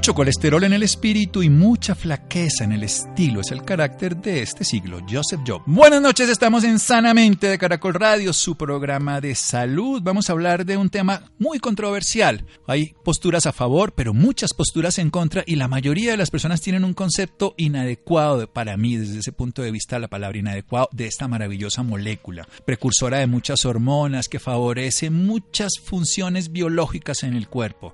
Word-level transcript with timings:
Mucho 0.00 0.14
colesterol 0.14 0.64
en 0.64 0.72
el 0.72 0.82
espíritu 0.82 1.42
y 1.42 1.50
mucha 1.50 1.94
flaqueza 1.94 2.64
en 2.64 2.72
el 2.72 2.84
estilo 2.84 3.42
es 3.42 3.50
el 3.50 3.62
carácter 3.64 4.16
de 4.16 4.40
este 4.40 4.64
siglo. 4.64 5.00
Joseph 5.06 5.42
Job. 5.46 5.60
Buenas 5.66 6.00
noches, 6.00 6.30
estamos 6.30 6.64
en 6.64 6.78
Sanamente 6.78 7.48
de 7.48 7.58
Caracol 7.58 7.92
Radio, 7.92 8.32
su 8.32 8.56
programa 8.56 9.20
de 9.20 9.34
salud. 9.34 10.00
Vamos 10.02 10.30
a 10.30 10.32
hablar 10.32 10.64
de 10.64 10.78
un 10.78 10.88
tema 10.88 11.30
muy 11.38 11.58
controversial. 11.58 12.46
Hay 12.66 12.94
posturas 13.04 13.44
a 13.44 13.52
favor, 13.52 13.92
pero 13.92 14.14
muchas 14.14 14.54
posturas 14.54 14.98
en 14.98 15.10
contra 15.10 15.44
y 15.46 15.56
la 15.56 15.68
mayoría 15.68 16.12
de 16.12 16.16
las 16.16 16.30
personas 16.30 16.62
tienen 16.62 16.86
un 16.86 16.94
concepto 16.94 17.52
inadecuado 17.58 18.50
para 18.50 18.78
mí, 18.78 18.96
desde 18.96 19.18
ese 19.18 19.32
punto 19.32 19.60
de 19.60 19.70
vista, 19.70 19.98
la 19.98 20.08
palabra 20.08 20.38
inadecuado 20.38 20.88
de 20.92 21.08
esta 21.08 21.28
maravillosa 21.28 21.82
molécula, 21.82 22.48
precursora 22.64 23.18
de 23.18 23.26
muchas 23.26 23.66
hormonas 23.66 24.30
que 24.30 24.38
favorece 24.38 25.10
muchas 25.10 25.72
funciones 25.78 26.52
biológicas 26.52 27.22
en 27.22 27.34
el 27.34 27.48
cuerpo 27.48 27.92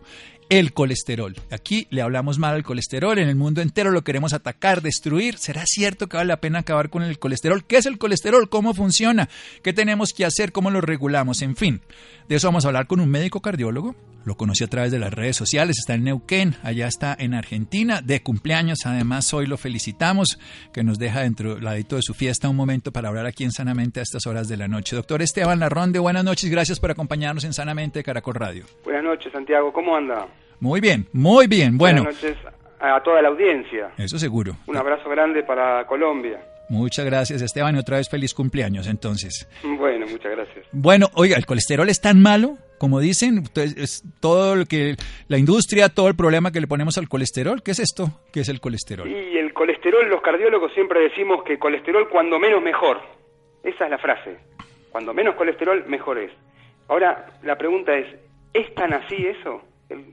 el 0.49 0.73
colesterol. 0.73 1.35
Aquí 1.51 1.87
le 1.91 2.03
hablamos 2.03 2.39
mal 2.39 2.55
al 2.55 2.63
colesterol, 2.63 3.19
en 3.19 3.29
el 3.29 3.37
mundo 3.37 3.61
entero 3.61 3.91
lo 3.91 4.05
queremos 4.05 4.33
atacar, 4.33 4.83
destruir. 4.83 5.39
¿Será 5.39 5.65
cierto 5.67 6.09
que 6.09 6.17
vale 6.17 6.29
la 6.29 6.41
pena 6.41 6.61
acabar 6.61 6.91
con 6.91 7.03
el 7.03 7.19
colesterol? 7.19 7.65
¿Qué 7.65 7.77
es 7.77 7.87
el 7.87 7.99
colesterol? 7.99 8.49
¿Cómo 8.49 8.75
funciona? 8.75 9.29
¿Qué 9.63 9.73
tenemos 9.73 10.13
que 10.13 10.25
hacer? 10.25 10.53
¿Cómo 10.53 10.71
lo 10.71 10.81
regulamos? 10.81 11.43
En 11.43 11.57
fin, 11.57 11.81
de 12.29 12.37
eso 12.37 12.49
vamos 12.49 12.65
a 12.65 12.69
hablar 12.69 12.87
con 12.87 13.01
un 13.01 13.11
médico 13.11 13.41
cardiólogo. 13.41 13.95
Lo 14.25 14.37
conocí 14.37 14.65
a 14.65 14.67
través 14.67 14.91
de 14.91 14.99
las 14.99 15.15
redes 15.15 15.37
sociales, 15.37 15.77
está 15.79 15.95
en 15.95 16.03
Neuquén, 16.03 16.57
allá 16.65 16.89
está 16.89 17.15
en 17.17 17.33
Argentina, 17.33 18.03
de 18.03 18.25
cumpleaños. 18.25 18.81
Además, 18.85 19.33
hoy 19.33 19.47
lo 19.47 19.57
felicitamos, 19.57 20.41
que 20.73 20.83
nos 20.83 20.99
deja 20.99 21.21
dentro 21.21 21.61
ladito 21.61 21.95
de 21.95 22.03
su 22.03 22.13
fiesta 22.13 22.49
un 22.49 22.57
momento 22.57 22.91
para 22.91 23.09
hablar 23.09 23.27
aquí 23.27 23.45
en 23.45 23.53
Sanamente 23.53 24.01
a 24.01 24.03
estas 24.03 24.27
horas 24.27 24.49
de 24.49 24.57
la 24.57 24.67
noche. 24.67 24.97
Doctor 24.97 25.23
Esteban 25.23 25.61
Larronde, 25.61 26.01
buenas 26.01 26.25
noches, 26.25 26.51
gracias 26.51 26.81
por 26.81 26.91
acompañarnos 26.91 27.45
en 27.45 27.53
Sanamente 27.53 28.01
de 28.01 28.03
Caracol 28.03 28.35
Radio. 28.35 28.65
Buenas 28.83 29.05
noches, 29.05 29.31
Santiago, 29.33 29.73
¿cómo 29.73 29.95
anda? 29.95 30.27
Muy 30.61 30.81
bien, 30.81 31.07
muy 31.13 31.47
bien. 31.47 31.77
Bueno. 31.79 32.05
Buenas 32.05 32.23
noches 32.23 32.37
a 32.81 33.03
toda 33.03 33.23
la 33.23 33.29
audiencia. 33.29 33.91
Eso 33.97 34.19
seguro. 34.19 34.57
Un 34.67 34.77
abrazo 34.77 35.09
grande 35.09 35.43
para 35.43 35.87
Colombia. 35.87 36.41
Muchas 36.69 37.07
gracias, 37.07 37.43
Esteban, 37.43 37.77
y 37.77 37.79
otra 37.79 37.99
vez 37.99 38.09
feliz 38.11 38.35
cumpleaños, 38.35 38.89
entonces. 38.89 39.49
Bueno, 39.63 40.07
muchas 40.07 40.33
gracias. 40.33 40.67
Bueno, 40.73 41.07
oiga, 41.15 41.37
¿el 41.37 41.47
colesterol 41.47 41.89
es 41.89 42.01
tan 42.01 42.21
malo? 42.21 42.59
Como 42.79 43.01
dicen, 43.01 43.45
es 43.55 44.03
todo 44.21 44.57
lo 44.57 44.67
que 44.67 44.97
la 45.29 45.39
industria, 45.39 45.89
todo 45.89 46.09
el 46.09 46.17
problema 46.17 46.51
que 46.51 46.61
le 46.61 46.67
ponemos 46.67 46.99
al 46.99 47.09
colesterol. 47.09 47.63
¿Qué 47.63 47.71
es 47.71 47.79
esto? 47.79 48.21
¿Qué 48.33 48.41
es 48.41 48.49
el 48.49 48.61
colesterol? 48.61 49.09
Y 49.09 49.39
el 49.39 49.55
colesterol, 49.55 50.07
los 50.09 50.21
cardiólogos 50.21 50.75
siempre 50.75 51.01
decimos 51.01 51.43
que 51.45 51.59
colesterol 51.59 52.09
cuando 52.11 52.39
menos 52.39 52.63
mejor. 52.63 53.01
Esa 53.63 53.85
es 53.85 53.91
la 53.91 53.99
frase. 53.99 54.37
Cuando 54.91 55.15
menos 55.15 55.37
colesterol, 55.37 55.85
mejor 55.87 56.19
es. 56.19 56.33
Ahora, 56.89 57.27
la 57.43 57.57
pregunta 57.57 57.97
es, 57.97 58.07
¿es 58.53 58.75
tan 58.75 58.93
así 58.93 59.27
eso? 59.27 59.63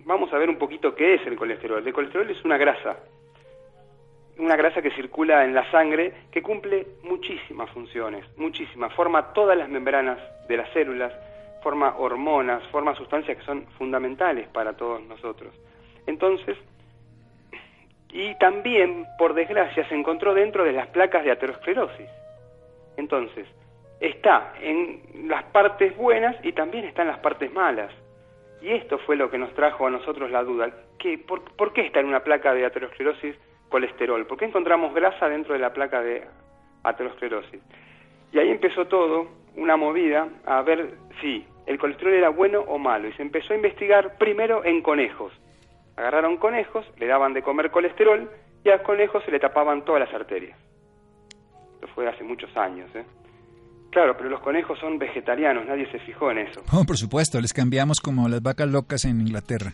Vamos 0.05 0.31
a 0.33 0.38
ver 0.38 0.49
un 0.49 0.57
poquito 0.57 0.95
qué 0.95 1.16
es 1.16 1.25
el 1.25 1.35
colesterol. 1.35 1.85
El 1.85 1.93
colesterol 1.93 2.29
es 2.29 2.43
una 2.43 2.57
grasa, 2.57 2.97
una 4.38 4.55
grasa 4.55 4.81
que 4.81 4.91
circula 4.91 5.43
en 5.45 5.53
la 5.53 5.69
sangre 5.71 6.13
que 6.31 6.41
cumple 6.41 6.88
muchísimas 7.03 7.69
funciones, 7.71 8.25
muchísimas. 8.38 8.94
Forma 8.94 9.33
todas 9.33 9.57
las 9.57 9.69
membranas 9.69 10.19
de 10.47 10.57
las 10.57 10.69
células, 10.72 11.13
forma 11.62 11.95
hormonas, 11.97 12.63
forma 12.67 12.95
sustancias 12.95 13.38
que 13.38 13.45
son 13.45 13.66
fundamentales 13.78 14.47
para 14.50 14.73
todos 14.73 15.01
nosotros. 15.03 15.53
Entonces, 16.06 16.57
y 18.12 18.35
también, 18.35 19.07
por 19.17 19.33
desgracia, 19.33 19.88
se 19.88 19.95
encontró 19.95 20.33
dentro 20.33 20.63
de 20.63 20.73
las 20.73 20.88
placas 20.88 21.23
de 21.23 21.31
aterosclerosis. 21.31 22.09
Entonces, 22.95 23.47
está 24.00 24.53
en 24.62 25.29
las 25.29 25.44
partes 25.45 25.95
buenas 25.97 26.35
y 26.44 26.51
también 26.51 26.85
está 26.85 27.01
en 27.01 27.07
las 27.07 27.19
partes 27.19 27.51
malas. 27.51 27.91
Y 28.63 28.72
esto 28.72 28.97
fue 29.00 29.18
lo 29.18 29.29
que 29.29 29.38
nos 29.38 29.53
trajo 29.56 29.85
a 29.85 29.90
nosotros 29.90 30.31
la 30.31 30.41
duda. 30.41 30.72
¿Qué, 30.97 31.18
por, 31.18 31.74
qué 31.74 31.81
está 31.81 32.00
en 32.00 32.06
una 32.06 32.24
placa 32.24 32.53
de 32.53 32.66
aterosclerosis 32.66 33.35
colesterol? 33.68 34.25
¿Por 34.25 34.38
qué 34.38 34.46
encontramos 34.46 34.94
grasa 34.94 35.28
dentro 35.28 35.53
de 35.53 35.59
la 35.59 35.74
placa 35.74 36.01
de 36.01 36.25
aterosclerosis? 36.84 37.62
Y 38.31 38.40
ahí 38.40 38.50
empezó 38.50 38.88
todo, 38.88 39.28
una 39.57 39.75
movida, 39.75 40.29
a 40.46 40.62
ver 40.62 40.94
si 41.19 41.46
el 41.66 41.78
colesterol 41.78 42.13
era 42.13 42.29
bueno 42.29 42.62
o 42.62 42.78
malo. 42.78 43.09
Y 43.09 43.13
se 43.13 43.22
empezó 43.22 43.51
a 43.51 43.57
investigar 43.57 44.18
primero 44.18 44.63
en 44.63 44.81
conejos. 44.81 45.34
Agarraron 45.97 46.38
conejos, 46.38 46.90
le 46.97 47.07
daban 47.07 47.34
de 47.34 47.44
comer 47.44 47.69
colesterol 47.69 48.31
y 48.63 48.69
a 48.69 48.78
los 48.78 48.85
conejos 48.85 49.25
se 49.25 49.31
le 49.31 49.41
tapaban 49.41 49.84
todas 49.84 50.00
las 50.07 50.13
arterias. 50.13 50.57
Esto 51.74 51.88
fue 51.88 52.07
hace 52.07 52.24
muchos 52.24 52.56
años, 52.56 52.90
¿eh? 52.95 53.03
Claro, 53.94 54.18
pero 54.18 54.28
los 54.28 54.40
conejos 54.40 54.80
son 54.80 54.98
vegetarianos, 54.98 55.68
nadie 55.68 55.86
se 55.92 56.00
fijó 56.00 56.31
en 56.31 56.40
eso. 56.40 56.64
Oh, 56.74 56.84
por 56.84 56.98
supuesto, 56.98 57.40
les 57.40 57.54
cambiamos 57.54 58.02
como 58.02 58.28
las 58.28 58.42
vacas 58.42 58.68
locas 58.68 59.06
en 59.06 59.22
Inglaterra. 59.22 59.72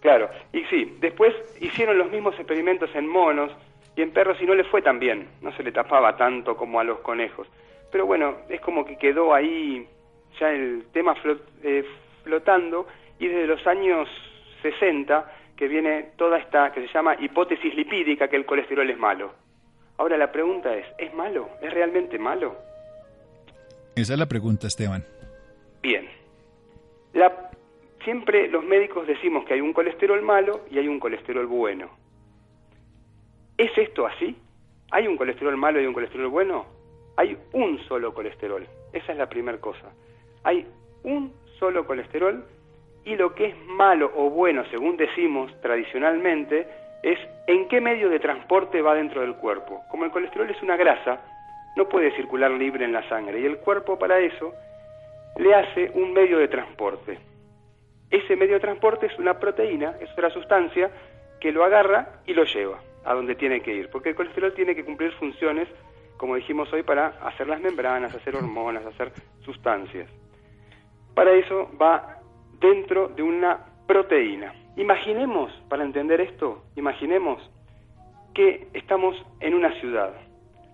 Claro, 0.00 0.28
y 0.52 0.62
sí, 0.64 0.98
después 1.00 1.34
hicieron 1.58 1.96
los 1.96 2.10
mismos 2.10 2.34
experimentos 2.34 2.90
en 2.94 3.08
monos 3.08 3.50
y 3.96 4.02
en 4.02 4.10
perros 4.10 4.36
y 4.42 4.44
no 4.44 4.54
le 4.54 4.64
fue 4.64 4.82
tan 4.82 4.98
bien, 4.98 5.28
no 5.40 5.50
se 5.56 5.62
le 5.62 5.72
tapaba 5.72 6.14
tanto 6.14 6.58
como 6.58 6.78
a 6.78 6.84
los 6.84 6.98
conejos. 6.98 7.48
Pero 7.90 8.04
bueno, 8.04 8.36
es 8.50 8.60
como 8.60 8.84
que 8.84 8.98
quedó 8.98 9.32
ahí 9.32 9.88
ya 10.38 10.50
el 10.50 10.84
tema 10.92 11.14
eh, 11.62 11.86
flotando 12.22 12.86
y 13.18 13.28
desde 13.28 13.46
los 13.46 13.66
años 13.66 14.10
60 14.60 15.24
que 15.56 15.68
viene 15.68 16.10
toda 16.18 16.36
esta 16.36 16.70
que 16.70 16.86
se 16.86 16.92
llama 16.92 17.16
hipótesis 17.18 17.74
lipídica 17.74 18.28
que 18.28 18.36
el 18.36 18.44
colesterol 18.44 18.90
es 18.90 18.98
malo. 18.98 19.32
Ahora 19.96 20.18
la 20.18 20.30
pregunta 20.30 20.76
es, 20.76 20.84
¿es 20.98 21.14
malo? 21.14 21.48
¿Es 21.62 21.72
realmente 21.72 22.18
malo? 22.18 22.75
Esa 23.96 24.12
es 24.12 24.18
la 24.18 24.26
pregunta, 24.26 24.66
Esteban. 24.66 25.02
Bien. 25.82 26.06
La, 27.14 27.50
siempre 28.04 28.46
los 28.46 28.62
médicos 28.62 29.06
decimos 29.06 29.46
que 29.46 29.54
hay 29.54 29.62
un 29.62 29.72
colesterol 29.72 30.20
malo 30.20 30.60
y 30.70 30.78
hay 30.78 30.86
un 30.86 31.00
colesterol 31.00 31.46
bueno. 31.46 31.88
¿Es 33.56 33.70
esto 33.78 34.06
así? 34.06 34.36
¿Hay 34.90 35.06
un 35.06 35.16
colesterol 35.16 35.56
malo 35.56 35.80
y 35.80 35.86
un 35.86 35.94
colesterol 35.94 36.28
bueno? 36.28 36.66
Hay 37.16 37.38
un 37.54 37.78
solo 37.88 38.12
colesterol. 38.12 38.66
Esa 38.92 39.12
es 39.12 39.18
la 39.18 39.30
primera 39.30 39.58
cosa. 39.62 39.90
Hay 40.44 40.66
un 41.02 41.32
solo 41.58 41.86
colesterol 41.86 42.44
y 43.06 43.16
lo 43.16 43.34
que 43.34 43.46
es 43.46 43.56
malo 43.64 44.12
o 44.14 44.28
bueno, 44.28 44.62
según 44.70 44.98
decimos 44.98 45.50
tradicionalmente, 45.62 46.68
es 47.02 47.18
en 47.46 47.66
qué 47.68 47.80
medio 47.80 48.10
de 48.10 48.20
transporte 48.20 48.82
va 48.82 48.94
dentro 48.94 49.22
del 49.22 49.36
cuerpo. 49.36 49.82
Como 49.90 50.04
el 50.04 50.10
colesterol 50.10 50.50
es 50.50 50.62
una 50.62 50.76
grasa, 50.76 51.18
no 51.76 51.88
puede 51.88 52.10
circular 52.16 52.50
libre 52.50 52.84
en 52.84 52.92
la 52.92 53.06
sangre 53.08 53.40
y 53.40 53.44
el 53.44 53.58
cuerpo 53.58 53.98
para 53.98 54.18
eso 54.18 54.52
le 55.36 55.54
hace 55.54 55.90
un 55.94 56.12
medio 56.12 56.38
de 56.38 56.48
transporte. 56.48 57.18
Ese 58.10 58.34
medio 58.34 58.54
de 58.54 58.60
transporte 58.60 59.06
es 59.06 59.18
una 59.18 59.38
proteína, 59.38 59.94
es 60.00 60.10
otra 60.12 60.30
sustancia 60.30 60.90
que 61.38 61.52
lo 61.52 61.64
agarra 61.64 62.20
y 62.26 62.32
lo 62.32 62.44
lleva 62.44 62.80
a 63.04 63.14
donde 63.14 63.34
tiene 63.34 63.60
que 63.60 63.74
ir, 63.74 63.90
porque 63.90 64.10
el 64.10 64.14
colesterol 64.16 64.52
tiene 64.54 64.74
que 64.74 64.84
cumplir 64.84 65.12
funciones, 65.12 65.68
como 66.16 66.34
dijimos 66.34 66.72
hoy, 66.72 66.82
para 66.82 67.08
hacer 67.22 67.46
las 67.46 67.60
membranas, 67.60 68.14
hacer 68.14 68.34
hormonas, 68.34 68.84
hacer 68.86 69.12
sustancias. 69.44 70.10
Para 71.14 71.32
eso 71.32 71.70
va 71.80 72.18
dentro 72.58 73.08
de 73.08 73.22
una 73.22 73.58
proteína. 73.86 74.54
Imaginemos, 74.76 75.52
para 75.68 75.84
entender 75.84 76.20
esto, 76.20 76.64
imaginemos 76.74 77.38
que 78.34 78.66
estamos 78.74 79.16
en 79.40 79.54
una 79.54 79.72
ciudad 79.80 80.14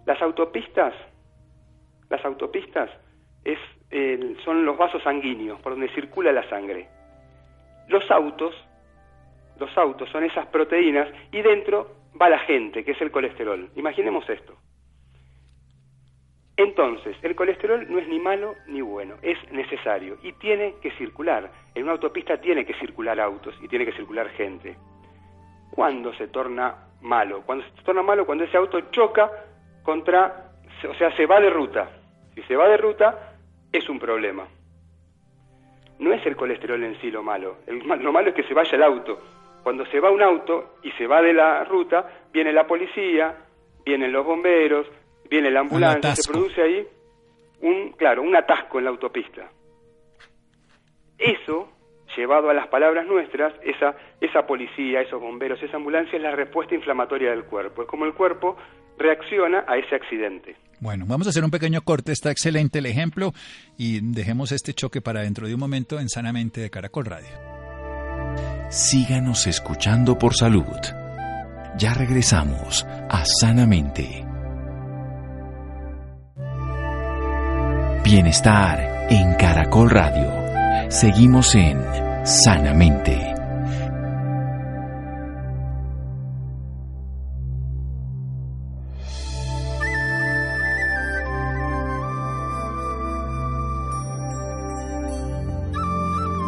las 0.06 0.20
autopistas, 0.20 0.94
las 2.08 2.25
autopistas 2.25 2.90
es, 3.44 3.58
son 4.44 4.64
los 4.64 4.76
vasos 4.76 5.02
sanguíneos 5.02 5.60
por 5.60 5.72
donde 5.72 5.88
circula 5.94 6.32
la 6.32 6.49
sangre. 6.49 6.88
Los 7.88 8.10
autos, 8.10 8.54
los 9.58 9.76
autos 9.76 10.08
son 10.10 10.25
esas 10.25 10.46
proteínas 10.46 11.08
y 11.31 11.43
dentro 11.43 11.96
va 12.20 12.28
la 12.28 12.38
gente, 12.40 12.84
que 12.84 12.93
es 12.93 13.00
el 13.00 13.10
colesterol. 13.10 13.70
Imaginemos 13.76 14.28
esto. 14.28 14.56
Entonces, 16.56 17.16
el 17.22 17.34
colesterol 17.34 17.87
no 17.90 17.99
es 17.99 18.06
ni 18.08 18.20
malo 18.20 18.54
ni 18.66 18.82
bueno, 18.82 19.16
es 19.22 19.38
necesario 19.50 20.19
y 20.22 20.32
tiene 20.34 20.75
que 20.82 20.90
circular. 20.93 21.50
En 21.75 21.84
una 21.84 21.93
autopista 21.93 22.40
tiene 22.40 22.66
que 22.66 22.75
circular 22.75 23.19
autos 23.20 23.54
y 23.62 23.69
tiene 23.69 23.87
que 23.87 23.93
circular 23.93 24.28
gente. 24.31 24.76
¿Cuándo 25.70 26.12
se 26.14 26.28
torna 26.28 26.88
malo? 27.00 27.43
Cuando 27.46 27.64
se 27.64 27.82
torna 27.82 28.02
malo, 28.02 28.26
cuando 28.26 28.44
ese 28.44 28.58
auto 28.58 28.81
choca 28.90 29.31
contra, 29.82 30.52
o 30.88 30.94
sea, 30.94 31.14
se 31.17 31.26
va 31.26 31.40
de 31.40 31.50
ruta. 31.50 31.90
Si 32.34 32.43
se 32.43 32.56
va 32.56 32.69
de 32.69 32.76
ruta, 32.76 33.34
es 33.73 33.88
un 33.88 33.99
problema. 33.99 34.46
No 35.99 36.12
es 36.12 36.25
el 36.26 36.37
colesterol 36.37 36.82
en 36.82 37.00
sí 37.00 37.11
lo 37.11 37.23
malo. 37.23 37.58
lo 37.67 38.12
malo 38.12 38.31
es 38.31 38.34
que 38.34 38.44
se 38.44 38.55
vaya 38.55 38.76
el 38.76 38.82
auto. 38.82 39.20
Cuando 39.62 39.87
se 39.87 40.00
va 40.00 40.11
un 40.11 40.23
auto 40.23 40.75
y 40.82 40.90
se 40.93 41.06
va 41.06 41.23
de 41.23 41.32
la 41.32 41.64
ruta, 41.64 42.25
viene 42.32 42.52
la 42.52 42.67
policía, 42.67 43.37
vienen 43.84 44.12
los 44.12 44.26
bomberos, 44.26 44.87
viene 45.31 45.50
la 45.50 45.61
ambulancia, 45.61 46.17
se 46.17 46.32
produce 46.32 46.61
ahí 46.61 46.87
un, 47.61 47.93
claro, 47.93 48.23
un 48.23 48.35
atasco 48.35 48.78
en 48.78 48.85
la 48.85 48.90
autopista. 48.90 49.49
Eso, 51.17 51.69
llevado 52.17 52.50
a 52.50 52.55
las 52.55 52.67
palabras 52.67 53.06
nuestras, 53.06 53.55
esa, 53.62 53.94
esa 54.20 54.44
policía, 54.46 55.00
esos 55.00 55.20
bomberos, 55.20 55.62
esa 55.62 55.76
ambulancia 55.76 56.17
es 56.17 56.23
la 56.23 56.32
respuesta 56.32 56.75
inflamatoria 56.75 57.31
del 57.31 57.44
cuerpo. 57.44 57.82
Es 57.82 57.88
como 57.88 58.05
el 58.05 58.14
cuerpo 58.14 58.56
reacciona 58.99 59.65
a 59.67 59.77
ese 59.77 59.94
accidente. 59.94 60.56
Bueno, 60.81 61.05
vamos 61.06 61.27
a 61.27 61.31
hacer 61.31 61.44
un 61.44 61.50
pequeño 61.50 61.83
corte, 61.83 62.11
está 62.11 62.31
excelente 62.31 62.81
el 62.81 62.87
ejemplo 62.87 63.33
y 63.79 64.00
dejemos 64.00 64.50
este 64.50 64.75
choque 64.75 65.00
para 65.00 65.23
dentro 65.23 65.47
de 65.47 65.55
un 65.55 65.61
momento 65.61 66.00
en 66.00 66.09
Sanamente 66.09 66.61
de 66.61 66.71
Caracol 66.71 67.05
Radio. 67.05 67.29
Síganos 68.69 69.47
escuchando 69.47 70.19
por 70.19 70.35
salud. 70.35 70.65
Ya 71.79 71.94
regresamos 71.94 72.85
a 72.85 73.25
Sanamente. 73.25 74.25
Bienestar 78.05 79.06
en 79.11 79.35
Caracol 79.35 79.88
Radio. 79.88 80.91
Seguimos 80.91 81.55
en 81.55 81.81
Sanamente. 82.25 83.31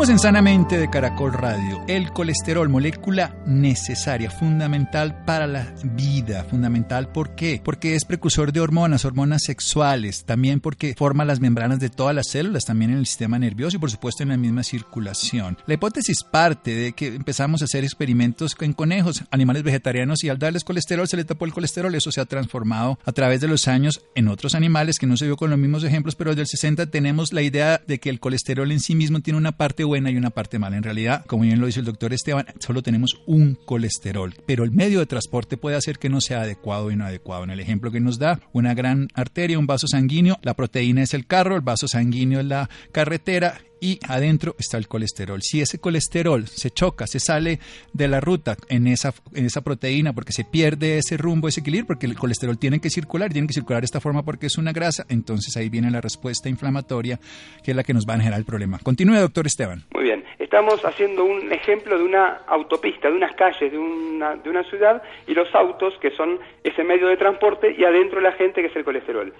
Seguimos 0.00 0.22
en 0.22 0.30
Sanamente 0.30 0.78
de 0.78 0.88
Caracol 0.88 1.34
Radio. 1.34 1.84
El 1.86 2.10
colesterol, 2.10 2.70
molécula 2.70 3.36
necesaria, 3.44 4.30
fundamental 4.30 5.26
para 5.26 5.46
la 5.46 5.74
vida. 5.94 6.42
Fundamental, 6.44 7.12
¿por 7.12 7.34
qué? 7.34 7.60
Porque 7.62 7.96
es 7.96 8.06
precursor 8.06 8.50
de 8.50 8.60
hormonas, 8.60 9.04
hormonas 9.04 9.42
sexuales. 9.44 10.24
También 10.24 10.60
porque 10.60 10.94
forma 10.96 11.26
las 11.26 11.40
membranas 11.40 11.80
de 11.80 11.90
todas 11.90 12.14
las 12.14 12.28
células, 12.30 12.64
también 12.64 12.92
en 12.92 12.96
el 12.96 13.06
sistema 13.06 13.38
nervioso 13.38 13.76
y 13.76 13.80
por 13.80 13.90
supuesto 13.90 14.22
en 14.22 14.30
la 14.30 14.38
misma 14.38 14.62
circulación. 14.62 15.58
La 15.66 15.74
hipótesis 15.74 16.24
parte 16.24 16.74
de 16.74 16.92
que 16.94 17.08
empezamos 17.08 17.60
a 17.60 17.66
hacer 17.66 17.84
experimentos 17.84 18.56
en 18.58 18.72
conejos, 18.72 19.24
animales 19.30 19.64
vegetarianos 19.64 20.24
y 20.24 20.30
al 20.30 20.38
darles 20.38 20.64
colesterol 20.64 21.08
se 21.08 21.18
le 21.18 21.24
tapó 21.24 21.44
el 21.44 21.52
colesterol. 21.52 21.94
Eso 21.94 22.10
se 22.10 22.22
ha 22.22 22.24
transformado 22.24 22.98
a 23.04 23.12
través 23.12 23.42
de 23.42 23.48
los 23.48 23.68
años 23.68 24.00
en 24.14 24.28
otros 24.28 24.54
animales 24.54 24.98
que 24.98 25.06
no 25.06 25.18
se 25.18 25.26
vio 25.26 25.36
con 25.36 25.50
los 25.50 25.58
mismos 25.58 25.84
ejemplos, 25.84 26.14
pero 26.14 26.30
desde 26.30 26.42
el 26.42 26.48
60 26.48 26.86
tenemos 26.86 27.34
la 27.34 27.42
idea 27.42 27.82
de 27.86 28.00
que 28.00 28.08
el 28.08 28.18
colesterol 28.18 28.72
en 28.72 28.80
sí 28.80 28.94
mismo 28.94 29.20
tiene 29.20 29.36
una 29.36 29.52
parte 29.52 29.84
buena 29.90 30.12
y 30.12 30.16
una 30.16 30.30
parte 30.30 30.60
mala. 30.60 30.76
En 30.76 30.84
realidad, 30.84 31.24
como 31.26 31.42
bien 31.42 31.58
lo 31.58 31.66
dice 31.66 31.80
el 31.80 31.86
doctor 31.86 32.12
Esteban, 32.12 32.46
solo 32.60 32.80
tenemos 32.80 33.20
un 33.26 33.56
colesterol, 33.56 34.32
pero 34.46 34.62
el 34.62 34.70
medio 34.70 35.00
de 35.00 35.06
transporte 35.06 35.56
puede 35.56 35.74
hacer 35.74 35.98
que 35.98 36.08
no 36.08 36.20
sea 36.20 36.42
adecuado 36.42 36.86
o 36.86 36.90
inadecuado. 36.92 37.42
En 37.42 37.50
el 37.50 37.58
ejemplo 37.58 37.90
que 37.90 37.98
nos 37.98 38.20
da, 38.20 38.38
una 38.52 38.72
gran 38.72 39.08
arteria, 39.14 39.58
un 39.58 39.66
vaso 39.66 39.88
sanguíneo, 39.88 40.38
la 40.42 40.54
proteína 40.54 41.02
es 41.02 41.12
el 41.12 41.26
carro, 41.26 41.56
el 41.56 41.62
vaso 41.62 41.88
sanguíneo 41.88 42.38
es 42.38 42.46
la 42.46 42.70
carretera 42.92 43.58
y 43.80 43.98
adentro 44.08 44.54
está 44.58 44.78
el 44.78 44.88
colesterol. 44.88 45.40
Si 45.42 45.60
ese 45.60 45.78
colesterol 45.78 46.46
se 46.46 46.70
choca, 46.70 47.06
se 47.06 47.20
sale 47.20 47.58
de 47.92 48.08
la 48.08 48.20
ruta 48.20 48.56
en 48.68 48.86
esa, 48.86 49.12
en 49.34 49.46
esa 49.46 49.62
proteína 49.62 50.12
porque 50.12 50.32
se 50.32 50.44
pierde 50.44 50.98
ese 50.98 51.16
rumbo, 51.16 51.48
ese 51.48 51.60
equilibrio, 51.60 51.86
porque 51.86 52.06
el 52.06 52.16
colesterol 52.16 52.58
tiene 52.58 52.80
que 52.80 52.90
circular, 52.90 53.32
tiene 53.32 53.46
que 53.46 53.54
circular 53.54 53.80
de 53.82 53.86
esta 53.86 54.00
forma 54.00 54.22
porque 54.22 54.46
es 54.46 54.58
una 54.58 54.72
grasa, 54.72 55.04
entonces 55.08 55.56
ahí 55.56 55.68
viene 55.68 55.90
la 55.90 56.00
respuesta 56.00 56.48
inflamatoria 56.48 57.18
que 57.64 57.72
es 57.72 57.76
la 57.76 57.82
que 57.82 57.94
nos 57.94 58.06
va 58.06 58.14
a 58.14 58.18
generar 58.18 58.38
el 58.38 58.44
problema. 58.44 58.78
Continúe, 58.82 59.16
doctor 59.16 59.46
Esteban. 59.46 59.84
Muy 59.94 60.04
bien, 60.04 60.24
estamos 60.38 60.84
haciendo 60.84 61.24
un 61.24 61.52
ejemplo 61.52 61.98
de 61.98 62.04
una 62.04 62.42
autopista, 62.46 63.08
de 63.08 63.14
unas 63.14 63.34
calles 63.36 63.72
de 63.72 63.78
una, 63.78 64.36
de 64.36 64.50
una 64.50 64.64
ciudad 64.64 65.02
y 65.26 65.34
los 65.34 65.52
autos 65.54 65.94
que 66.00 66.10
son 66.12 66.38
ese 66.64 66.84
medio 66.84 67.08
de 67.08 67.16
transporte 67.16 67.74
y 67.76 67.84
adentro 67.84 68.20
la 68.20 68.32
gente 68.32 68.60
que 68.60 68.68
es 68.68 68.76
el 68.76 68.84
colesterol. 68.84 69.32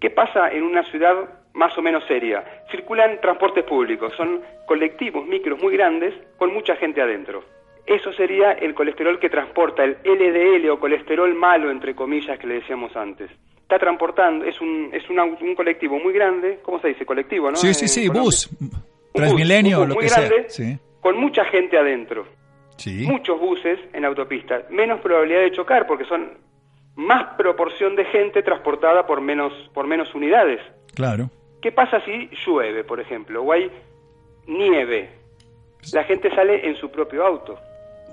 ¿Qué 0.00 0.10
pasa 0.10 0.50
en 0.50 0.62
una 0.62 0.84
ciudad 0.84 1.14
más 1.54 1.76
o 1.76 1.82
menos 1.82 2.04
seria? 2.06 2.44
Circulan 2.70 3.20
transportes 3.20 3.64
públicos, 3.64 4.12
son 4.16 4.40
colectivos, 4.66 5.26
micros 5.26 5.60
muy 5.60 5.72
grandes, 5.72 6.14
con 6.36 6.52
mucha 6.52 6.76
gente 6.76 7.02
adentro. 7.02 7.42
Eso 7.84 8.12
sería 8.12 8.52
el 8.52 8.74
colesterol 8.74 9.18
que 9.18 9.30
transporta, 9.30 9.82
el 9.82 9.96
LDL 10.04 10.68
o 10.70 10.78
colesterol 10.78 11.34
malo, 11.34 11.70
entre 11.70 11.94
comillas, 11.94 12.38
que 12.38 12.46
le 12.46 12.54
decíamos 12.56 12.94
antes. 12.94 13.30
Está 13.62 13.78
transportando, 13.78 14.44
es 14.44 14.60
un, 14.60 14.90
es 14.92 15.02
un, 15.08 15.54
colectivo 15.54 15.98
muy 15.98 16.12
grande, 16.12 16.60
¿cómo 16.62 16.80
se 16.80 16.88
dice? 16.88 17.04
Colectivo, 17.04 17.50
¿no? 17.50 17.56
Sí, 17.56 17.74
sí, 17.74 17.88
sí, 17.88 18.08
bus, 18.08 18.48
Transmilenio, 19.12 19.84
lo 19.86 19.96
que 19.96 20.06
grande, 20.06 20.44
sea. 20.48 20.78
Con 21.00 21.18
mucha 21.18 21.44
gente 21.46 21.78
adentro. 21.78 22.26
Sí. 22.76 23.06
Muchos 23.06 23.40
buses 23.40 23.80
en 23.92 24.04
autopista, 24.04 24.62
menos 24.70 25.00
probabilidad 25.00 25.40
de 25.40 25.52
chocar 25.52 25.86
porque 25.86 26.04
son 26.04 26.30
más 26.98 27.36
proporción 27.36 27.94
de 27.94 28.04
gente 28.06 28.42
transportada 28.42 29.06
por 29.06 29.20
menos, 29.20 29.52
por 29.72 29.86
menos 29.86 30.12
unidades. 30.16 30.60
Claro. 30.96 31.30
¿Qué 31.62 31.70
pasa 31.70 32.00
si 32.00 32.28
llueve, 32.44 32.82
por 32.82 32.98
ejemplo, 32.98 33.40
o 33.40 33.52
hay 33.52 33.70
nieve? 34.48 35.08
La 35.92 36.02
gente 36.02 36.28
sale 36.34 36.68
en 36.68 36.74
su 36.74 36.90
propio 36.90 37.24
auto. 37.24 37.56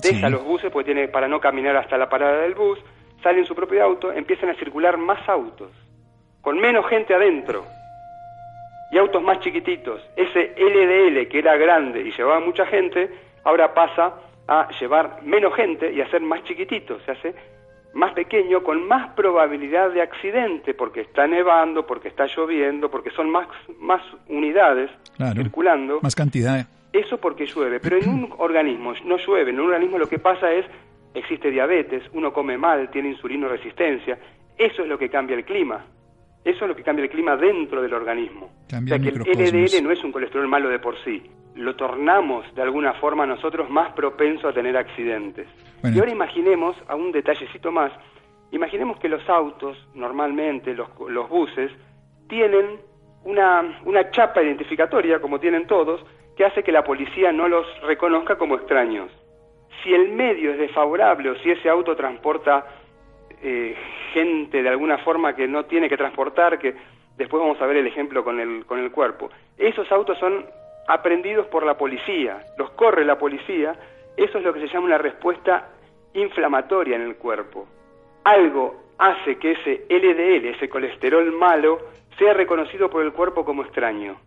Deja 0.04 0.30
los 0.30 0.44
buses 0.44 0.72
porque 0.72 0.94
tiene 0.94 1.08
para 1.08 1.28
no 1.28 1.40
caminar 1.40 1.76
hasta 1.78 1.98
la 1.98 2.08
parada 2.08 2.42
del 2.42 2.54
bus, 2.54 2.78
sale 3.24 3.40
en 3.40 3.46
su 3.46 3.56
propio 3.56 3.84
auto, 3.84 4.12
empiezan 4.12 4.50
a 4.50 4.56
circular 4.56 4.98
más 4.98 5.28
autos, 5.28 5.72
con 6.42 6.60
menos 6.60 6.86
gente 6.88 7.16
adentro. 7.16 7.66
Y 8.92 9.00
autos 9.00 9.24
más 9.24 9.40
chiquititos. 9.40 10.00
Ese 10.16 10.54
LDL 10.58 11.28
que 11.28 11.40
era 11.40 11.58
grande 11.58 12.02
y 12.02 12.12
llevaba 12.12 12.40
mucha 12.40 12.68
gente, 12.68 13.10
ahora 13.44 13.74
pasa 13.74 14.14
a 14.48 14.70
llevar 14.80 15.24
menos 15.24 15.56
gente 15.56 15.92
y 15.92 16.02
a 16.02 16.10
ser 16.12 16.22
más 16.22 16.44
chiquitito. 16.44 17.00
Se 17.00 17.12
hace 17.12 17.55
más 17.96 18.12
pequeño 18.14 18.62
con 18.62 18.88
más 18.88 19.14
probabilidad 19.14 19.90
de 19.92 20.02
accidente 20.02 20.74
porque 20.74 21.00
está 21.02 21.28
nevando, 21.28 21.88
porque 21.88 22.10
está 22.10 22.28
lloviendo, 22.28 22.92
porque 22.92 23.10
son 23.12 23.30
más, 23.30 23.48
más 23.80 24.02
unidades 24.28 24.92
circulando. 25.34 26.02
Más 26.02 26.14
cantidad. 26.14 26.68
Eso 26.92 27.18
porque 27.18 27.46
llueve, 27.46 27.80
pero 27.80 27.98
en 27.98 28.10
un 28.10 28.34
organismo 28.38 28.94
no 29.06 29.18
llueve, 29.18 29.52
en 29.52 29.62
un 29.62 29.68
organismo 29.68 29.98
lo 29.98 30.10
que 30.10 30.20
pasa 30.20 30.52
es, 30.52 30.66
existe 31.14 31.50
diabetes, 31.50 32.04
uno 32.12 32.34
come 32.34 32.58
mal, 32.58 32.90
tiene 32.92 33.10
insulino 33.10 33.48
resistencia, 33.48 34.20
eso 34.58 34.84
es 34.84 34.90
lo 34.90 34.98
que 34.98 35.10
cambia 35.10 35.38
el 35.38 35.46
clima. 35.46 35.86
Eso 36.46 36.66
es 36.66 36.70
lo 36.70 36.76
que 36.76 36.84
cambia 36.84 37.04
el 37.04 37.10
clima 37.10 37.36
dentro 37.36 37.82
del 37.82 37.92
organismo. 37.92 38.52
o 38.68 38.88
sea 38.88 39.00
que 39.00 39.10
el 39.10 39.16
LDL 39.16 39.84
no 39.84 39.92
es 39.92 40.04
un 40.04 40.12
colesterol 40.12 40.48
malo 40.48 40.70
de 40.70 40.78
por 40.78 40.96
sí. 41.04 41.24
Lo 41.56 41.76
tornamos 41.76 42.46
de 42.54 42.62
alguna 42.62 42.94
forma 42.94 43.26
nosotros 43.26 43.68
más 43.68 43.94
propenso 43.94 44.48
a 44.48 44.54
tener 44.54 44.78
accidentes. 44.78 45.48
Y 45.84 45.98
ahora 46.00 46.12
imaginemos, 46.12 46.76
a 46.88 46.96
un 46.96 47.12
detallecito 47.12 47.72
más, 47.72 47.92
imaginemos 48.52 49.00
que 49.00 49.10
los 49.10 49.28
autos, 49.28 49.76
normalmente 49.96 50.76
los, 50.76 50.88
los 51.10 51.28
buses, 51.28 51.72
tienen 52.30 52.80
una, 53.24 53.82
una 53.86 54.12
chapa 54.12 54.44
identificatoria, 54.44 55.20
como 55.20 55.40
tienen 55.40 55.66
todos, 55.66 56.06
que 56.38 56.46
hace 56.46 56.62
que 56.62 56.72
la 56.72 56.84
policía 56.84 57.32
no 57.32 57.48
los 57.48 57.66
reconozca 57.82 58.38
como 58.38 58.56
extraños. 58.56 59.10
Si 59.84 59.92
el 59.92 60.10
medio 60.10 60.52
es 60.52 60.60
desfavorable 60.60 61.32
o 61.32 61.36
si 61.38 61.50
ese 61.50 61.70
auto 61.70 61.96
transporta 61.96 62.68
eh, 63.48 63.76
gente 64.12 64.64
de 64.64 64.70
alguna 64.70 64.98
forma 64.98 65.36
que 65.36 65.48
no 65.48 65.66
tiene 65.66 65.88
que 65.88 65.98
transportar, 65.98 66.58
que 66.58 66.74
después 67.16 67.40
vamos 67.40 67.62
a 67.62 67.68
ver 67.68 67.78
el 67.78 67.86
ejemplo 67.86 68.24
con 68.24 68.40
el, 68.40 68.66
con 68.66 68.80
el 68.80 68.92
cuerpo. 68.92 69.30
Esos 69.56 69.92
autos 69.92 70.18
son 70.18 70.48
aprendidos 70.88 71.46
por 71.46 71.64
la 71.64 71.78
policía, 71.78 72.44
los 72.58 72.72
corre 72.72 73.06
la 73.06 73.20
policía, 73.20 73.76
eso 74.18 74.40
es 74.40 74.44
lo 74.44 74.52
que 74.52 74.62
se 74.62 74.68
llama 74.68 74.88
una 74.88 74.98
respuesta 74.98 75.70
inflamatoria 76.16 76.96
en 76.96 77.04
el 77.04 77.18
cuerpo. 77.18 77.68
Algo 78.24 78.82
hace 78.98 79.38
que 79.38 79.52
ese 79.52 79.86
LDL, 79.90 80.48
ese 80.56 80.68
colesterol 80.68 81.32
malo, 81.32 81.78
sea 82.18 82.34
reconocido 82.34 82.90
por 82.90 83.04
el 83.04 83.14
cuerpo 83.14 83.46
como 83.46 83.62
extraño. 83.62 84.18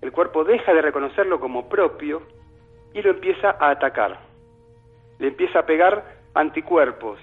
El 0.00 0.10
cuerpo 0.10 0.44
deja 0.44 0.72
de 0.72 0.80
reconocerlo 0.80 1.38
como 1.38 1.68
propio 1.68 2.22
y 2.94 3.02
lo 3.02 3.10
empieza 3.10 3.56
a 3.60 3.68
atacar. 3.68 4.20
Le 5.18 5.28
empieza 5.28 5.58
a 5.58 5.66
pegar 5.66 6.16
anticuerpos, 6.32 7.20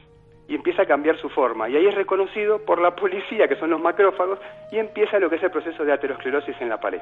y 0.47 0.55
empieza 0.55 0.83
a 0.83 0.85
cambiar 0.85 1.17
su 1.17 1.29
forma. 1.29 1.69
Y 1.69 1.75
ahí 1.75 1.87
es 1.87 1.95
reconocido 1.95 2.59
por 2.59 2.79
la 2.79 2.95
policía, 2.95 3.47
que 3.47 3.55
son 3.55 3.69
los 3.69 3.81
macrófagos, 3.81 4.39
y 4.71 4.77
empieza 4.77 5.19
lo 5.19 5.29
que 5.29 5.37
es 5.37 5.43
el 5.43 5.51
proceso 5.51 5.83
de 5.83 5.93
aterosclerosis 5.93 6.55
en 6.59 6.69
la 6.69 6.79
pared. 6.79 7.01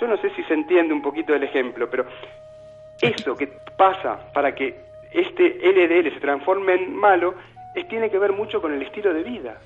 Yo 0.00 0.06
no 0.06 0.16
sé 0.18 0.30
si 0.30 0.42
se 0.44 0.54
entiende 0.54 0.92
un 0.92 1.02
poquito 1.02 1.34
el 1.34 1.42
ejemplo, 1.42 1.88
pero 1.88 2.04
eso 3.00 3.36
que 3.36 3.48
pasa 3.76 4.32
para 4.32 4.54
que 4.54 4.76
este 5.12 5.58
LDL 5.62 6.12
se 6.12 6.20
transforme 6.20 6.74
en 6.74 6.94
malo, 6.94 7.34
es, 7.74 7.86
tiene 7.88 8.10
que 8.10 8.18
ver 8.18 8.32
mucho 8.32 8.60
con 8.60 8.72
el 8.72 8.82
estilo 8.82 9.14
de 9.14 9.22
vida. 9.22 9.58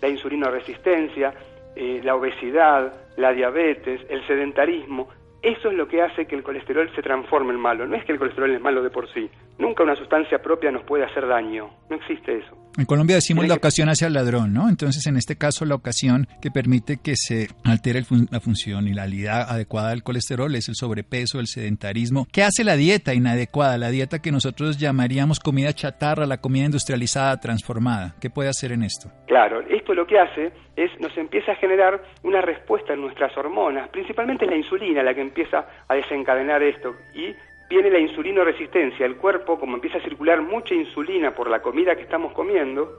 La 0.00 0.08
insulinoresistencia, 0.08 1.34
eh, 1.74 2.00
la 2.04 2.14
obesidad, 2.14 2.92
la 3.16 3.32
diabetes, 3.32 4.00
el 4.08 4.24
sedentarismo, 4.26 5.08
eso 5.42 5.70
es 5.70 5.76
lo 5.76 5.86
que 5.86 6.02
hace 6.02 6.26
que 6.26 6.34
el 6.34 6.42
colesterol 6.42 6.90
se 6.94 7.02
transforme 7.02 7.52
en 7.52 7.60
malo. 7.60 7.86
No 7.86 7.96
es 7.96 8.04
que 8.04 8.12
el 8.12 8.18
colesterol 8.18 8.50
es 8.50 8.60
malo 8.60 8.82
de 8.82 8.90
por 8.90 9.08
sí, 9.08 9.30
Nunca 9.58 9.82
una 9.82 9.96
sustancia 9.96 10.40
propia 10.40 10.70
nos 10.70 10.84
puede 10.84 11.04
hacer 11.04 11.26
daño. 11.26 11.70
No 11.90 11.96
existe 11.96 12.38
eso. 12.38 12.67
En 12.78 12.86
Colombia 12.86 13.16
decimos 13.16 13.48
la 13.48 13.54
ocasión 13.54 13.88
hacia 13.88 14.06
el 14.06 14.12
ladrón, 14.12 14.54
¿no? 14.54 14.68
Entonces, 14.68 15.04
en 15.08 15.16
este 15.16 15.36
caso, 15.36 15.64
la 15.64 15.74
ocasión 15.74 16.28
que 16.40 16.52
permite 16.52 16.98
que 17.02 17.16
se 17.16 17.48
altere 17.64 18.02
la 18.30 18.38
función 18.38 18.86
y 18.86 18.94
la 18.94 19.08
calidad 19.08 19.50
adecuada 19.50 19.88
del 19.90 20.02
colesterol 20.02 20.54
es 20.54 20.68
el 20.68 20.74
sobrepeso, 20.74 21.40
el 21.40 21.46
sedentarismo. 21.46 22.26
¿Qué 22.30 22.42
hace 22.42 22.62
la 22.62 22.76
dieta 22.76 23.14
inadecuada? 23.14 23.78
La 23.78 23.88
dieta 23.88 24.18
que 24.18 24.30
nosotros 24.30 24.76
llamaríamos 24.76 25.40
comida 25.40 25.72
chatarra, 25.72 26.26
la 26.26 26.42
comida 26.42 26.66
industrializada, 26.66 27.40
transformada. 27.40 28.16
¿Qué 28.20 28.28
puede 28.28 28.50
hacer 28.50 28.72
en 28.72 28.82
esto? 28.82 29.10
Claro, 29.26 29.62
esto 29.62 29.94
lo 29.94 30.06
que 30.06 30.18
hace 30.18 30.52
es 30.76 30.90
nos 31.00 31.16
empieza 31.16 31.52
a 31.52 31.56
generar 31.56 32.02
una 32.22 32.42
respuesta 32.42 32.92
en 32.92 33.00
nuestras 33.00 33.34
hormonas, 33.38 33.88
principalmente 33.88 34.44
la 34.44 34.56
insulina 34.56 35.02
la 35.02 35.14
que 35.14 35.22
empieza 35.22 35.66
a 35.88 35.94
desencadenar 35.94 36.62
esto 36.62 36.94
y 37.14 37.34
viene 37.68 37.90
la 37.90 37.98
insulinoresistencia. 37.98 39.04
El 39.04 39.16
cuerpo, 39.16 39.58
como 39.58 39.74
empieza 39.74 39.98
a 39.98 40.02
circular 40.02 40.40
mucha 40.42 40.74
insulina 40.74 41.34
por 41.34 41.50
la 41.50 41.60
comida 41.60 41.96
que 41.96 42.02
estamos 42.02 42.32
comiendo, 42.32 42.98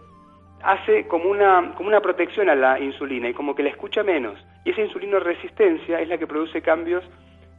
hace 0.61 1.07
como 1.07 1.29
una, 1.29 1.73
como 1.75 1.89
una 1.89 2.01
protección 2.01 2.49
a 2.49 2.55
la 2.55 2.79
insulina 2.79 3.29
y 3.29 3.33
como 3.33 3.55
que 3.55 3.63
la 3.63 3.69
escucha 3.69 4.03
menos. 4.03 4.37
Y 4.65 4.71
esa 4.71 4.81
insulinoresistencia 4.81 5.99
es 6.01 6.07
la 6.07 6.17
que 6.17 6.27
produce 6.27 6.61
cambios 6.61 7.03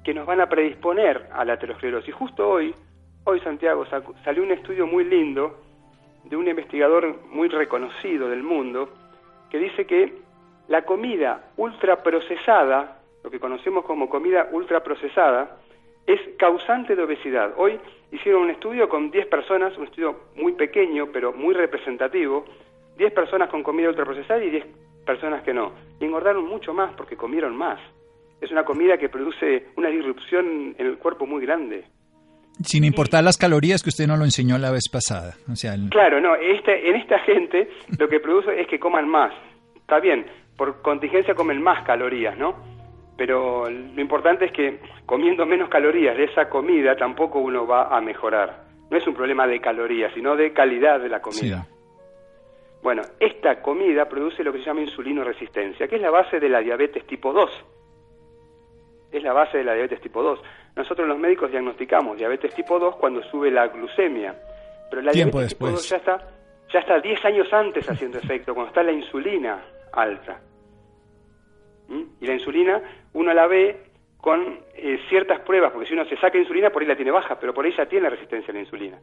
que 0.05 0.15
nos 0.15 0.27
van 0.27 0.41
a 0.41 0.49
predisponer 0.49 1.29
a 1.33 1.45
la 1.45 1.55
aterosclerosis. 1.55 2.15
Justo 2.15 2.49
hoy, 2.49 2.75
hoy 3.25 3.41
Santiago, 3.41 3.85
salió 4.25 4.43
un 4.43 4.53
estudio 4.53 4.87
muy 4.87 5.05
lindo 5.05 5.59
de 6.25 6.37
un 6.37 6.49
investigador 6.49 7.21
muy 7.31 7.49
reconocido 7.49 8.29
del 8.29 8.43
mundo 8.43 8.91
que 9.51 9.59
dice 9.59 9.87
que 9.87 10.15
la 10.69 10.83
comida 10.83 11.51
ultraprocesada, 11.57 12.99
lo 13.25 13.31
que 13.31 13.41
conocemos 13.41 13.85
como 13.85 14.09
comida 14.09 14.49
ultraprocesada, 14.53 15.57
es 16.13 16.21
causante 16.39 16.97
de 16.97 17.03
obesidad. 17.03 17.53
Hoy 17.57 17.79
hicieron 18.11 18.43
un 18.43 18.51
estudio 18.51 18.89
con 18.89 19.11
10 19.11 19.27
personas, 19.27 19.77
un 19.79 19.85
estudio 19.85 20.21
muy 20.37 20.53
pequeño 20.53 21.09
pero 21.13 21.33
muy 21.33 21.55
representativo, 21.55 22.45
10 22.99 23.13
personas 23.13 23.49
con 23.49 23.63
comida 23.63 23.89
ultraprocesada 23.89 24.43
y 24.45 24.51
10 24.51 24.67
personas 25.07 25.43
que 25.43 25.55
no. 25.55 25.73
Y 26.01 26.05
engordaron 26.05 26.47
mucho 26.47 26.75
más 26.75 26.93
porque 26.97 27.17
comieron 27.17 27.57
más. 27.57 27.79
Es 28.41 28.51
una 28.51 28.65
comida 28.65 28.99
que 28.99 29.09
produce 29.09 29.67
una 29.77 29.89
disrupción 29.89 30.75
en 30.79 30.87
el 30.87 30.99
cuerpo 30.99 31.27
muy 31.27 31.45
grande. 31.45 31.85
Sin 32.65 32.85
importar 32.85 33.23
las 33.23 33.39
calorías 33.39 33.83
que 33.83 33.91
usted 33.91 34.07
no 34.07 34.17
lo 34.17 34.25
enseñó 34.25 34.59
la 34.59 34.71
vez 34.71 34.89
pasada. 34.91 35.35
O 35.51 35.57
sea, 35.57 35.75
Claro, 35.91 36.21
no, 36.21 36.35
este, 36.35 36.89
en 36.89 36.97
esta 36.97 37.19
gente 37.21 37.69
lo 37.99 38.09
que 38.09 38.21
produce 38.21 38.61
es 38.61 38.67
que 38.67 38.79
coman 38.79 39.09
más. 39.09 39.33
Está 39.77 40.01
bien, 40.01 40.27
por 40.57 40.83
contingencia 40.83 41.35
comen 41.35 41.63
más 41.63 41.85
calorías, 41.87 42.37
¿no? 42.37 42.80
Pero 43.21 43.69
lo 43.69 44.01
importante 44.01 44.47
es 44.47 44.51
que 44.51 44.81
comiendo 45.05 45.45
menos 45.45 45.69
calorías 45.69 46.17
de 46.17 46.25
esa 46.25 46.49
comida 46.49 46.97
tampoco 46.97 47.39
uno 47.39 47.67
va 47.67 47.95
a 47.95 48.01
mejorar. 48.01 48.63
No 48.91 48.97
es 48.97 49.07
un 49.07 49.13
problema 49.13 49.47
de 49.47 49.61
calorías, 49.61 50.11
sino 50.15 50.35
de 50.37 50.55
calidad 50.55 50.99
de 50.99 51.11
la 51.11 51.21
comida. 51.21 51.67
Bueno, 52.83 53.03
esta 53.19 53.61
comida 53.61 54.09
produce 54.09 54.43
lo 54.43 54.51
que 54.51 54.61
se 54.61 54.65
llama 54.65 54.81
insulinoresistencia, 54.81 55.87
que 55.87 55.97
es 55.97 56.01
la 56.01 56.11
base 56.11 56.41
de 56.41 56.49
la 56.49 56.61
diabetes 56.61 57.07
tipo 57.07 57.31
2. 57.35 57.51
Es 59.13 59.23
la 59.23 59.35
base 59.35 59.59
de 59.59 59.65
la 59.65 59.75
diabetes 59.75 60.01
tipo 60.01 60.23
2. 60.23 60.41
Nosotros 60.77 61.07
los 61.07 61.19
médicos 61.19 61.51
diagnosticamos 61.51 62.17
diabetes 62.17 62.55
tipo 62.55 62.79
2 62.79 62.97
cuando 62.97 63.23
sube 63.25 63.51
la 63.51 63.67
glucemia, 63.69 64.35
pero 64.89 65.03
la 65.03 65.13
Tiempo 65.13 65.41
diabetes 65.41 65.59
después. 65.59 65.73
tipo 65.73 65.77
2 65.77 65.89
ya 65.91 65.97
está 65.99 66.29
ya 66.73 66.79
está 66.79 66.99
10 66.99 67.23
años 67.27 67.53
antes 67.53 67.87
haciendo 67.87 68.17
efecto, 68.17 68.55
cuando 68.55 68.71
está 68.71 68.83
la 68.83 68.93
insulina 68.93 69.63
alta. 69.93 70.41
Y 72.21 72.27
la 72.27 72.35
insulina 72.35 72.81
uno 73.13 73.35
la 73.35 73.47
ve 73.47 73.91
con 74.19 74.61
eh, 74.75 75.01
ciertas 75.09 75.41
pruebas, 75.41 75.73
porque 75.73 75.89
si 75.89 75.95
uno 75.95 76.05
se 76.05 76.17
saca 76.17 76.39
insulina, 76.39 76.71
por 76.71 76.83
ahí 76.83 76.89
la 76.89 76.97
tiene 76.97 77.11
baja, 77.11 77.39
pero 77.39 77.55
por 77.55 77.65
ahí 77.65 77.73
ya 77.77 77.87
tiene 77.87 78.11
resistencia 78.11 78.53
a 78.53 78.55
la 78.55 78.61
insulina. 78.61 78.99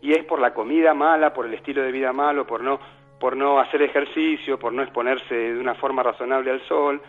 Y 0.00 0.12
es 0.12 0.24
por 0.24 0.40
la 0.40 0.54
comida 0.54 0.94
mala, 0.94 1.32
por 1.32 1.46
el 1.46 1.54
estilo 1.54 1.82
de 1.82 1.92
vida 1.92 2.12
malo, 2.12 2.46
por 2.46 2.62
no, 2.62 2.78
por 3.18 3.36
no 3.36 3.58
hacer 3.58 3.82
ejercicio, 3.82 4.58
por 4.58 4.72
no 4.72 4.82
exponerse 4.82 5.34
de 5.34 5.58
una 5.58 5.74
forma 5.74 6.02
razonable 6.02 6.50
al 6.50 6.60
sol, 6.62 7.00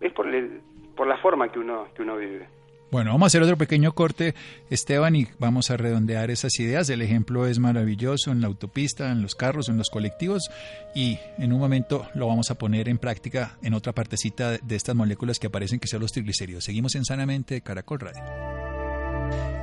es 0.00 0.12
por, 0.12 0.26
el, 0.26 0.60
por 0.96 1.06
la 1.06 1.16
forma 1.18 1.48
que 1.50 1.58
uno, 1.58 1.88
que 1.94 2.02
uno 2.02 2.16
vive. 2.16 2.48
Bueno, 2.90 3.12
vamos 3.12 3.26
a 3.26 3.28
hacer 3.28 3.42
otro 3.42 3.56
pequeño 3.56 3.92
corte, 3.92 4.34
Esteban, 4.68 5.14
y 5.14 5.28
vamos 5.38 5.70
a 5.70 5.76
redondear 5.76 6.30
esas 6.30 6.58
ideas. 6.58 6.90
El 6.90 7.02
ejemplo 7.02 7.46
es 7.46 7.60
maravilloso 7.60 8.32
en 8.32 8.40
la 8.40 8.48
autopista, 8.48 9.12
en 9.12 9.22
los 9.22 9.36
carros, 9.36 9.68
en 9.68 9.76
los 9.76 9.90
colectivos, 9.90 10.50
y 10.92 11.18
en 11.38 11.52
un 11.52 11.60
momento 11.60 12.08
lo 12.14 12.26
vamos 12.26 12.50
a 12.50 12.56
poner 12.56 12.88
en 12.88 12.98
práctica 12.98 13.58
en 13.62 13.74
otra 13.74 13.92
partecita 13.92 14.58
de 14.58 14.76
estas 14.76 14.96
moléculas 14.96 15.38
que 15.38 15.46
aparecen, 15.46 15.78
que 15.78 15.86
son 15.86 16.00
los 16.00 16.10
triglicéridos. 16.10 16.64
Seguimos 16.64 16.96
en 16.96 17.04
Sanamente 17.04 17.60
Caracol 17.60 18.00
Radio. 18.00 18.22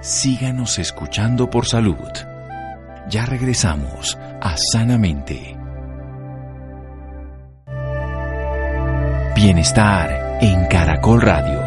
Síganos 0.01 0.79
escuchando 0.79 1.49
por 1.49 1.65
salud. 1.65 1.97
Ya 3.09 3.25
regresamos 3.25 4.17
a 4.41 4.55
Sanamente. 4.71 5.57
Bienestar 9.35 10.39
en 10.41 10.65
Caracol 10.67 11.21
Radio. 11.21 11.66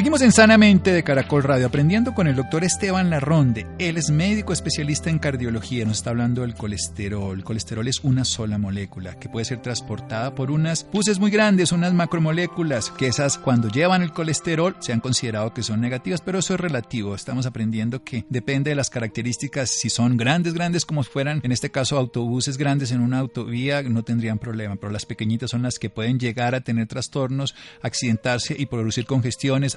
Seguimos 0.00 0.22
en 0.22 0.32
Sanamente 0.32 0.94
de 0.94 1.02
Caracol 1.02 1.42
Radio, 1.42 1.66
aprendiendo 1.66 2.14
con 2.14 2.26
el 2.26 2.34
doctor 2.34 2.64
Esteban 2.64 3.10
Larronde. 3.10 3.66
Él 3.78 3.98
es 3.98 4.08
médico 4.08 4.54
especialista 4.54 5.10
en 5.10 5.18
cardiología. 5.18 5.84
Nos 5.84 5.98
está 5.98 6.08
hablando 6.08 6.40
del 6.40 6.54
colesterol. 6.54 7.36
El 7.36 7.44
colesterol 7.44 7.86
es 7.86 8.00
una 8.02 8.24
sola 8.24 8.56
molécula 8.56 9.18
que 9.18 9.28
puede 9.28 9.44
ser 9.44 9.60
transportada 9.60 10.34
por 10.34 10.50
unas 10.50 10.86
buses 10.90 11.18
muy 11.18 11.30
grandes, 11.30 11.70
unas 11.70 11.92
macromoléculas, 11.92 12.90
que 12.92 13.08
esas 13.08 13.36
cuando 13.36 13.68
llevan 13.68 14.00
el 14.00 14.14
colesterol 14.14 14.74
se 14.80 14.94
han 14.94 15.00
considerado 15.00 15.52
que 15.52 15.62
son 15.62 15.82
negativas, 15.82 16.22
pero 16.22 16.38
eso 16.38 16.54
es 16.54 16.60
relativo. 16.60 17.14
Estamos 17.14 17.44
aprendiendo 17.44 18.02
que 18.02 18.24
depende 18.30 18.70
de 18.70 18.76
las 18.76 18.88
características. 18.88 19.68
Si 19.68 19.90
son 19.90 20.16
grandes, 20.16 20.54
grandes, 20.54 20.86
como 20.86 21.02
fueran, 21.02 21.40
en 21.42 21.52
este 21.52 21.70
caso, 21.70 21.98
autobuses 21.98 22.56
grandes 22.56 22.90
en 22.90 23.02
una 23.02 23.18
autovía, 23.18 23.82
no 23.82 24.02
tendrían 24.02 24.38
problema, 24.38 24.76
pero 24.76 24.92
las 24.92 25.04
pequeñitas 25.04 25.50
son 25.50 25.60
las 25.60 25.78
que 25.78 25.90
pueden 25.90 26.18
llegar 26.18 26.54
a 26.54 26.62
tener 26.62 26.86
trastornos, 26.86 27.54
accidentarse 27.82 28.56
y 28.58 28.64
producir 28.64 29.04
congestiones 29.04 29.76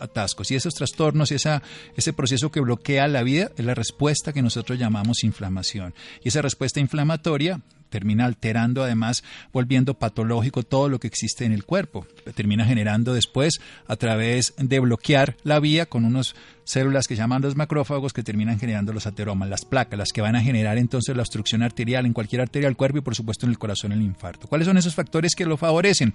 Y 0.49 0.55
esos 0.55 0.73
trastornos, 0.73 1.31
esa, 1.31 1.61
ese 1.95 2.13
proceso 2.13 2.51
que 2.51 2.59
bloquea 2.59 3.07
la 3.07 3.23
vida, 3.23 3.51
es 3.57 3.65
la 3.65 3.75
respuesta 3.75 4.33
que 4.33 4.41
nosotros 4.41 4.77
llamamos 4.79 5.23
inflamación. 5.23 5.93
Y 6.23 6.29
esa 6.29 6.41
respuesta 6.41 6.79
inflamatoria 6.79 7.61
termina 7.89 8.25
alterando 8.25 8.83
además, 8.83 9.23
volviendo 9.51 9.93
patológico 9.93 10.63
todo 10.63 10.89
lo 10.89 10.99
que 10.99 11.07
existe 11.07 11.45
en 11.45 11.51
el 11.51 11.63
cuerpo. 11.63 12.07
Termina 12.33 12.65
generando 12.65 13.13
después, 13.13 13.59
a 13.87 13.95
través 13.97 14.55
de 14.57 14.79
bloquear 14.79 15.37
la 15.43 15.59
vía 15.59 15.85
con 15.85 16.03
unos 16.03 16.35
células 16.65 17.07
que 17.07 17.15
llaman 17.15 17.41
los 17.41 17.55
macrófagos 17.55 18.13
que 18.13 18.23
terminan 18.23 18.59
generando 18.59 18.93
los 18.93 19.07
ateromas, 19.07 19.49
las 19.49 19.65
placas, 19.65 19.97
las 19.97 20.11
que 20.11 20.21
van 20.21 20.35
a 20.35 20.41
generar 20.41 20.77
entonces 20.77 21.15
la 21.15 21.21
obstrucción 21.21 21.63
arterial 21.63 22.05
en 22.05 22.13
cualquier 22.13 22.41
arteria 22.41 22.67
del 22.67 22.77
cuerpo 22.77 22.99
y 22.99 23.01
por 23.01 23.15
supuesto 23.15 23.45
en 23.45 23.51
el 23.51 23.59
corazón 23.59 23.91
el 23.91 24.01
infarto. 24.01 24.47
¿Cuáles 24.47 24.67
son 24.67 24.77
esos 24.77 24.95
factores 24.95 25.35
que 25.35 25.45
lo 25.45 25.57
favorecen? 25.57 26.13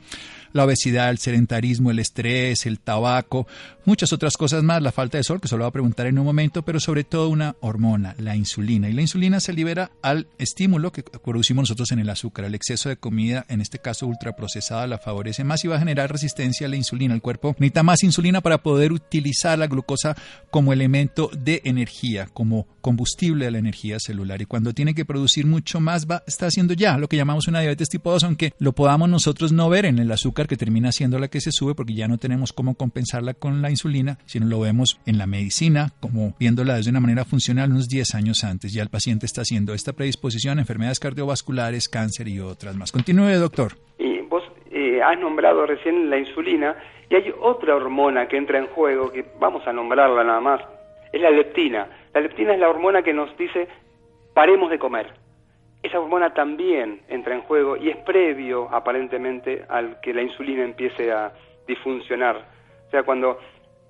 La 0.52 0.64
obesidad, 0.64 1.10
el 1.10 1.18
sedentarismo, 1.18 1.90
el 1.90 1.98
estrés, 1.98 2.66
el 2.66 2.80
tabaco, 2.80 3.46
muchas 3.84 4.12
otras 4.12 4.36
cosas 4.36 4.62
más, 4.62 4.82
la 4.82 4.92
falta 4.92 5.18
de 5.18 5.24
sol, 5.24 5.40
que 5.40 5.48
se 5.48 5.56
lo 5.56 5.64
voy 5.64 5.68
a 5.68 5.72
preguntar 5.72 6.06
en 6.06 6.18
un 6.18 6.24
momento, 6.24 6.62
pero 6.62 6.80
sobre 6.80 7.04
todo 7.04 7.28
una 7.28 7.56
hormona, 7.60 8.14
la 8.18 8.36
insulina. 8.36 8.88
Y 8.88 8.92
la 8.92 9.02
insulina 9.02 9.40
se 9.40 9.52
libera 9.52 9.90
al 10.02 10.28
estímulo 10.38 10.92
que 10.92 11.02
producimos 11.02 11.62
nosotros 11.62 11.92
en 11.92 11.98
el 11.98 12.10
azúcar. 12.10 12.44
El 12.44 12.54
exceso 12.54 12.88
de 12.88 12.96
comida, 12.96 13.44
en 13.48 13.60
este 13.60 13.78
caso 13.78 14.06
ultraprocesada, 14.06 14.86
la 14.86 14.98
favorece 14.98 15.44
más 15.44 15.64
y 15.64 15.68
va 15.68 15.76
a 15.76 15.80
generar 15.80 16.10
resistencia 16.10 16.66
a 16.66 16.70
la 16.70 16.76
insulina. 16.76 17.14
El 17.14 17.22
cuerpo 17.22 17.54
necesita 17.58 17.82
más 17.82 18.02
insulina 18.02 18.40
para 18.40 18.58
poder 18.58 18.92
utilizar 18.92 19.58
la 19.58 19.66
glucosa 19.66 20.16
como 20.50 20.72
elemento 20.72 21.30
de 21.36 21.62
energía, 21.64 22.28
como 22.32 22.66
combustible 22.80 23.46
de 23.46 23.50
la 23.50 23.58
energía 23.58 23.98
celular. 23.98 24.40
Y 24.40 24.46
cuando 24.46 24.72
tiene 24.72 24.94
que 24.94 25.04
producir 25.04 25.46
mucho 25.46 25.80
más, 25.80 26.06
va, 26.06 26.22
está 26.26 26.46
haciendo 26.46 26.74
ya 26.74 26.96
lo 26.96 27.08
que 27.08 27.16
llamamos 27.16 27.48
una 27.48 27.60
diabetes 27.60 27.88
tipo 27.88 28.10
2, 28.10 28.24
aunque 28.24 28.54
lo 28.58 28.72
podamos 28.72 29.08
nosotros 29.08 29.52
no 29.52 29.68
ver 29.68 29.84
en 29.84 29.98
el 29.98 30.10
azúcar 30.10 30.46
que 30.46 30.56
termina 30.56 30.92
siendo 30.92 31.18
la 31.18 31.28
que 31.28 31.40
se 31.40 31.52
sube, 31.52 31.74
porque 31.74 31.94
ya 31.94 32.08
no 32.08 32.18
tenemos 32.18 32.52
cómo 32.52 32.74
compensarla 32.74 33.34
con 33.34 33.62
la 33.62 33.70
insulina, 33.70 34.18
sino 34.26 34.46
lo 34.46 34.60
vemos 34.60 34.98
en 35.06 35.18
la 35.18 35.26
medicina, 35.26 35.92
como 36.00 36.34
viéndola 36.38 36.76
desde 36.76 36.90
una 36.90 37.00
manera 37.00 37.24
funcional 37.24 37.70
unos 37.70 37.88
10 37.88 38.14
años 38.14 38.44
antes. 38.44 38.72
Ya 38.72 38.82
el 38.82 38.88
paciente 38.88 39.26
está 39.26 39.42
haciendo 39.42 39.74
esta 39.74 39.92
predisposición 39.92 40.58
a 40.58 40.62
enfermedades 40.62 41.00
cardiovasculares, 41.00 41.88
cáncer 41.88 42.28
y 42.28 42.40
otras 42.40 42.76
más. 42.76 42.92
Continúe, 42.92 43.34
doctor. 43.38 43.76
Has 45.02 45.18
nombrado 45.18 45.66
recién 45.66 46.10
la 46.10 46.18
insulina 46.18 46.76
y 47.08 47.14
hay 47.14 47.34
otra 47.40 47.74
hormona 47.76 48.28
que 48.28 48.36
entra 48.36 48.58
en 48.58 48.66
juego, 48.68 49.10
que 49.10 49.24
vamos 49.38 49.66
a 49.66 49.72
nombrarla 49.72 50.24
nada 50.24 50.40
más, 50.40 50.60
es 51.12 51.20
la 51.20 51.30
leptina. 51.30 51.88
La 52.12 52.20
leptina 52.20 52.54
es 52.54 52.60
la 52.60 52.68
hormona 52.68 53.02
que 53.02 53.12
nos 53.12 53.36
dice 53.36 53.68
paremos 54.34 54.70
de 54.70 54.78
comer. 54.78 55.12
Esa 55.82 56.00
hormona 56.00 56.34
también 56.34 57.00
entra 57.08 57.34
en 57.34 57.42
juego 57.42 57.76
y 57.76 57.88
es 57.88 57.96
previo 57.98 58.68
aparentemente 58.70 59.64
al 59.68 60.00
que 60.00 60.12
la 60.12 60.22
insulina 60.22 60.64
empiece 60.64 61.10
a 61.12 61.32
disfuncionar. 61.66 62.36
O 62.86 62.90
sea, 62.90 63.02
cuando 63.04 63.38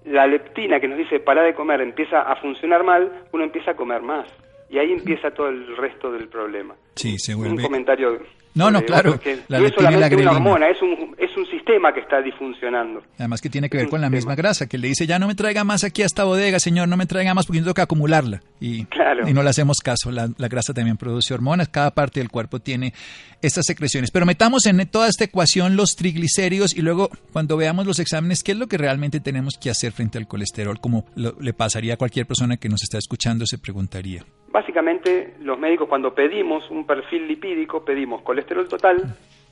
la 0.04 0.26
leptina 0.26 0.80
que 0.80 0.88
nos 0.88 0.98
dice 0.98 1.20
para 1.20 1.42
de 1.42 1.54
comer 1.54 1.80
empieza 1.80 2.22
a 2.22 2.36
funcionar 2.36 2.84
mal, 2.84 3.24
uno 3.32 3.44
empieza 3.44 3.72
a 3.72 3.76
comer 3.76 4.02
más. 4.02 4.26
Y 4.70 4.78
ahí 4.78 4.92
empieza 4.92 5.30
todo 5.30 5.48
el 5.48 5.76
resto 5.76 6.12
del 6.12 6.28
problema. 6.28 6.74
Sí, 6.94 7.18
se 7.18 7.34
vuelve... 7.34 7.56
Un 7.56 7.62
comentario 7.62 8.18
no, 8.58 8.70
no, 8.70 8.82
claro. 8.82 9.20
La 9.48 9.60
no 9.60 9.66
es 9.66 9.72
solamente 9.74 10.16
una 10.16 10.32
hormona, 10.32 10.68
es 10.68 10.82
un, 10.82 11.14
es 11.16 11.36
un 11.36 11.46
sistema 11.46 11.92
que 11.92 12.00
está 12.00 12.20
disfuncionando. 12.20 13.02
Además 13.18 13.40
que 13.40 13.48
tiene 13.48 13.70
que 13.70 13.76
ver 13.76 13.88
con 13.88 14.00
la 14.00 14.10
misma 14.10 14.34
grasa, 14.34 14.66
que 14.66 14.78
le 14.78 14.88
dice, 14.88 15.06
ya 15.06 15.18
no 15.18 15.28
me 15.28 15.34
traiga 15.34 15.64
más 15.64 15.84
aquí 15.84 16.02
a 16.02 16.06
esta 16.06 16.24
bodega, 16.24 16.58
señor, 16.58 16.88
no 16.88 16.96
me 16.96 17.06
traiga 17.06 17.34
más 17.34 17.46
porque 17.46 17.58
yo 17.58 17.64
tengo 17.64 17.74
que 17.74 17.82
acumularla. 17.82 18.42
Y, 18.60 18.86
y 19.26 19.32
no 19.32 19.42
le 19.42 19.50
hacemos 19.50 19.78
caso. 19.78 20.10
La, 20.10 20.28
la, 20.36 20.48
grasa 20.48 20.74
también 20.74 20.96
produce 20.96 21.32
hormonas, 21.32 21.68
cada 21.68 21.92
parte 21.92 22.20
del 22.20 22.30
cuerpo 22.30 22.58
tiene 22.58 22.92
estas 23.40 23.64
secreciones. 23.66 24.10
Pero 24.10 24.26
metamos 24.26 24.66
en 24.66 24.84
toda 24.88 25.08
esta 25.08 25.24
ecuación 25.24 25.76
los 25.76 25.94
triglicéridos 25.94 26.76
y 26.76 26.82
luego 26.82 27.10
cuando 27.32 27.56
veamos 27.56 27.86
los 27.86 28.00
exámenes, 28.00 28.42
¿qué 28.42 28.52
es 28.52 28.58
lo 28.58 28.66
que 28.66 28.78
realmente 28.78 29.20
tenemos 29.20 29.56
que 29.58 29.70
hacer 29.70 29.92
frente 29.92 30.18
al 30.18 30.26
colesterol? 30.26 30.80
Como 30.80 31.04
le 31.14 31.52
pasaría 31.52 31.94
a 31.94 31.96
cualquier 31.96 32.26
persona 32.26 32.56
que 32.56 32.68
nos 32.68 32.82
está 32.82 32.98
escuchando, 32.98 33.46
se 33.46 33.58
preguntaría. 33.58 34.24
Básicamente, 34.58 35.34
los 35.38 35.56
médicos 35.56 35.88
cuando 35.88 36.12
pedimos 36.12 36.68
un 36.68 36.84
perfil 36.84 37.28
lipídico, 37.28 37.84
pedimos 37.84 38.22
colesterol 38.22 38.66
total, 38.66 38.96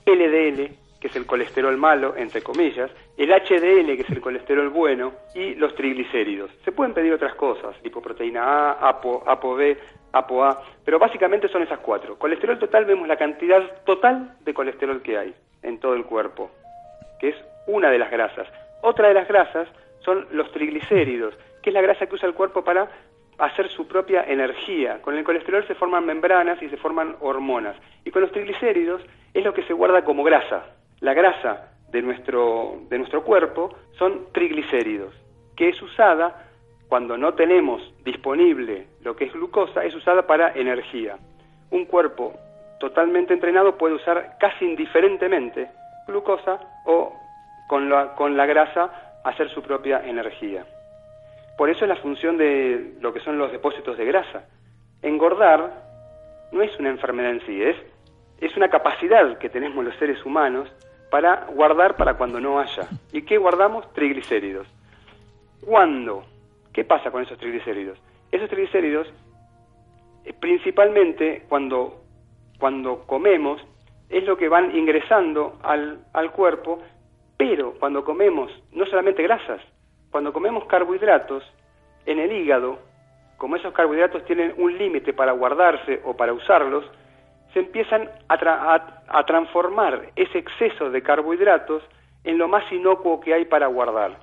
LDL, 0.04 0.68
que 1.00 1.06
es 1.06 1.14
el 1.14 1.24
colesterol 1.24 1.76
malo, 1.76 2.16
entre 2.16 2.42
comillas, 2.42 2.90
el 3.16 3.30
HDL, 3.30 3.86
que 3.94 4.02
es 4.02 4.10
el 4.10 4.20
colesterol 4.20 4.68
bueno, 4.68 5.12
y 5.32 5.54
los 5.54 5.76
triglicéridos. 5.76 6.50
Se 6.64 6.72
pueden 6.72 6.92
pedir 6.92 7.12
otras 7.12 7.36
cosas, 7.36 7.76
lipoproteína 7.84 8.42
A, 8.42 8.88
APO, 8.88 9.22
ApoB, 9.24 9.76
ApoA, 10.10 10.60
pero 10.84 10.98
básicamente 10.98 11.46
son 11.46 11.62
esas 11.62 11.78
cuatro. 11.78 12.18
Colesterol 12.18 12.58
total, 12.58 12.84
vemos 12.84 13.06
la 13.06 13.16
cantidad 13.16 13.62
total 13.84 14.34
de 14.40 14.54
colesterol 14.54 15.02
que 15.02 15.18
hay 15.18 15.32
en 15.62 15.78
todo 15.78 15.94
el 15.94 16.04
cuerpo, 16.04 16.50
que 17.20 17.28
es 17.28 17.36
una 17.68 17.90
de 17.90 18.00
las 18.00 18.10
grasas. 18.10 18.48
Otra 18.82 19.06
de 19.06 19.14
las 19.14 19.28
grasas 19.28 19.68
son 20.00 20.26
los 20.32 20.50
triglicéridos, 20.50 21.32
que 21.62 21.70
es 21.70 21.74
la 21.74 21.80
grasa 21.80 22.06
que 22.06 22.16
usa 22.16 22.28
el 22.28 22.34
cuerpo 22.34 22.64
para 22.64 22.90
hacer 23.38 23.68
su 23.68 23.86
propia 23.86 24.24
energía. 24.26 25.00
Con 25.02 25.16
el 25.16 25.24
colesterol 25.24 25.66
se 25.66 25.74
forman 25.74 26.06
membranas 26.06 26.62
y 26.62 26.68
se 26.68 26.76
forman 26.76 27.16
hormonas. 27.20 27.76
Y 28.04 28.10
con 28.10 28.22
los 28.22 28.32
triglicéridos 28.32 29.02
es 29.34 29.44
lo 29.44 29.52
que 29.52 29.62
se 29.64 29.72
guarda 29.72 30.04
como 30.04 30.24
grasa. 30.24 30.66
La 31.00 31.14
grasa 31.14 31.72
de 31.90 32.02
nuestro, 32.02 32.80
de 32.88 32.98
nuestro 32.98 33.22
cuerpo 33.22 33.74
son 33.98 34.32
triglicéridos, 34.32 35.14
que 35.56 35.68
es 35.68 35.80
usada 35.82 36.46
cuando 36.88 37.16
no 37.18 37.34
tenemos 37.34 37.82
disponible 38.04 38.86
lo 39.02 39.16
que 39.16 39.24
es 39.24 39.32
glucosa, 39.32 39.84
es 39.84 39.94
usada 39.94 40.26
para 40.26 40.52
energía. 40.52 41.18
Un 41.70 41.84
cuerpo 41.84 42.34
totalmente 42.78 43.34
entrenado 43.34 43.76
puede 43.76 43.94
usar 43.94 44.36
casi 44.38 44.64
indiferentemente 44.64 45.68
glucosa 46.06 46.60
o 46.84 47.12
con 47.68 47.88
la, 47.88 48.14
con 48.14 48.36
la 48.36 48.46
grasa 48.46 49.20
hacer 49.24 49.50
su 49.50 49.62
propia 49.62 50.06
energía. 50.06 50.64
Por 51.56 51.70
eso 51.70 51.84
es 51.84 51.88
la 51.88 51.96
función 51.96 52.36
de 52.36 52.94
lo 53.00 53.12
que 53.12 53.20
son 53.20 53.38
los 53.38 53.50
depósitos 53.50 53.96
de 53.96 54.04
grasa. 54.04 54.46
Engordar 55.02 55.84
no 56.52 56.62
es 56.62 56.78
una 56.78 56.90
enfermedad 56.90 57.32
en 57.32 57.46
sí, 57.46 57.62
es, 57.62 57.76
es 58.40 58.56
una 58.56 58.68
capacidad 58.68 59.38
que 59.38 59.48
tenemos 59.48 59.84
los 59.84 59.96
seres 59.96 60.24
humanos 60.24 60.68
para 61.10 61.46
guardar 61.46 61.96
para 61.96 62.14
cuando 62.14 62.40
no 62.40 62.58
haya. 62.60 62.88
¿Y 63.12 63.22
qué 63.22 63.38
guardamos? 63.38 63.90
Triglicéridos. 63.94 64.66
¿Cuándo? 65.64 66.24
¿Qué 66.72 66.84
pasa 66.84 67.10
con 67.10 67.22
esos 67.22 67.38
triglicéridos? 67.38 67.98
Esos 68.30 68.50
triglicéridos, 68.50 69.08
eh, 70.24 70.34
principalmente 70.38 71.44
cuando, 71.48 72.02
cuando 72.58 73.06
comemos, 73.06 73.62
es 74.10 74.24
lo 74.24 74.36
que 74.36 74.48
van 74.48 74.76
ingresando 74.76 75.58
al, 75.62 76.04
al 76.12 76.32
cuerpo, 76.32 76.82
pero 77.36 77.74
cuando 77.78 78.04
comemos 78.04 78.52
no 78.72 78.84
solamente 78.86 79.22
grasas, 79.22 79.60
cuando 80.10 80.32
comemos 80.32 80.64
carbohidratos, 80.66 81.44
en 82.06 82.20
el 82.20 82.32
hígado, 82.32 82.78
como 83.36 83.56
esos 83.56 83.74
carbohidratos 83.74 84.24
tienen 84.24 84.54
un 84.56 84.78
límite 84.78 85.12
para 85.12 85.32
guardarse 85.32 86.00
o 86.04 86.16
para 86.16 86.32
usarlos, 86.32 86.84
se 87.52 87.60
empiezan 87.60 88.10
a, 88.28 89.24
transformar 89.26 90.10
ese 90.16 90.38
exceso 90.38 90.90
de 90.90 91.02
carbohidratos 91.02 91.82
en 92.24 92.38
lo 92.38 92.48
más 92.48 92.70
inocuo 92.72 93.20
que 93.20 93.34
hay 93.34 93.44
para 93.44 93.66
guardar. 93.66 94.18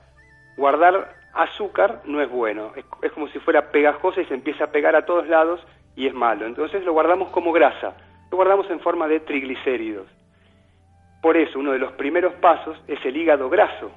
Guardar 0.58 1.16
azúcar 1.34 2.02
no 2.06 2.22
es 2.22 2.30
bueno, 2.30 2.72
es, 2.76 2.86
es, 3.02 3.12
como 3.12 3.28
si 3.30 3.40
fuera 3.40 3.72
pegajosa 3.72 4.22
y 4.22 4.26
se 4.26 4.34
empieza 4.34 4.66
a 4.66 4.72
pegar 4.72 4.96
a 4.96 5.06
todos 5.06 5.28
lados 5.28 5.66
y 5.96 6.08
es 6.08 6.14
malo. 6.14 6.46
Entonces 6.46 6.84
lo 6.84 6.94
guardamos 6.94 7.30
como 7.30 7.52
grasa, 7.52 7.96
lo 8.30 8.38
guardamos 8.38 8.70
en 8.70 8.80
forma 8.80 9.08
de 9.08 9.20
triglicéridos. 9.20 10.08
Por 11.22 11.38
eso 11.38 11.58
uno 11.58 11.72
de 11.72 11.80
los 11.80 11.94
primeros 11.94 12.34
pasos 12.36 12.78
es 12.88 13.04
el 13.06 13.18
hígado 13.18 13.50
graso, 13.50 13.92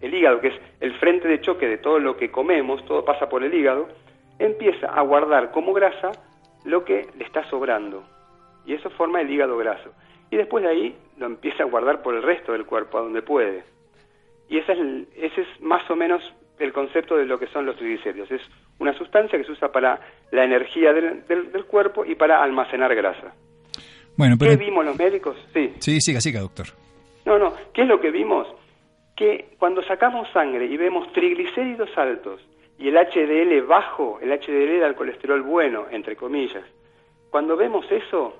el 0.00 0.14
hígado, 0.14 0.40
que 0.40 0.48
es 0.48 0.54
el 0.80 0.94
frente 0.98 1.28
de 1.28 1.40
choque 1.40 1.66
de 1.66 1.78
todo 1.78 1.98
lo 1.98 2.16
que 2.16 2.30
comemos, 2.30 2.84
todo 2.86 3.04
pasa 3.04 3.28
por 3.28 3.44
el 3.44 3.52
hígado, 3.52 3.88
empieza 4.38 4.86
a 4.86 5.02
guardar 5.02 5.50
como 5.50 5.72
grasa 5.72 6.10
lo 6.64 6.84
que 6.84 7.08
le 7.16 7.24
está 7.24 7.48
sobrando. 7.50 8.04
Y 8.66 8.74
eso 8.74 8.90
forma 8.90 9.20
el 9.20 9.30
hígado 9.30 9.56
graso. 9.56 9.90
Y 10.30 10.36
después 10.36 10.64
de 10.64 10.70
ahí 10.70 10.96
lo 11.18 11.26
empieza 11.26 11.62
a 11.62 11.66
guardar 11.66 12.02
por 12.02 12.14
el 12.14 12.22
resto 12.22 12.52
del 12.52 12.64
cuerpo, 12.64 12.98
a 12.98 13.02
donde 13.02 13.22
puede. 13.22 13.64
Y 14.48 14.58
ese 14.58 14.72
es, 14.72 14.78
ese 15.16 15.40
es 15.42 15.60
más 15.60 15.88
o 15.90 15.96
menos 15.96 16.22
el 16.58 16.72
concepto 16.72 17.16
de 17.16 17.24
lo 17.24 17.38
que 17.38 17.46
son 17.48 17.66
los 17.66 17.76
triglicéridos. 17.76 18.30
Es 18.30 18.42
una 18.78 18.96
sustancia 18.96 19.38
que 19.38 19.44
se 19.44 19.52
usa 19.52 19.72
para 19.72 20.00
la 20.30 20.44
energía 20.44 20.92
del, 20.92 21.26
del, 21.26 21.64
cuerpo 21.66 22.04
y 22.04 22.14
para 22.14 22.42
almacenar 22.42 22.94
grasa. 22.94 23.34
Bueno, 24.16 24.36
¿Qué 24.38 24.56
vimos 24.56 24.84
los 24.84 24.98
médicos? 24.98 25.36
Sí. 25.52 25.74
Sí, 25.78 26.00
siga, 26.00 26.20
siga, 26.20 26.40
doctor. 26.40 26.66
No, 27.24 27.38
no. 27.38 27.54
¿Qué 27.72 27.82
es 27.82 27.88
lo 27.88 28.00
que 28.00 28.10
vimos? 28.10 28.46
Que 29.20 29.50
cuando 29.58 29.82
sacamos 29.82 30.30
sangre 30.30 30.64
y 30.64 30.78
vemos 30.78 31.12
triglicéridos 31.12 31.90
altos 31.98 32.40
y 32.78 32.88
el 32.88 32.96
HDL 32.96 33.66
bajo, 33.66 34.18
el 34.18 34.30
HDL 34.30 34.80
da 34.80 34.94
colesterol 34.94 35.42
bueno, 35.42 35.84
entre 35.90 36.16
comillas, 36.16 36.64
cuando 37.28 37.54
vemos 37.54 37.84
eso, 37.92 38.34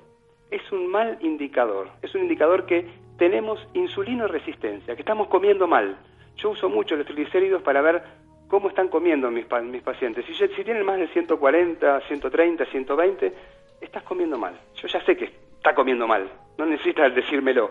es 0.49 0.71
un 0.71 0.87
mal 0.87 1.19
indicador. 1.21 1.89
Es 2.01 2.15
un 2.15 2.21
indicador 2.21 2.65
que 2.65 2.83
tenemos 3.15 3.59
insulino 3.75 4.27
resistencia, 4.27 4.95
que 4.95 5.03
estamos 5.03 5.27
comiendo 5.27 5.67
mal. 5.67 5.99
Yo 6.37 6.49
uso 6.49 6.67
mucho 6.67 6.95
los 6.95 7.05
triglicéridos 7.05 7.61
para 7.61 7.83
ver 7.83 8.01
cómo 8.47 8.69
están 8.69 8.87
comiendo 8.87 9.29
mis, 9.29 9.45
mis 9.65 9.83
pacientes. 9.83 10.25
Si, 10.25 10.33
si 10.33 10.63
tienen 10.63 10.83
más 10.83 10.97
de 10.97 11.09
140, 11.09 12.01
130, 12.07 12.65
120, 12.65 13.33
estás 13.81 14.01
comiendo 14.01 14.35
mal. 14.39 14.59
Yo 14.73 14.87
ya 14.87 14.99
sé 15.05 15.15
que 15.15 15.25
está 15.57 15.75
comiendo 15.75 16.07
mal, 16.07 16.27
no 16.57 16.65
necesitas 16.65 17.13
decírmelo 17.13 17.69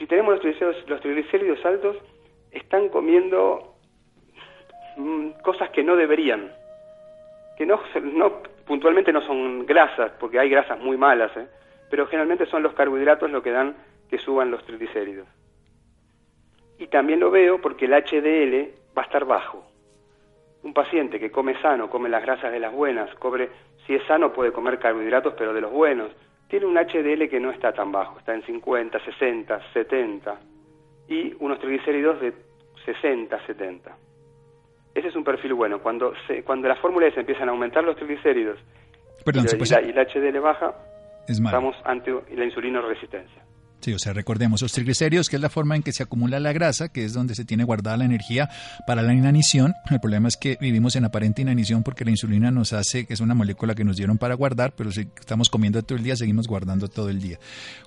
si 0.00 0.06
tenemos 0.06 0.32
los 0.32 0.40
triglicéridos, 0.40 0.88
los 0.88 1.00
triglicéridos 1.02 1.64
altos, 1.66 1.96
están 2.50 2.88
comiendo 2.88 3.74
mm, 4.96 5.42
cosas 5.42 5.68
que 5.70 5.84
no 5.84 5.94
deberían, 5.94 6.50
que 7.58 7.66
no, 7.66 7.78
no 8.02 8.42
puntualmente 8.64 9.12
no 9.12 9.20
son 9.20 9.66
grasas, 9.66 10.12
porque 10.18 10.38
hay 10.38 10.48
grasas 10.48 10.80
muy 10.80 10.96
malas, 10.96 11.36
¿eh? 11.36 11.46
pero 11.90 12.06
generalmente 12.06 12.46
son 12.46 12.62
los 12.62 12.72
carbohidratos 12.72 13.30
lo 13.30 13.42
que 13.42 13.50
dan 13.50 13.76
que 14.08 14.16
suban 14.16 14.50
los 14.50 14.64
triglicéridos. 14.64 15.28
Y 16.78 16.86
también 16.86 17.20
lo 17.20 17.30
veo 17.30 17.60
porque 17.60 17.84
el 17.84 17.92
HDL 17.92 18.70
va 18.96 19.02
a 19.02 19.04
estar 19.04 19.26
bajo. 19.26 19.66
Un 20.62 20.72
paciente 20.72 21.20
que 21.20 21.30
come 21.30 21.60
sano, 21.60 21.90
come 21.90 22.08
las 22.08 22.22
grasas 22.22 22.50
de 22.50 22.60
las 22.60 22.72
buenas, 22.72 23.14
cobre, 23.16 23.50
si 23.86 23.94
es 23.96 24.02
sano 24.04 24.32
puede 24.32 24.50
comer 24.50 24.78
carbohidratos, 24.78 25.34
pero 25.36 25.52
de 25.52 25.60
los 25.60 25.70
buenos 25.70 26.10
tiene 26.50 26.66
un 26.66 26.74
HDL 26.76 27.28
que 27.28 27.38
no 27.40 27.52
está 27.52 27.72
tan 27.72 27.92
bajo, 27.92 28.18
está 28.18 28.34
en 28.34 28.42
50, 28.42 28.98
60, 29.04 29.72
70 29.72 30.40
y 31.08 31.32
unos 31.38 31.60
triglicéridos 31.60 32.20
de 32.20 32.34
60, 32.84 33.46
70. 33.46 33.96
Ese 34.92 35.08
es 35.08 35.14
un 35.14 35.22
perfil 35.22 35.54
bueno. 35.54 35.80
Cuando, 35.80 36.12
se, 36.26 36.42
cuando 36.42 36.68
las 36.68 36.78
fórmulas 36.80 37.16
empiezan 37.16 37.48
a 37.48 37.52
aumentar 37.52 37.84
los 37.84 37.96
triglicéridos 37.96 38.58
y, 39.24 39.92
la, 39.92 40.04
HDL 40.04 40.40
baja, 40.40 40.74
estamos 41.28 41.76
ante 41.84 42.12
la 42.34 42.44
insulino 42.44 42.82
resistencia. 42.82 43.42
Sí, 43.80 43.94
o 43.94 43.98
sea, 43.98 44.12
recordemos 44.12 44.60
los 44.60 44.72
triglicéridos, 44.72 45.28
que 45.28 45.36
es 45.36 45.42
la 45.42 45.48
forma 45.48 45.74
en 45.74 45.82
que 45.82 45.92
se 45.92 46.02
acumula 46.02 46.38
la 46.38 46.52
grasa, 46.52 46.90
que 46.90 47.06
es 47.06 47.14
donde 47.14 47.34
se 47.34 47.46
tiene 47.46 47.64
guardada 47.64 47.96
la 47.96 48.04
energía 48.04 48.50
para 48.86 49.00
la 49.00 49.14
inanición. 49.14 49.74
El 49.90 50.00
problema 50.00 50.28
es 50.28 50.36
que 50.36 50.58
vivimos 50.60 50.96
en 50.96 51.06
aparente 51.06 51.40
inanición 51.40 51.82
porque 51.82 52.04
la 52.04 52.10
insulina 52.10 52.50
nos 52.50 52.74
hace, 52.74 53.06
que 53.06 53.14
es 53.14 53.20
una 53.20 53.34
molécula 53.34 53.74
que 53.74 53.84
nos 53.84 53.96
dieron 53.96 54.18
para 54.18 54.34
guardar, 54.34 54.74
pero 54.76 54.92
si 54.92 55.08
estamos 55.18 55.48
comiendo 55.48 55.82
todo 55.82 55.96
el 55.96 56.04
día, 56.04 56.14
seguimos 56.14 56.46
guardando 56.46 56.88
todo 56.88 57.08
el 57.08 57.22
día. 57.22 57.38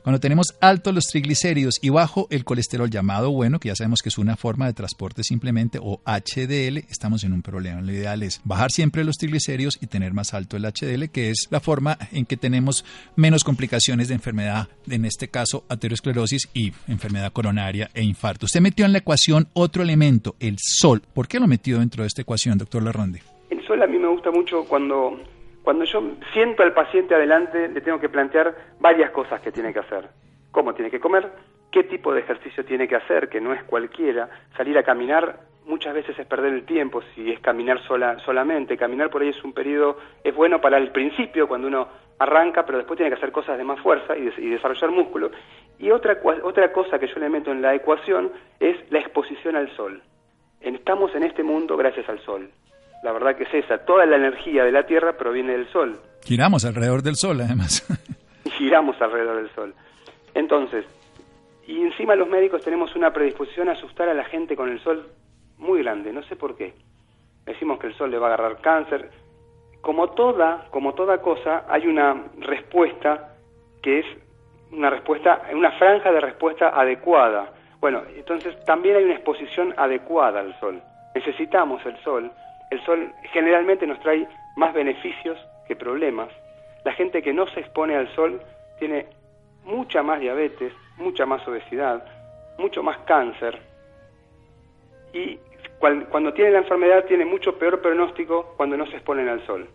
Cuando 0.01 0.19
tenemos 0.19 0.55
altos 0.61 0.95
los 0.95 1.05
triglicéridos 1.05 1.77
y 1.79 1.89
bajo 1.89 2.27
el 2.31 2.43
colesterol 2.43 2.89
llamado 2.89 3.31
bueno, 3.31 3.59
que 3.59 3.67
ya 3.67 3.75
sabemos 3.75 4.01
que 4.01 4.09
es 4.09 4.17
una 4.17 4.35
forma 4.35 4.65
de 4.65 4.73
transporte 4.73 5.23
simplemente, 5.23 5.77
o 5.79 6.01
HDL, 6.05 6.77
estamos 6.89 7.23
en 7.23 7.33
un 7.33 7.43
problema. 7.43 7.81
Lo 7.81 7.91
ideal 7.91 8.23
es 8.23 8.41
bajar 8.43 8.71
siempre 8.71 9.03
los 9.03 9.17
triglicéridos 9.17 9.77
y 9.79 9.85
tener 9.85 10.13
más 10.13 10.33
alto 10.33 10.57
el 10.57 10.65
HDL, 10.65 11.09
que 11.09 11.29
es 11.29 11.47
la 11.51 11.59
forma 11.59 11.99
en 12.11 12.25
que 12.25 12.35
tenemos 12.35 12.83
menos 13.15 13.43
complicaciones 13.43 14.07
de 14.07 14.15
enfermedad, 14.15 14.69
en 14.87 15.05
este 15.05 15.27
caso, 15.27 15.65
aterosclerosis 15.83 16.49
y 16.53 16.71
enfermedad 16.87 17.33
coronaria 17.33 17.89
e 17.93 18.03
infarto. 18.03 18.45
Usted 18.45 18.61
metió 18.61 18.85
en 18.85 18.93
la 18.93 18.99
ecuación 18.99 19.47
otro 19.53 19.83
elemento, 19.83 20.35
el 20.39 20.55
sol. 20.57 21.01
¿Por 21.13 21.27
qué 21.27 21.39
lo 21.39 21.47
metió 21.47 21.79
dentro 21.79 22.03
de 22.03 22.07
esta 22.07 22.21
ecuación, 22.21 22.57
doctor 22.57 22.83
Larronde? 22.83 23.21
El 23.49 23.65
sol 23.67 23.81
a 23.81 23.87
mí 23.87 23.97
me 23.97 24.07
gusta 24.07 24.31
mucho 24.31 24.63
cuando, 24.65 25.19
cuando 25.61 25.83
yo 25.83 26.01
siento 26.31 26.63
al 26.63 26.73
paciente 26.73 27.15
adelante, 27.15 27.67
le 27.67 27.81
tengo 27.81 27.99
que 27.99 28.09
plantear 28.09 28.55
varias 28.79 29.11
cosas 29.11 29.41
que 29.41 29.51
tiene 29.51 29.73
que 29.73 29.79
hacer. 29.79 30.07
Cómo 30.51 30.73
tiene 30.73 30.89
que 30.89 30.99
comer, 30.99 31.29
qué 31.71 31.83
tipo 31.83 32.13
de 32.13 32.21
ejercicio 32.21 32.63
tiene 32.63 32.87
que 32.87 32.95
hacer, 32.95 33.27
que 33.27 33.41
no 33.41 33.53
es 33.53 33.63
cualquiera, 33.63 34.29
salir 34.55 34.77
a 34.77 34.83
caminar 34.83 35.51
muchas 35.65 35.93
veces 35.93 36.17
es 36.19 36.25
perder 36.27 36.53
el 36.53 36.65
tiempo 36.65 37.01
si 37.15 37.31
es 37.31 37.39
caminar 37.39 37.81
sola, 37.87 38.19
solamente. 38.19 38.77
Caminar 38.77 39.09
por 39.09 39.21
ahí 39.21 39.29
es 39.29 39.43
un 39.43 39.53
periodo, 39.53 39.97
es 40.23 40.35
bueno 40.35 40.59
para 40.59 40.77
el 40.77 40.91
principio, 40.91 41.47
cuando 41.47 41.67
uno 41.67 41.87
arranca, 42.19 42.65
pero 42.65 42.77
después 42.77 42.97
tiene 42.97 43.09
que 43.11 43.17
hacer 43.17 43.31
cosas 43.31 43.57
de 43.57 43.63
más 43.63 43.79
fuerza 43.79 44.15
y, 44.17 44.31
y 44.37 44.49
desarrollar 44.49 44.91
músculo. 44.91 45.31
Y 45.79 45.91
otra, 45.91 46.17
otra 46.43 46.71
cosa 46.71 46.99
que 46.99 47.07
yo 47.07 47.19
le 47.19 47.29
meto 47.29 47.51
en 47.51 47.61
la 47.61 47.75
ecuación 47.75 48.31
es 48.59 48.77
la 48.91 48.99
exposición 48.99 49.55
al 49.55 49.75
sol. 49.75 50.01
Estamos 50.61 51.13
en 51.15 51.23
este 51.23 51.43
mundo 51.43 51.75
gracias 51.75 52.07
al 52.07 52.19
sol. 52.19 52.49
La 53.03 53.11
verdad 53.11 53.35
que 53.35 53.43
es 53.43 53.53
esa, 53.53 53.79
toda 53.79 54.05
la 54.05 54.15
energía 54.15 54.63
de 54.63 54.71
la 54.71 54.85
Tierra 54.85 55.17
proviene 55.17 55.51
del 55.53 55.67
sol. 55.71 55.99
Giramos 56.23 56.63
alrededor 56.63 57.03
del 57.03 57.15
sol, 57.15 57.41
además. 57.41 57.85
Giramos 58.57 59.01
alrededor 59.01 59.37
del 59.37 59.49
sol. 59.53 59.73
Entonces, 60.33 60.85
y 61.67 61.81
encima 61.81 62.15
los 62.15 62.29
médicos 62.29 62.63
tenemos 62.63 62.95
una 62.95 63.11
predisposición 63.11 63.69
a 63.69 63.73
asustar 63.73 64.07
a 64.07 64.13
la 64.13 64.23
gente 64.25 64.55
con 64.55 64.69
el 64.69 64.81
sol 64.81 65.07
muy 65.57 65.81
grande, 65.83 66.13
no 66.13 66.23
sé 66.23 66.35
por 66.35 66.55
qué. 66.55 66.73
Decimos 67.45 67.79
que 67.79 67.87
el 67.87 67.95
sol 67.95 68.09
le 68.09 68.17
va 68.17 68.29
a 68.29 68.33
agarrar 68.33 68.61
cáncer. 68.61 69.09
Como 69.83 70.11
toda, 70.11 70.67
como 70.71 70.93
toda 70.93 71.17
cosa, 71.17 71.65
hay 71.67 71.87
una 71.87 72.15
respuesta 72.39 73.35
que 73.81 73.99
es 73.99 74.05
una 74.71 74.89
respuesta, 74.89 75.41
una 75.53 75.71
franja 75.73 76.09
de 76.09 76.21
respuesta 76.21 76.69
adecuada. 76.69 77.51
Bueno, 77.81 78.01
entonces 78.15 78.55
también 78.63 78.95
hay 78.95 79.03
una 79.03 79.15
exposición 79.15 79.73
adecuada 79.75 80.39
al 80.39 80.57
sol. 80.61 80.81
Necesitamos 81.13 81.85
el 81.85 81.97
sol. 81.97 82.31
El 82.71 82.81
sol 82.85 83.11
generalmente 83.33 83.85
nos 83.85 83.99
trae 83.99 84.25
más 84.55 84.73
beneficios 84.73 85.37
que 85.67 85.75
problemas. 85.75 86.29
La 86.85 86.93
gente 86.93 87.21
que 87.21 87.33
no 87.33 87.45
se 87.47 87.59
expone 87.59 87.97
al 87.97 88.07
sol 88.15 88.41
tiene 88.79 89.07
mucha 89.65 90.01
más 90.01 90.21
diabetes, 90.21 90.71
mucha 90.95 91.25
más 91.25 91.45
obesidad, 91.45 92.05
mucho 92.57 92.83
más 92.83 92.99
cáncer 92.99 93.59
y 95.11 95.37
cuando 96.09 96.33
tiene 96.33 96.51
la 96.51 96.59
enfermedad 96.59 97.05
tiene 97.05 97.25
mucho 97.25 97.57
peor 97.57 97.81
pronóstico 97.81 98.53
cuando 98.55 98.77
no 98.77 98.85
se 98.85 98.95
exponen 98.95 99.27
al 99.27 99.45
sol. 99.45 99.67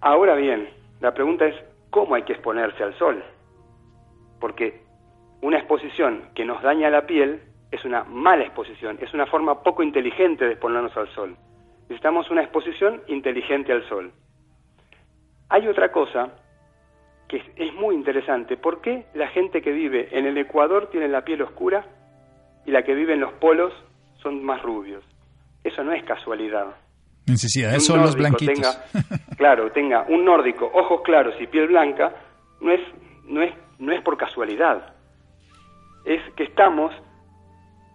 Ahora 0.00 0.34
bien, 0.36 0.68
la 1.00 1.12
pregunta 1.12 1.46
es, 1.46 1.56
¿cómo 1.90 2.14
hay 2.14 2.22
que 2.22 2.34
exponerse 2.34 2.82
al 2.82 2.96
sol? 2.96 3.22
Porque 4.38 4.80
una 5.42 5.58
exposición 5.58 6.30
que 6.34 6.44
nos 6.44 6.62
daña 6.62 6.88
la 6.88 7.06
piel 7.06 7.42
es 7.70 7.84
una 7.84 8.04
mala 8.04 8.44
exposición, 8.44 8.98
es 9.00 9.12
una 9.12 9.26
forma 9.26 9.62
poco 9.62 9.82
inteligente 9.82 10.44
de 10.44 10.52
exponernos 10.52 10.96
al 10.96 11.08
sol. 11.08 11.36
Necesitamos 11.82 12.30
una 12.30 12.42
exposición 12.42 13.02
inteligente 13.08 13.72
al 13.72 13.86
sol. 13.88 14.12
Hay 15.48 15.66
otra 15.66 15.90
cosa 15.90 16.30
que 17.28 17.42
es, 17.56 17.74
muy 17.74 17.94
interesante. 17.94 18.56
¿Por 18.56 18.80
qué 18.80 19.06
la 19.14 19.28
gente 19.28 19.62
que 19.62 19.72
vive 19.72 20.08
en 20.12 20.26
el 20.26 20.38
Ecuador 20.38 20.88
tiene 20.90 21.08
la 21.08 21.24
piel 21.24 21.42
oscura 21.42 21.84
y 22.66 22.70
la 22.70 22.82
que 22.82 22.94
vive 22.94 23.14
en 23.14 23.20
los 23.20 23.32
polos 23.34 23.72
son 24.22 24.44
más 24.44 24.62
rubios? 24.62 25.04
Eso 25.62 25.84
no 25.84 25.92
es 25.92 26.04
casualidad. 26.04 26.74
Necesidades 27.26 27.84
son 27.84 28.00
los 28.00 28.16
blanquitos. 28.16 28.80
claro, 29.36 29.70
tenga 29.72 30.04
un 30.08 30.24
nórdico, 30.24 30.70
ojos 30.72 31.02
claros 31.02 31.34
y 31.40 31.46
piel 31.46 31.68
blanca, 31.68 32.12
no 32.60 32.72
es, 32.72 32.80
no 33.24 33.42
es, 33.42 33.52
no 33.78 33.92
es 33.92 34.02
por 34.02 34.16
casualidad. 34.16 34.94
Es 36.04 36.20
que 36.34 36.44
estamos 36.44 36.92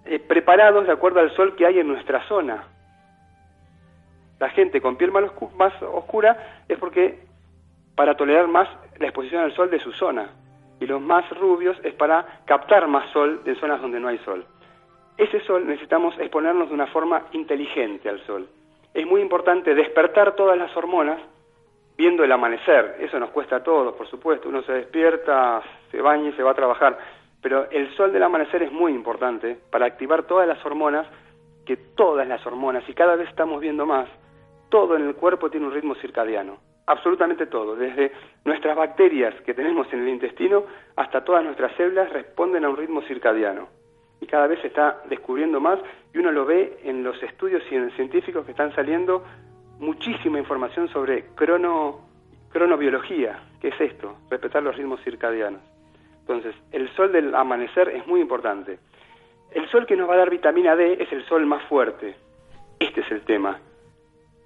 eh, 0.05 0.19
preparados 0.19 0.85
de 0.85 0.93
acuerdo 0.93 1.19
al 1.19 1.35
sol 1.35 1.55
que 1.55 1.65
hay 1.65 1.79
en 1.79 1.87
nuestra 1.87 2.25
zona. 2.27 2.67
La 4.39 4.49
gente 4.49 4.81
con 4.81 4.95
piel 4.95 5.11
más, 5.11 5.23
más 5.57 5.73
oscura 5.81 6.63
es 6.67 6.77
porque 6.77 7.25
para 7.95 8.15
tolerar 8.15 8.47
más 8.47 8.67
la 8.99 9.07
exposición 9.07 9.41
al 9.41 9.55
sol 9.55 9.69
de 9.69 9.79
su 9.79 9.91
zona. 9.93 10.29
Y 10.79 10.85
los 10.85 11.01
más 11.01 11.27
rubios 11.29 11.77
es 11.83 11.93
para 11.93 12.41
captar 12.45 12.87
más 12.87 13.09
sol 13.11 13.41
de 13.45 13.55
zonas 13.55 13.81
donde 13.81 13.99
no 13.99 14.09
hay 14.09 14.17
sol. 14.19 14.45
Ese 15.17 15.39
sol 15.41 15.65
necesitamos 15.65 16.17
exponernos 16.19 16.69
de 16.69 16.75
una 16.75 16.87
forma 16.87 17.27
inteligente 17.31 18.09
al 18.09 18.19
sol. 18.25 18.47
Es 18.93 19.05
muy 19.05 19.21
importante 19.21 19.73
despertar 19.73 20.35
todas 20.35 20.57
las 20.57 20.75
hormonas 20.75 21.19
viendo 21.97 22.23
el 22.23 22.31
amanecer. 22.31 22.97
Eso 22.99 23.19
nos 23.19 23.29
cuesta 23.29 23.57
a 23.57 23.63
todos, 23.63 23.95
por 23.95 24.07
supuesto. 24.07 24.49
Uno 24.49 24.61
se 24.63 24.73
despierta, 24.73 25.61
se 25.91 26.01
baña 26.01 26.29
y 26.29 26.33
se 26.33 26.43
va 26.43 26.51
a 26.51 26.55
trabajar. 26.55 26.97
Pero 27.41 27.69
el 27.71 27.93
sol 27.95 28.11
del 28.11 28.23
amanecer 28.23 28.63
es 28.63 28.71
muy 28.71 28.91
importante 28.93 29.57
para 29.69 29.85
activar 29.85 30.23
todas 30.23 30.47
las 30.47 30.63
hormonas, 30.65 31.07
que 31.65 31.77
todas 31.77 32.27
las 32.27 32.45
hormonas, 32.45 32.87
y 32.87 32.93
cada 32.93 33.15
vez 33.15 33.29
estamos 33.29 33.61
viendo 33.61 33.85
más, 33.85 34.07
todo 34.69 34.95
en 34.95 35.07
el 35.07 35.15
cuerpo 35.15 35.49
tiene 35.49 35.67
un 35.67 35.73
ritmo 35.73 35.95
circadiano 35.95 36.57
absolutamente 36.87 37.47
todo, 37.47 37.75
desde 37.75 38.11
nuestras 38.43 38.75
bacterias 38.75 39.33
que 39.41 39.53
tenemos 39.53 39.91
en 39.91 40.01
el 40.01 40.09
intestino 40.09 40.65
hasta 40.95 41.23
todas 41.23 41.43
nuestras 41.43 41.75
células 41.75 42.11
responden 42.11 42.65
a 42.65 42.69
un 42.69 42.77
ritmo 42.77 43.01
circadiano. 43.03 43.67
Y 44.21 44.27
cada 44.27 44.47
vez 44.47 44.59
se 44.61 44.67
está 44.67 45.01
descubriendo 45.09 45.59
más 45.59 45.79
y 46.13 46.19
uno 46.19 46.31
lo 46.31 46.45
ve 46.45 46.79
en 46.83 47.03
los 47.03 47.21
estudios 47.21 47.63
científicos 47.95 48.45
que 48.45 48.51
están 48.51 48.73
saliendo 48.73 49.23
muchísima 49.79 50.39
información 50.39 50.87
sobre 50.89 51.25
crono, 51.35 52.01
cronobiología, 52.49 53.39
que 53.59 53.69
es 53.69 53.81
esto, 53.81 54.15
respetar 54.29 54.63
los 54.63 54.75
ritmos 54.75 55.01
circadianos. 55.03 55.61
Entonces, 56.21 56.55
el 56.71 56.89
sol 56.95 57.11
del 57.11 57.35
amanecer 57.35 57.89
es 57.89 58.07
muy 58.07 58.21
importante. 58.21 58.79
El 59.51 59.69
sol 59.69 59.85
que 59.85 59.95
nos 59.95 60.09
va 60.09 60.15
a 60.15 60.17
dar 60.17 60.29
vitamina 60.29 60.75
D 60.75 60.97
es 60.99 61.11
el 61.11 61.23
sol 61.25 61.45
más 61.45 61.63
fuerte. 61.63 62.15
Este 62.79 63.01
es 63.01 63.11
el 63.11 63.21
tema. 63.21 63.59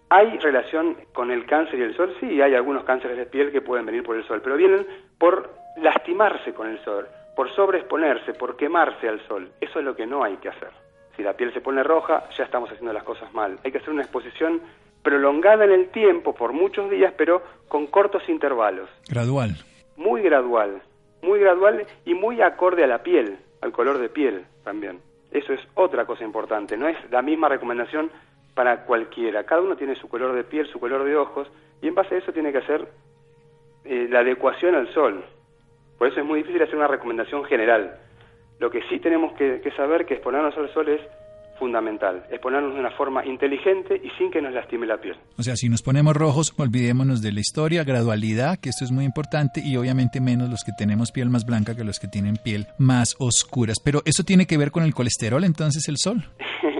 ¿Hay 0.09 0.39
relación 0.39 0.97
con 1.13 1.31
el 1.31 1.45
cáncer 1.45 1.79
y 1.79 1.83
el 1.83 1.95
sol? 1.95 2.15
Sí, 2.19 2.41
hay 2.41 2.55
algunos 2.55 2.83
cánceres 2.83 3.15
de 3.15 3.27
piel 3.27 3.51
que 3.51 3.61
pueden 3.61 3.85
venir 3.85 4.03
por 4.03 4.15
el 4.15 4.23
sol, 4.25 4.41
pero 4.43 4.57
vienen 4.57 4.85
por 5.19 5.53
lastimarse 5.77 6.53
con 6.53 6.67
el 6.67 6.79
sol, 6.83 7.07
por 7.39 7.55
sobreexponerse, 7.55 8.33
por 8.33 8.57
quemarse 8.57 9.07
al 9.07 9.25
sol. 9.25 9.49
Eso 9.61 9.79
es 9.79 9.85
lo 9.85 9.95
que 9.95 10.05
no 10.05 10.25
hay 10.25 10.35
que 10.39 10.49
hacer. 10.49 10.71
Si 11.15 11.23
la 11.23 11.37
piel 11.37 11.53
se 11.53 11.61
pone 11.61 11.83
roja, 11.83 12.27
ya 12.37 12.43
estamos 12.43 12.69
haciendo 12.69 12.91
las 12.91 13.05
cosas 13.05 13.33
mal. 13.33 13.57
Hay 13.63 13.71
que 13.71 13.77
hacer 13.77 13.91
una 13.91 14.01
exposición 14.01 14.61
prolongada 15.01 15.63
en 15.63 15.71
el 15.71 15.87
tiempo, 15.87 16.35
por 16.35 16.51
muchos 16.51 16.89
días, 16.89 17.13
pero 17.15 17.41
con 17.69 17.87
cortos 17.87 18.27
intervalos. 18.27 18.89
Gradual. 19.07 19.55
Muy 19.95 20.21
gradual, 20.21 20.81
muy 21.21 21.39
gradual 21.39 21.85
y 22.03 22.13
muy 22.13 22.41
acorde 22.41 22.83
a 22.83 22.87
la 22.87 23.03
piel, 23.03 23.37
al 23.61 23.71
color 23.71 23.99
de 23.99 24.09
piel 24.09 24.43
también. 24.65 24.99
Eso 25.31 25.53
es 25.53 25.61
otra 25.75 26.03
cosa 26.05 26.25
importante, 26.25 26.75
no 26.75 26.89
es 26.89 26.97
la 27.09 27.21
misma 27.21 27.47
recomendación 27.47 28.11
para 28.53 28.83
cualquiera. 28.83 29.45
Cada 29.45 29.61
uno 29.61 29.77
tiene 29.77 29.95
su 29.95 30.09
color 30.09 30.35
de 30.35 30.43
piel, 30.43 30.67
su 30.67 30.77
color 30.77 31.05
de 31.05 31.15
ojos, 31.15 31.49
y 31.81 31.87
en 31.87 31.95
base 31.95 32.15
a 32.15 32.17
eso 32.17 32.33
tiene 32.33 32.51
que 32.51 32.57
hacer 32.57 32.85
eh, 33.85 34.09
la 34.09 34.19
adecuación 34.19 34.75
al 34.75 34.93
sol. 34.93 35.23
Por 35.99 36.07
eso 36.07 36.21
es 36.21 36.25
muy 36.25 36.39
difícil 36.39 36.63
hacer 36.63 36.75
una 36.75 36.87
recomendación 36.87 37.43
general. 37.45 37.99
Lo 38.57 38.71
que 38.71 38.81
sí 38.89 38.99
tenemos 38.99 39.33
que, 39.33 39.61
que 39.61 39.71
saber 39.71 40.05
que 40.05 40.15
exponernos 40.15 40.57
al 40.57 40.73
sol 40.73 40.89
es 40.89 41.01
fundamental, 41.59 42.23
exponernos 42.31 42.73
de 42.73 42.79
una 42.79 42.91
forma 42.91 43.25
inteligente 43.25 43.99
y 44.01 44.09
sin 44.17 44.31
que 44.31 44.41
nos 44.41 44.53
lastime 44.53 44.87
la 44.87 44.97
piel. 44.97 45.17
O 45.37 45.43
sea, 45.43 45.55
si 45.55 45.67
nos 45.69 45.83
ponemos 45.83 46.15
rojos, 46.15 46.53
olvidémonos 46.57 47.21
de 47.21 47.33
la 47.33 47.41
historia, 47.41 47.83
gradualidad, 47.83 48.57
que 48.59 48.69
esto 48.69 48.85
es 48.85 48.91
muy 48.91 49.03
importante, 49.03 49.61
y 49.63 49.75
obviamente 49.75 50.21
menos 50.21 50.49
los 50.49 50.63
que 50.63 50.71
tenemos 50.77 51.11
piel 51.11 51.29
más 51.29 51.45
blanca 51.45 51.75
que 51.75 51.83
los 51.83 51.99
que 51.99 52.07
tienen 52.07 52.37
piel 52.37 52.65
más 52.79 53.15
oscuras. 53.19 53.77
Pero 53.83 53.99
eso 54.05 54.23
tiene 54.23 54.47
que 54.47 54.57
ver 54.57 54.71
con 54.71 54.83
el 54.83 54.93
colesterol, 54.93 55.43
entonces, 55.43 55.87
el 55.87 55.97
sol. 55.97 56.23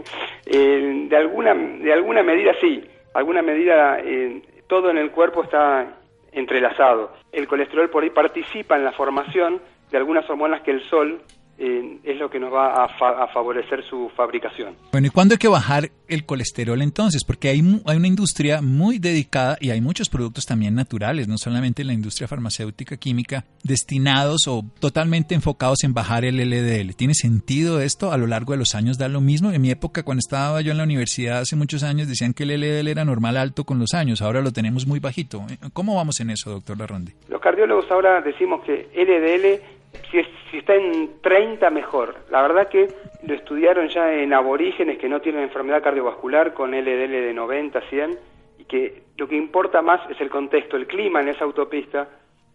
Eh, 0.52 1.06
de, 1.08 1.16
alguna, 1.16 1.54
de 1.54 1.94
alguna 1.94 2.24
medida 2.24 2.54
sí, 2.60 2.84
alguna 3.14 3.44
medida 3.44 4.00
eh, 4.00 4.42
todo 4.66 4.90
en 4.90 4.98
el 4.98 5.12
cuerpo 5.12 5.44
está 5.44 5.99
entrelazado. 6.32 7.14
El 7.32 7.48
colesterol 7.48 7.90
por 7.90 8.04
ahí 8.04 8.10
participa 8.10 8.76
en 8.76 8.84
la 8.84 8.92
formación 8.92 9.62
de 9.92 9.98
algunas 9.98 10.30
hormonas 10.30 10.62
que 10.62 10.72
el 10.72 10.82
sol 10.90 11.22
eh, 11.62 12.00
es 12.06 12.18
lo 12.18 12.30
que 12.30 12.40
nos 12.40 12.54
va 12.54 12.86
a, 12.86 13.28
favorecer 13.34 13.84
su 13.84 14.10
fabricación. 14.16 14.76
Bueno, 14.94 15.08
¿y 15.08 15.10
cuándo 15.10 15.34
hay 15.34 15.38
que 15.38 15.50
bajar 15.50 15.92
el 16.08 16.26
colesterol 16.26 16.82
entonces? 16.82 17.26
Porque 17.26 17.50
hay, 17.50 17.62
hay 17.86 17.98
una 17.98 18.08
industria 18.08 18.62
muy 18.62 18.98
dedicada 18.98 19.58
y 19.60 19.72
hay 19.72 19.82
muchos 19.82 20.08
productos 20.08 20.46
también 20.46 20.74
naturales, 20.74 21.28
no 21.28 21.38
solamente 21.38 21.84
la 21.84 21.92
industria 21.92 22.30
farmacéutica 22.30 22.96
química, 22.96 23.44
destinados 23.62 24.48
o 24.48 24.64
totalmente 24.80 25.36
enfocados 25.36 25.84
en 25.84 25.94
bajar 25.94 26.24
el 26.24 26.38
LDL. 26.38 26.96
¿Tiene 26.96 27.14
sentido 27.14 27.82
esto? 27.82 28.14
A 28.14 28.18
lo 28.18 28.26
largo 28.26 28.54
de 28.54 28.60
los 28.60 28.74
años 28.74 28.98
da 28.98 29.10
lo 29.10 29.20
mismo. 29.20 29.52
En 29.52 29.62
mi 29.62 29.70
época, 29.70 30.04
cuando 30.04 30.20
estaba 30.20 30.62
yo 30.62 30.72
en 30.72 30.78
la 30.78 30.86
universidad 30.86 31.40
hace 31.40 31.58
muchos 31.58 31.84
años, 31.84 32.08
decían 32.08 32.34
que 32.34 32.44
el 32.44 32.62
LDL 32.62 32.88
era 32.88 33.04
normal 33.04 33.36
alto 33.36 33.66
con 33.66 33.80
los 33.80 33.94
años, 33.94 34.22
ahora 34.22 34.40
lo 34.40 34.54
tenemos 34.54 34.88
muy 34.88 35.00
bajito. 35.00 35.46
¿Cómo 35.74 35.96
vamos 35.96 36.22
en 36.22 36.30
eso, 36.30 36.52
doctor 36.52 36.78
Larrondi? 36.78 37.12
Los 37.28 37.42
cardiólogos 37.42 37.92
ahora 37.92 38.22
decimos 38.22 38.62
que 38.64 38.88
LDL 38.96 39.79
si, 40.12 40.24
si 40.52 40.58
está 40.58 40.76
en 40.76 41.22
30, 41.22 41.70
mejor. 41.70 42.16
La 42.30 42.42
verdad 42.42 42.70
que 42.70 42.88
lo 43.24 43.34
estudiaron 43.34 43.88
ya 43.90 44.14
en 44.14 44.34
aborígenes 44.34 44.98
que 44.98 45.10
no 45.10 45.22
tienen 45.22 45.44
enfermedad 45.44 45.84
cardiovascular 45.84 46.54
con 46.54 46.72
LDL 46.72 47.12
de 47.12 47.34
90, 47.34 47.82
100, 47.82 48.20
y 48.60 48.66
que 48.66 49.04
lo 49.18 49.28
que 49.28 49.36
importa 49.36 49.82
más 49.82 50.02
es 50.10 50.20
el 50.22 50.30
contexto, 50.30 50.78
el 50.78 50.88
clima 50.88 51.22
en 51.22 51.30
esa 51.30 51.46
autopista, 51.46 52.08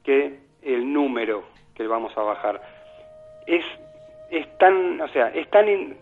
que 0.03 0.39
el 0.63 0.93
número 0.93 1.45
que 1.75 1.87
vamos 1.87 2.17
a 2.17 2.23
bajar. 2.23 2.63
Es, 3.47 3.65
es 4.31 4.59
tan, 4.59 5.01
o 5.01 5.09
sea, 5.09 5.29
es 5.29 5.49
tan, 5.51 5.97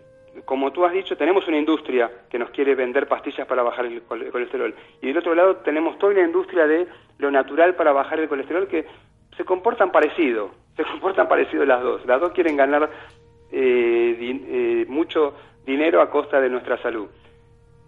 como 0.45 0.73
tú 0.73 0.85
has 0.85 0.93
dicho, 0.93 1.17
tenemos 1.17 1.47
una 1.49 1.59
industria 1.59 2.11
que 2.31 2.39
nos 2.39 2.51
quiere 2.51 2.75
vender 2.75 3.09
pastillas 3.09 3.47
para 3.47 3.63
bajar 3.63 3.87
el 3.87 4.03
colesterol. 4.03 4.75
Y 5.01 5.09
del 5.09 5.19
otro 5.19 5.35
lado 5.35 5.57
tenemos 5.57 5.99
toda 5.99 6.13
una 6.13 6.23
industria 6.23 6.67
de 6.67 6.87
lo 7.19 7.31
natural 7.31 7.75
para 7.75 7.93
bajar 7.93 8.21
el 8.21 8.29
colesterol 8.29 8.69
que 8.69 8.87
se 9.37 9.45
comportan 9.45 9.91
parecido, 9.91 10.51
se 10.77 10.85
comportan 10.85 11.29
parecido 11.29 11.65
las 11.65 11.83
dos. 11.83 12.05
Las 12.07 12.21
dos 12.21 12.33
quieren 12.33 12.57
ganar 12.57 12.91
eh, 13.51 14.17
eh, 14.21 14.87
mucho 14.89 15.35
dinero 15.65 16.01
a 16.01 16.11
costa 16.11 16.41
de 16.41 16.49
nuestra 16.49 16.81
salud. 16.83 17.09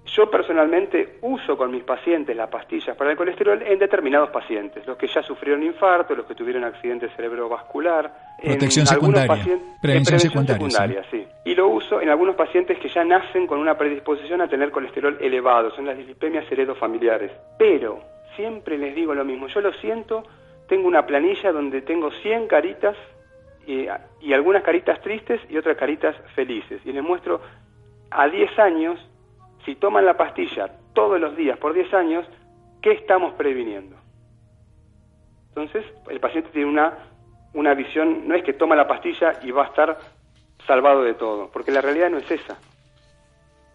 Yo 0.06 0.30
personalmente 0.30 1.18
uso 1.22 1.56
con 1.56 1.70
mis 1.70 1.82
pacientes 1.82 2.36
las 2.36 2.48
pastillas 2.50 2.94
para 2.96 3.10
el 3.10 3.16
colesterol 3.16 3.60
en 3.62 3.78
determinados 3.78 4.30
pacientes, 4.30 4.86
los 4.86 4.98
que 4.98 5.06
ya 5.06 5.22
sufrieron 5.22 5.62
infarto, 5.62 6.14
los 6.14 6.26
que 6.26 6.34
tuvieron 6.34 6.62
accidente 6.62 7.08
cerebrovascular. 7.16 8.12
Protección 8.40 8.86
secundaria. 8.86 9.58
Prevención, 9.80 10.20
secundaria, 10.20 11.02
sí. 11.10 11.26
Y 11.46 11.54
lo 11.54 11.68
uso 11.68 12.02
en 12.02 12.10
algunos 12.10 12.36
pacientes 12.36 12.78
que 12.78 12.88
ya 12.90 13.02
nacen 13.02 13.46
con 13.46 13.58
una 13.58 13.78
predisposición 13.78 14.42
a 14.42 14.48
tener 14.48 14.70
colesterol 14.70 15.16
elevado, 15.20 15.70
son 15.74 15.86
las 15.86 15.96
dislipemias 15.96 16.44
heredofamiliares. 16.52 17.32
Pero 17.58 18.00
siempre 18.36 18.76
les 18.76 18.94
digo 18.94 19.14
lo 19.14 19.24
mismo, 19.24 19.48
yo 19.48 19.62
lo 19.62 19.72
siento, 19.72 20.22
tengo 20.68 20.88
una 20.88 21.06
planilla 21.06 21.52
donde 21.52 21.82
tengo 21.82 22.10
100 22.10 22.46
caritas 22.48 22.96
y, 23.66 23.86
y 24.20 24.32
algunas 24.32 24.62
caritas 24.62 25.00
tristes 25.00 25.40
y 25.48 25.56
otras 25.56 25.76
caritas 25.76 26.16
felices. 26.34 26.80
Y 26.84 26.92
les 26.92 27.02
muestro 27.02 27.40
a 28.10 28.28
10 28.28 28.58
años 28.58 29.00
si 29.64 29.74
toman 29.74 30.04
la 30.04 30.16
pastilla 30.16 30.70
todos 30.92 31.20
los 31.20 31.36
días 31.36 31.58
por 31.58 31.72
10 31.72 31.92
años, 31.94 32.26
¿qué 32.80 32.92
estamos 32.92 33.34
previniendo? 33.34 33.96
Entonces, 35.48 35.84
el 36.08 36.20
paciente 36.20 36.50
tiene 36.50 36.68
una, 36.68 36.98
una 37.52 37.74
visión, 37.74 38.26
no 38.28 38.34
es 38.34 38.42
que 38.42 38.52
toma 38.52 38.76
la 38.76 38.86
pastilla 38.86 39.38
y 39.42 39.50
va 39.50 39.64
a 39.64 39.66
estar 39.68 39.98
salvado 40.66 41.02
de 41.02 41.14
todo, 41.14 41.50
porque 41.52 41.70
la 41.70 41.80
realidad 41.80 42.10
no 42.10 42.18
es 42.18 42.30
esa. 42.30 42.58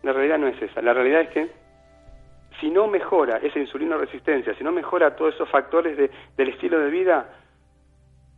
La 0.03 0.13
realidad 0.13 0.37
no 0.37 0.47
es 0.47 0.61
esa. 0.61 0.81
La 0.81 0.93
realidad 0.93 1.21
es 1.21 1.29
que 1.29 1.51
si 2.59 2.69
no 2.69 2.87
mejora 2.87 3.37
esa 3.37 3.59
insulino 3.59 3.97
resistencia, 3.97 4.53
si 4.55 4.63
no 4.63 4.71
mejora 4.71 5.15
todos 5.15 5.35
esos 5.35 5.49
factores 5.49 5.97
de, 5.97 6.09
del 6.35 6.49
estilo 6.49 6.79
de 6.79 6.89
vida, 6.89 7.29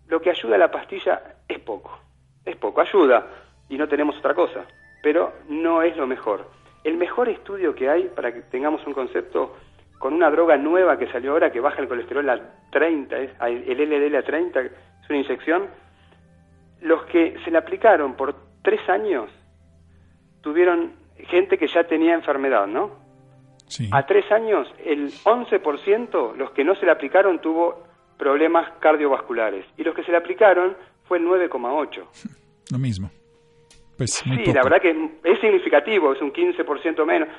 lo 0.08 0.22
que 0.22 0.30
ayuda 0.30 0.56
a 0.56 0.60
la 0.60 0.72
pastilla 0.72 1.38
es 1.48 1.60
poco. 1.60 1.98
Es 2.46 2.56
poco, 2.56 2.82
ayuda 2.82 3.28
y 3.70 3.78
no 3.78 3.88
tenemos 3.88 4.18
otra 4.18 4.34
cosa, 4.34 4.66
pero 5.02 5.34
no 5.48 5.82
es 5.82 5.96
lo 5.96 6.08
mejor. 6.08 6.48
El 6.84 6.98
mejor 6.98 7.30
estudio 7.30 7.76
que 7.76 7.90
hay, 7.90 8.10
para 8.10 8.34
que 8.34 8.42
tengamos 8.42 8.86
un 8.86 8.94
concepto, 8.94 9.56
con 9.98 10.14
una 10.14 10.32
droga 10.32 10.58
nueva 10.58 10.98
que 10.98 11.08
salió 11.12 11.32
ahora 11.32 11.52
que 11.52 11.60
baja 11.60 11.82
el 11.82 11.88
colesterol 11.88 12.28
a 12.30 12.42
30, 12.72 13.18
el 13.18 13.78
LDL 13.78 14.16
a 14.16 14.24
30, 14.24 14.62
es 14.62 14.72
una 15.10 15.20
inyección, 15.20 15.68
los 16.82 17.04
que 17.06 17.38
se 17.46 17.52
le 17.52 17.60
aplicaron 17.60 18.16
por 18.16 18.36
tres 18.64 18.88
años 18.90 19.30
tuvieron 20.42 20.94
gente 21.18 21.58
que 21.58 21.68
ya 21.68 21.84
tenía 21.84 22.16
enfermedad, 22.16 22.66
¿no? 22.66 23.01
Sí. 23.72 23.90
A 23.94 24.06
tres 24.06 24.30
años, 24.34 24.68
el 24.84 25.14
11%, 25.14 26.36
los 26.36 26.52
que 26.52 26.66
no 26.66 26.76
se 26.76 26.86
le 26.86 26.92
aplicaron, 26.92 27.40
tuvo 27.40 27.84
problemas 28.18 28.70
cardiovasculares. 28.80 29.66
Y 29.78 29.84
los 29.84 29.96
que 29.96 30.04
se 30.04 30.12
le 30.12 30.18
aplicaron 30.18 30.76
fue 31.06 31.20
el 31.20 31.26
9,8. 31.26 32.04
Lo 32.72 32.78
mismo. 32.78 33.10
Pues, 33.96 34.12
sí, 34.12 34.30
la 34.30 34.62
verdad 34.62 34.82
que 34.82 34.92
es, 35.24 35.40
significativo, 35.40 36.12
es 36.12 36.22
un 36.22 36.34
15% 36.34 37.06
menos. 37.06 37.30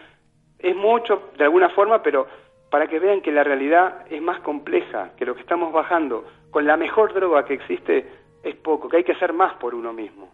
Es 0.58 0.74
mucho 0.74 1.30
de 1.36 1.44
alguna 1.44 1.68
forma, 1.68 2.02
pero 2.02 2.26
para 2.70 2.86
que 2.86 2.98
vean 2.98 3.20
que 3.20 3.30
la 3.30 3.44
realidad 3.44 4.06
es 4.08 4.22
más 4.22 4.40
compleja, 4.40 5.12
que 5.18 5.26
lo 5.26 5.34
que 5.34 5.42
estamos 5.42 5.70
bajando 5.70 6.24
con 6.50 6.66
la 6.66 6.78
mejor 6.78 7.12
droga 7.12 7.44
que 7.44 7.54
existe 7.54 8.06
es 8.42 8.56
poco, 8.56 8.88
que 8.88 8.98
hay 8.98 9.04
que 9.04 9.12
hacer 9.12 9.34
más 9.34 9.54
por 9.56 9.74
uno 9.74 9.92
mismo. 9.92 10.32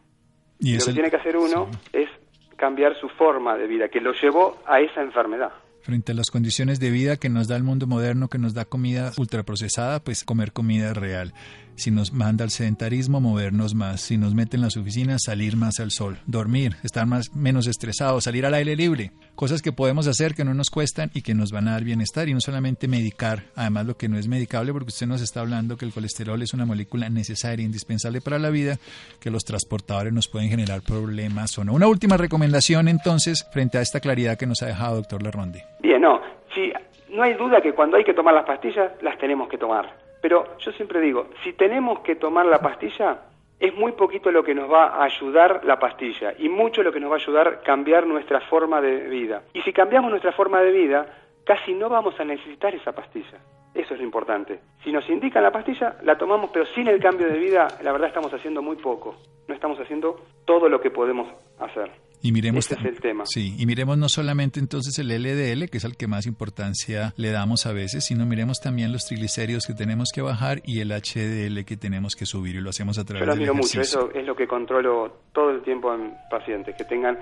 Y, 0.61 0.78
lo 0.78 0.84
que 0.84 0.92
tiene 0.92 1.11
que 1.11 1.16
hacer 1.16 1.37
uno 1.37 1.68
es 1.92 2.08
cambiar 2.56 2.94
su 3.00 3.08
forma 3.08 3.56
de 3.56 3.66
vida, 3.66 3.88
que 3.88 4.00
lo 4.00 4.12
llevó 4.12 4.58
a 4.64 4.80
esa 4.80 5.02
enfermedad 5.02 5.52
frente 5.88 6.12
a 6.12 6.14
las 6.14 6.31
condiciones 6.31 6.81
de 6.81 6.90
vida 6.90 7.16
que 7.16 7.31
nos 7.31 7.48
da 7.48 7.57
el 7.57 7.62
mundo 7.62 7.87
moderno, 7.87 8.29
que 8.29 8.37
nos 8.37 8.53
da 8.53 8.66
comida 8.66 9.14
ultraprocesada, 9.16 10.05
pues 10.05 10.22
comer 10.22 10.53
comida 10.53 10.92
real. 10.92 11.33
Si 11.78 11.92
nos 11.92 12.12
manda 12.12 12.42
al 12.42 12.50
sedentarismo, 12.50 13.20
movernos 13.20 13.72
más. 13.76 14.00
Si 14.00 14.18
nos 14.18 14.34
mete 14.34 14.56
en 14.56 14.62
las 14.62 14.76
oficinas, 14.76 15.22
salir 15.24 15.56
más 15.56 15.78
al 15.78 15.92
sol. 15.92 16.18
Dormir, 16.26 16.72
estar 16.82 17.06
más, 17.06 17.36
menos 17.36 17.68
estresados, 17.68 18.24
salir 18.24 18.44
al 18.44 18.54
aire 18.54 18.74
libre. 18.74 19.12
Cosas 19.36 19.62
que 19.62 19.70
podemos 19.70 20.08
hacer 20.08 20.34
que 20.34 20.44
no 20.44 20.54
nos 20.54 20.70
cuestan 20.70 21.12
y 21.14 21.22
que 21.22 21.34
nos 21.34 21.52
van 21.52 21.68
a 21.68 21.72
dar 21.72 21.84
bienestar 21.84 22.28
y 22.28 22.34
no 22.34 22.40
solamente 22.40 22.88
medicar. 22.88 23.44
Además, 23.54 23.86
lo 23.86 23.96
que 23.96 24.08
no 24.08 24.18
es 24.18 24.26
medicable, 24.26 24.72
porque 24.72 24.88
usted 24.88 25.06
nos 25.06 25.22
está 25.22 25.38
hablando 25.38 25.76
que 25.76 25.84
el 25.84 25.92
colesterol 25.92 26.42
es 26.42 26.52
una 26.52 26.66
molécula 26.66 27.08
necesaria 27.10 27.64
indispensable 27.64 28.20
para 28.20 28.40
la 28.40 28.50
vida, 28.50 28.78
que 29.20 29.30
los 29.30 29.44
transportadores 29.44 30.12
nos 30.12 30.26
pueden 30.26 30.48
generar 30.48 30.82
problemas 30.82 31.56
o 31.58 31.64
no. 31.64 31.74
Una 31.74 31.86
última 31.86 32.16
recomendación, 32.16 32.88
entonces, 32.88 33.46
frente 33.52 33.78
a 33.78 33.82
esta 33.82 34.00
claridad 34.00 34.36
que 34.36 34.46
nos 34.46 34.62
ha 34.62 34.66
dejado, 34.66 34.96
doctor 34.96 35.22
Larronde. 35.22 35.62
Bien, 35.78 36.02
no. 36.02 36.20
Sí, 36.52 36.72
no 37.10 37.22
hay 37.22 37.34
duda 37.34 37.60
que 37.62 37.72
cuando 37.72 37.98
hay 37.98 38.02
que 38.02 38.14
tomar 38.14 38.34
las 38.34 38.46
pastillas, 38.46 38.90
las 39.00 39.16
tenemos 39.18 39.48
que 39.48 39.58
tomar 39.58 40.07
pero 40.20 40.57
yo 40.59 40.72
siempre 40.72 41.00
digo, 41.00 41.28
si 41.44 41.52
tenemos 41.52 42.00
que 42.00 42.16
tomar 42.16 42.46
la 42.46 42.61
pastilla, 42.61 43.22
es 43.61 43.74
muy 43.74 43.92
poquito 43.92 44.31
lo 44.31 44.44
que 44.44 44.54
nos 44.54 44.70
va 44.70 44.88
a 44.88 45.04
ayudar 45.04 45.62
la 45.64 45.78
pastilla 45.78 46.35
y 46.38 46.48
mucho 46.48 46.83
lo 46.83 46.92
que 46.92 47.00
nos 47.00 47.11
va 47.11 47.16
a 47.16 47.18
ayudar 47.18 47.61
cambiar 47.62 48.07
nuestra 48.07 48.40
forma 48.42 48.81
de 48.81 49.09
vida. 49.09 49.42
Y 49.52 49.62
si 49.62 49.72
cambiamos 49.72 50.11
nuestra 50.11 50.33
forma 50.33 50.61
de 50.61 50.72
vida, 50.72 51.07
casi 51.44 51.74
no 51.74 51.88
vamos 51.88 52.18
a 52.20 52.24
necesitar 52.24 52.74
esa 52.74 52.92
pastilla. 52.92 53.38
Eso 53.74 53.94
es 53.94 54.00
lo 54.00 54.07
importante. 54.07 54.61
Si 54.83 54.92
nos 54.92 55.09
indican 55.09 55.42
la 55.42 55.52
pastilla, 55.52 55.96
la 56.02 56.16
tomamos, 56.16 56.50
pero 56.50 56.66
sin 56.66 56.88
el 56.88 57.00
cambio 57.00 57.28
de 57.28 57.38
vida, 57.38 57.68
la 57.83 57.92
verdad 57.92 58.09
estamos 58.09 58.33
haciendo 58.33 58.62
muy 58.62 58.76
poco. 58.76 59.16
No 59.46 59.54
estamos 59.54 59.78
haciendo 59.81 60.20
todo 60.44 60.68
lo 60.68 60.81
que 60.81 60.90
podemos 60.90 61.28
hacer. 61.59 61.90
Y 62.22 62.33
miremos 62.33 62.66
Ese 62.70 62.81
es 62.81 62.87
el 62.87 63.00
tema. 63.00 63.24
Sí, 63.26 63.54
y 63.59 63.66
miremos 63.66 63.96
no 63.98 64.09
solamente 64.09 64.61
entonces 64.61 64.98
el 64.98 65.09
LDL, 65.09 65.68
que 65.68 65.78
es 65.78 65.85
al 65.85 65.96
que 65.96 66.07
más 66.07 66.26
importancia 66.26 67.14
le 67.16 67.31
damos 67.31 67.66
a 67.66 67.72
veces, 67.72 68.04
sino 68.04 68.26
miremos 68.26 68.61
también 68.61 68.92
los 68.92 69.04
triglicéridos 69.04 69.66
que 69.66 69.74
tenemos 69.74 70.11
que 70.12 70.22
bajar 70.22 70.61
y 70.64 70.81
el 70.81 70.90
HDL 70.90 71.64
que 71.64 71.76
tenemos 71.76 72.16
que 72.16 72.26
subir 72.26 72.57
y 72.57 72.61
lo 72.61 72.70
hacemos 72.70 72.98
a 72.98 73.04
través 73.04 73.26
Yo 73.26 73.33
lo 73.33 73.37
miro 73.37 73.54
mucho, 73.54 73.81
eso 73.81 74.11
es 74.12 74.26
lo 74.26 74.35
que 74.35 74.46
controlo 74.46 75.22
todo 75.33 75.50
el 75.50 75.62
tiempo 75.62 75.94
en 75.94 76.14
pacientes, 76.31 76.74
que 76.76 76.85
tengan 76.85 77.18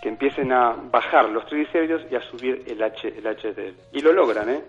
que 0.00 0.08
empiecen 0.08 0.52
a 0.52 0.72
bajar 0.72 1.28
los 1.28 1.46
triglicéridos 1.46 2.02
y 2.10 2.14
a 2.14 2.22
subir 2.22 2.64
el, 2.66 2.82
H, 2.82 3.06
el 3.06 3.24
HDL. 3.24 3.74
Y 3.92 4.00
lo 4.00 4.12
logran, 4.12 4.48
¿eh? 4.48 4.64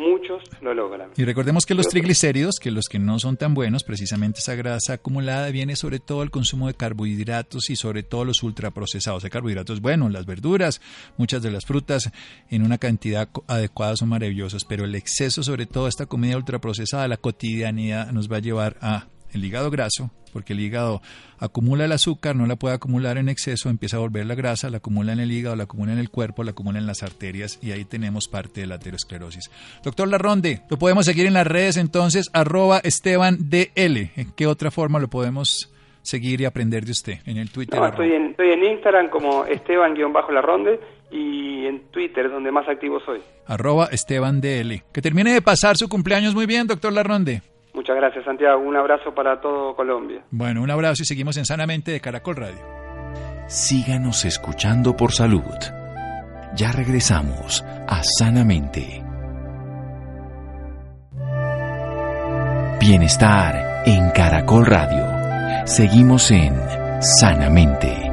Muchos 0.00 0.42
lo 0.62 0.74
logran. 0.74 1.10
Y 1.16 1.24
recordemos 1.24 1.66
que 1.66 1.74
los 1.74 1.88
triglicéridos, 1.88 2.56
que 2.58 2.70
los 2.70 2.86
que 2.86 2.98
no 2.98 3.18
son 3.18 3.36
tan 3.36 3.54
buenos, 3.54 3.84
precisamente 3.84 4.40
esa 4.40 4.54
grasa 4.54 4.94
acumulada 4.94 5.50
viene 5.50 5.76
sobre 5.76 6.00
todo 6.00 6.22
el 6.22 6.30
consumo 6.30 6.66
de 6.66 6.74
carbohidratos 6.74 7.70
y 7.70 7.76
sobre 7.76 8.02
todo 8.02 8.24
los 8.24 8.42
ultraprocesados 8.42 9.22
de 9.22 9.30
carbohidratos. 9.30 9.80
Bueno, 9.80 10.08
las 10.08 10.26
verduras, 10.26 10.80
muchas 11.16 11.42
de 11.42 11.50
las 11.50 11.66
frutas 11.66 12.10
en 12.48 12.62
una 12.62 12.78
cantidad 12.78 13.28
adecuada 13.46 13.96
son 13.96 14.08
maravillosas, 14.08 14.64
pero 14.64 14.84
el 14.84 14.94
exceso, 14.94 15.42
sobre 15.42 15.66
todo 15.66 15.86
esta 15.86 16.06
comida 16.06 16.36
ultraprocesada, 16.36 17.06
la 17.06 17.18
cotidianidad 17.18 18.10
nos 18.12 18.30
va 18.30 18.36
a 18.36 18.40
llevar 18.40 18.76
a 18.80 19.06
el 19.32 19.44
hígado 19.44 19.70
graso, 19.70 20.10
porque 20.32 20.52
el 20.52 20.60
hígado 20.60 21.02
acumula 21.38 21.84
el 21.84 21.92
azúcar, 21.92 22.36
no 22.36 22.46
la 22.46 22.56
puede 22.56 22.74
acumular 22.74 23.18
en 23.18 23.28
exceso, 23.28 23.68
empieza 23.68 23.96
a 23.96 24.00
volver 24.00 24.26
la 24.26 24.34
grasa, 24.34 24.70
la 24.70 24.78
acumula 24.78 25.12
en 25.12 25.20
el 25.20 25.32
hígado, 25.32 25.56
la 25.56 25.64
acumula 25.64 25.92
en 25.92 25.98
el 25.98 26.10
cuerpo, 26.10 26.44
la 26.44 26.52
acumula 26.52 26.78
en 26.78 26.86
las 26.86 27.02
arterias 27.02 27.58
y 27.62 27.72
ahí 27.72 27.84
tenemos 27.84 28.28
parte 28.28 28.60
de 28.60 28.66
la 28.66 28.76
aterosclerosis. 28.76 29.50
Doctor 29.82 30.08
Larronde, 30.08 30.62
lo 30.70 30.78
podemos 30.78 31.06
seguir 31.06 31.26
en 31.26 31.34
las 31.34 31.46
redes 31.46 31.76
entonces, 31.76 32.30
arroba 32.32 32.78
Esteban 32.78 33.50
DL. 33.50 34.10
¿En 34.16 34.32
qué 34.36 34.46
otra 34.46 34.70
forma 34.70 34.98
lo 34.98 35.08
podemos 35.08 35.72
seguir 36.02 36.40
y 36.40 36.44
aprender 36.44 36.84
de 36.84 36.92
usted? 36.92 37.18
En 37.26 37.36
el 37.36 37.50
Twitter. 37.50 37.82
estoy, 37.82 38.12
en, 38.12 38.30
estoy 38.30 38.50
en 38.50 38.64
Instagram 38.64 39.08
como 39.08 39.44
Esteban-Larronde 39.44 40.80
y 41.10 41.66
en 41.66 41.80
Twitter 41.90 42.30
donde 42.30 42.52
más 42.52 42.68
activo 42.68 43.00
soy. 43.00 43.20
Arroba 43.46 43.88
Esteban 43.90 44.40
DL. 44.40 44.82
Que 44.92 45.02
termine 45.02 45.32
de 45.32 45.42
pasar 45.42 45.76
su 45.76 45.88
cumpleaños 45.88 46.34
muy 46.34 46.46
bien, 46.46 46.66
doctor 46.66 46.92
Larronde. 46.92 47.42
Muchas 47.90 48.02
gracias, 48.02 48.24
Santiago. 48.24 48.62
Un 48.62 48.76
abrazo 48.76 49.12
para 49.12 49.40
todo 49.40 49.74
Colombia. 49.74 50.22
Bueno, 50.30 50.62
un 50.62 50.70
abrazo 50.70 51.02
y 51.02 51.06
seguimos 51.06 51.36
en 51.38 51.44
Sanamente 51.44 51.90
de 51.90 52.00
Caracol 52.00 52.36
Radio. 52.36 52.60
Síganos 53.48 54.24
escuchando 54.24 54.94
por 54.96 55.10
salud. 55.10 55.42
Ya 56.54 56.70
regresamos 56.70 57.64
a 57.88 58.00
Sanamente. 58.04 59.02
Bienestar 62.78 63.82
en 63.86 64.10
Caracol 64.10 64.66
Radio. 64.66 65.66
Seguimos 65.66 66.30
en 66.30 66.54
Sanamente. 67.00 68.09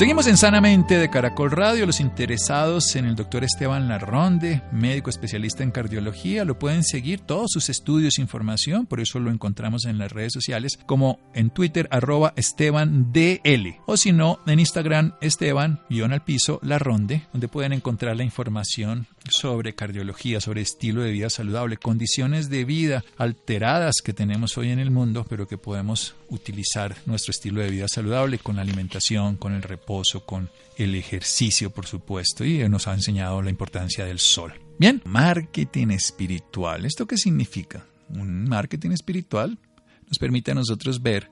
Seguimos 0.00 0.26
en 0.28 0.38
Sanamente 0.38 0.96
de 0.96 1.10
Caracol 1.10 1.50
Radio. 1.50 1.84
Los 1.84 2.00
interesados 2.00 2.96
en 2.96 3.04
el 3.04 3.16
doctor 3.16 3.44
Esteban 3.44 3.86
Larronde, 3.86 4.62
médico 4.72 5.10
especialista 5.10 5.62
en 5.62 5.72
cardiología, 5.72 6.46
lo 6.46 6.58
pueden 6.58 6.84
seguir 6.84 7.20
todos 7.20 7.50
sus 7.50 7.68
estudios 7.68 8.18
información, 8.18 8.86
por 8.86 9.00
eso 9.00 9.20
lo 9.20 9.30
encontramos 9.30 9.84
en 9.84 9.98
las 9.98 10.10
redes 10.10 10.32
sociales, 10.32 10.78
como 10.86 11.20
en 11.34 11.50
Twitter, 11.50 11.86
arroba 11.90 12.32
Esteban 12.36 13.12
DL, 13.12 13.78
o 13.84 13.98
si 13.98 14.12
no, 14.12 14.40
en 14.46 14.60
Instagram, 14.60 15.16
Esteban, 15.20 15.82
guion 15.90 16.14
al 16.14 16.24
piso, 16.24 16.60
Larronde, 16.62 17.26
donde 17.34 17.48
pueden 17.48 17.74
encontrar 17.74 18.16
la 18.16 18.24
información 18.24 19.06
sobre 19.28 19.74
cardiología, 19.74 20.40
sobre 20.40 20.62
estilo 20.62 21.02
de 21.02 21.12
vida 21.12 21.30
saludable, 21.30 21.76
condiciones 21.76 22.48
de 22.48 22.64
vida 22.64 23.04
alteradas 23.16 23.96
que 24.02 24.12
tenemos 24.12 24.56
hoy 24.56 24.70
en 24.70 24.78
el 24.78 24.90
mundo, 24.90 25.26
pero 25.28 25.46
que 25.46 25.58
podemos 25.58 26.14
utilizar 26.28 26.96
nuestro 27.06 27.30
estilo 27.30 27.60
de 27.60 27.70
vida 27.70 27.88
saludable 27.88 28.38
con 28.38 28.56
la 28.56 28.62
alimentación, 28.62 29.36
con 29.36 29.54
el 29.54 29.62
reposo, 29.62 30.24
con 30.24 30.50
el 30.76 30.94
ejercicio, 30.94 31.70
por 31.70 31.86
supuesto, 31.86 32.44
y 32.44 32.66
nos 32.68 32.88
ha 32.88 32.94
enseñado 32.94 33.42
la 33.42 33.50
importancia 33.50 34.04
del 34.04 34.18
sol. 34.18 34.54
Bien, 34.78 35.02
marketing 35.04 35.88
espiritual. 35.88 36.86
¿Esto 36.86 37.06
qué 37.06 37.16
significa? 37.16 37.84
Un 38.08 38.48
marketing 38.48 38.90
espiritual 38.90 39.58
nos 40.06 40.18
permite 40.18 40.50
a 40.50 40.54
nosotros 40.54 41.02
ver 41.02 41.30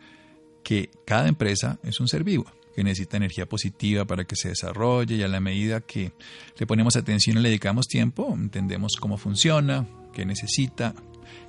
que 0.63 0.91
cada 1.07 1.29
empresa 1.29 1.79
es 1.83 1.99
un 1.99 2.09
ser 2.09 2.25
vivo 2.25 2.58
que 2.79 2.85
necesita 2.85 3.17
energía 3.17 3.45
positiva 3.45 4.05
para 4.05 4.23
que 4.23 4.37
se 4.37 4.51
desarrolle 4.51 5.17
y 5.17 5.25
a 5.25 5.27
la 5.27 5.41
medida 5.41 5.81
que 5.81 6.13
le 6.57 6.65
ponemos 6.65 6.95
atención 6.95 7.37
y 7.37 7.41
le 7.41 7.49
dedicamos 7.49 7.89
tiempo, 7.89 8.33
entendemos 8.33 8.93
cómo 9.01 9.17
funciona, 9.17 9.85
qué 10.13 10.25
necesita 10.25 10.95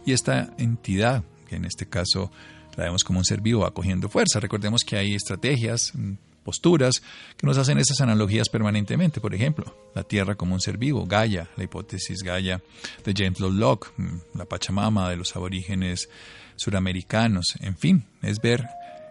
y 0.07 0.13
esta 0.13 0.55
entidad, 0.57 1.23
que 1.47 1.57
en 1.57 1.65
este 1.65 1.87
caso 1.87 2.31
la 2.75 2.85
vemos 2.85 3.03
como 3.03 3.19
un 3.19 3.25
ser 3.25 3.41
vivo, 3.41 3.61
va 3.61 3.75
cogiendo 3.75 4.09
fuerza. 4.09 4.39
Recordemos 4.39 4.81
que 4.83 4.97
hay 4.97 5.13
estrategias, 5.13 5.91
mm, 5.93 6.13
posturas 6.43 7.03
que 7.37 7.45
nos 7.45 7.59
hacen 7.59 7.77
esas 7.77 8.01
analogías 8.01 8.49
permanentemente. 8.49 9.21
Por 9.21 9.35
ejemplo, 9.35 9.77
la 9.93 10.01
Tierra 10.01 10.33
como 10.33 10.55
un 10.55 10.61
ser 10.61 10.79
vivo, 10.79 11.05
Gaia, 11.05 11.47
la 11.57 11.63
hipótesis 11.63 12.23
Gaia 12.23 12.59
de 13.05 13.13
James 13.15 13.39
Lovelock, 13.39 13.93
mm, 13.97 14.17
la 14.33 14.45
Pachamama 14.45 15.11
de 15.11 15.17
los 15.17 15.35
aborígenes 15.35 16.09
suramericanos, 16.55 17.53
en 17.59 17.77
fin, 17.77 18.05
es 18.23 18.41
ver 18.41 18.65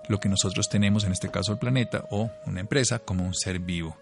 lo 0.09 0.19
que 0.19 0.29
nosotros 0.29 0.69
tenemos, 0.69 1.05
en 1.05 1.13
este 1.13 1.31
caso 1.31 1.53
el 1.53 1.59
planeta 1.59 2.05
o 2.11 2.31
una 2.47 2.61
empresa, 2.61 2.99
como 2.99 3.25
un 3.25 3.35
ser 3.35 3.59
vivo. 3.59 3.97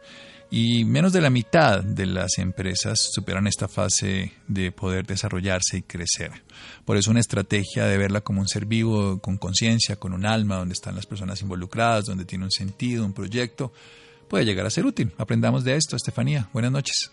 Y 0.49 0.85
menos 0.85 1.13
de 1.13 1.21
la 1.21 1.31
mitad 1.31 1.83
de 1.83 2.07
las 2.07 2.39
empresas 2.39 3.11
superan 3.13 3.49
esta 3.49 3.67
fase 3.67 4.33
de 4.47 4.71
poder 4.71 5.05
desarrollarse 5.05 5.79
y 5.79 5.83
crecer. 5.83 6.31
Por 6.85 6.97
eso 6.97 7.11
una 7.11 7.21
estrategia 7.21 7.87
de 7.87 7.99
verla 7.99 8.21
como 8.21 8.41
un 8.41 8.49
ser 8.49 8.65
vivo, 8.65 9.19
con 9.19 9.39
conciencia, 9.39 9.97
con 9.97 10.13
un 10.13 10.25
alma, 10.25 10.57
donde 10.57 10.75
están 10.75 10.95
las 10.95 11.07
personas 11.07 11.43
involucradas, 11.43 12.05
donde 12.05 12.25
tiene 12.25 12.45
un 12.45 12.53
sentido, 12.53 13.05
un 13.05 13.13
proyecto, 13.13 13.73
puede 14.29 14.45
llegar 14.45 14.67
a 14.67 14.71
ser 14.71 14.87
útil. 14.87 15.13
Aprendamos 15.19 15.65
de 15.65 15.75
esto, 15.75 15.97
Estefanía. 15.97 16.49
Buenas 16.53 16.71
noches. 16.71 17.11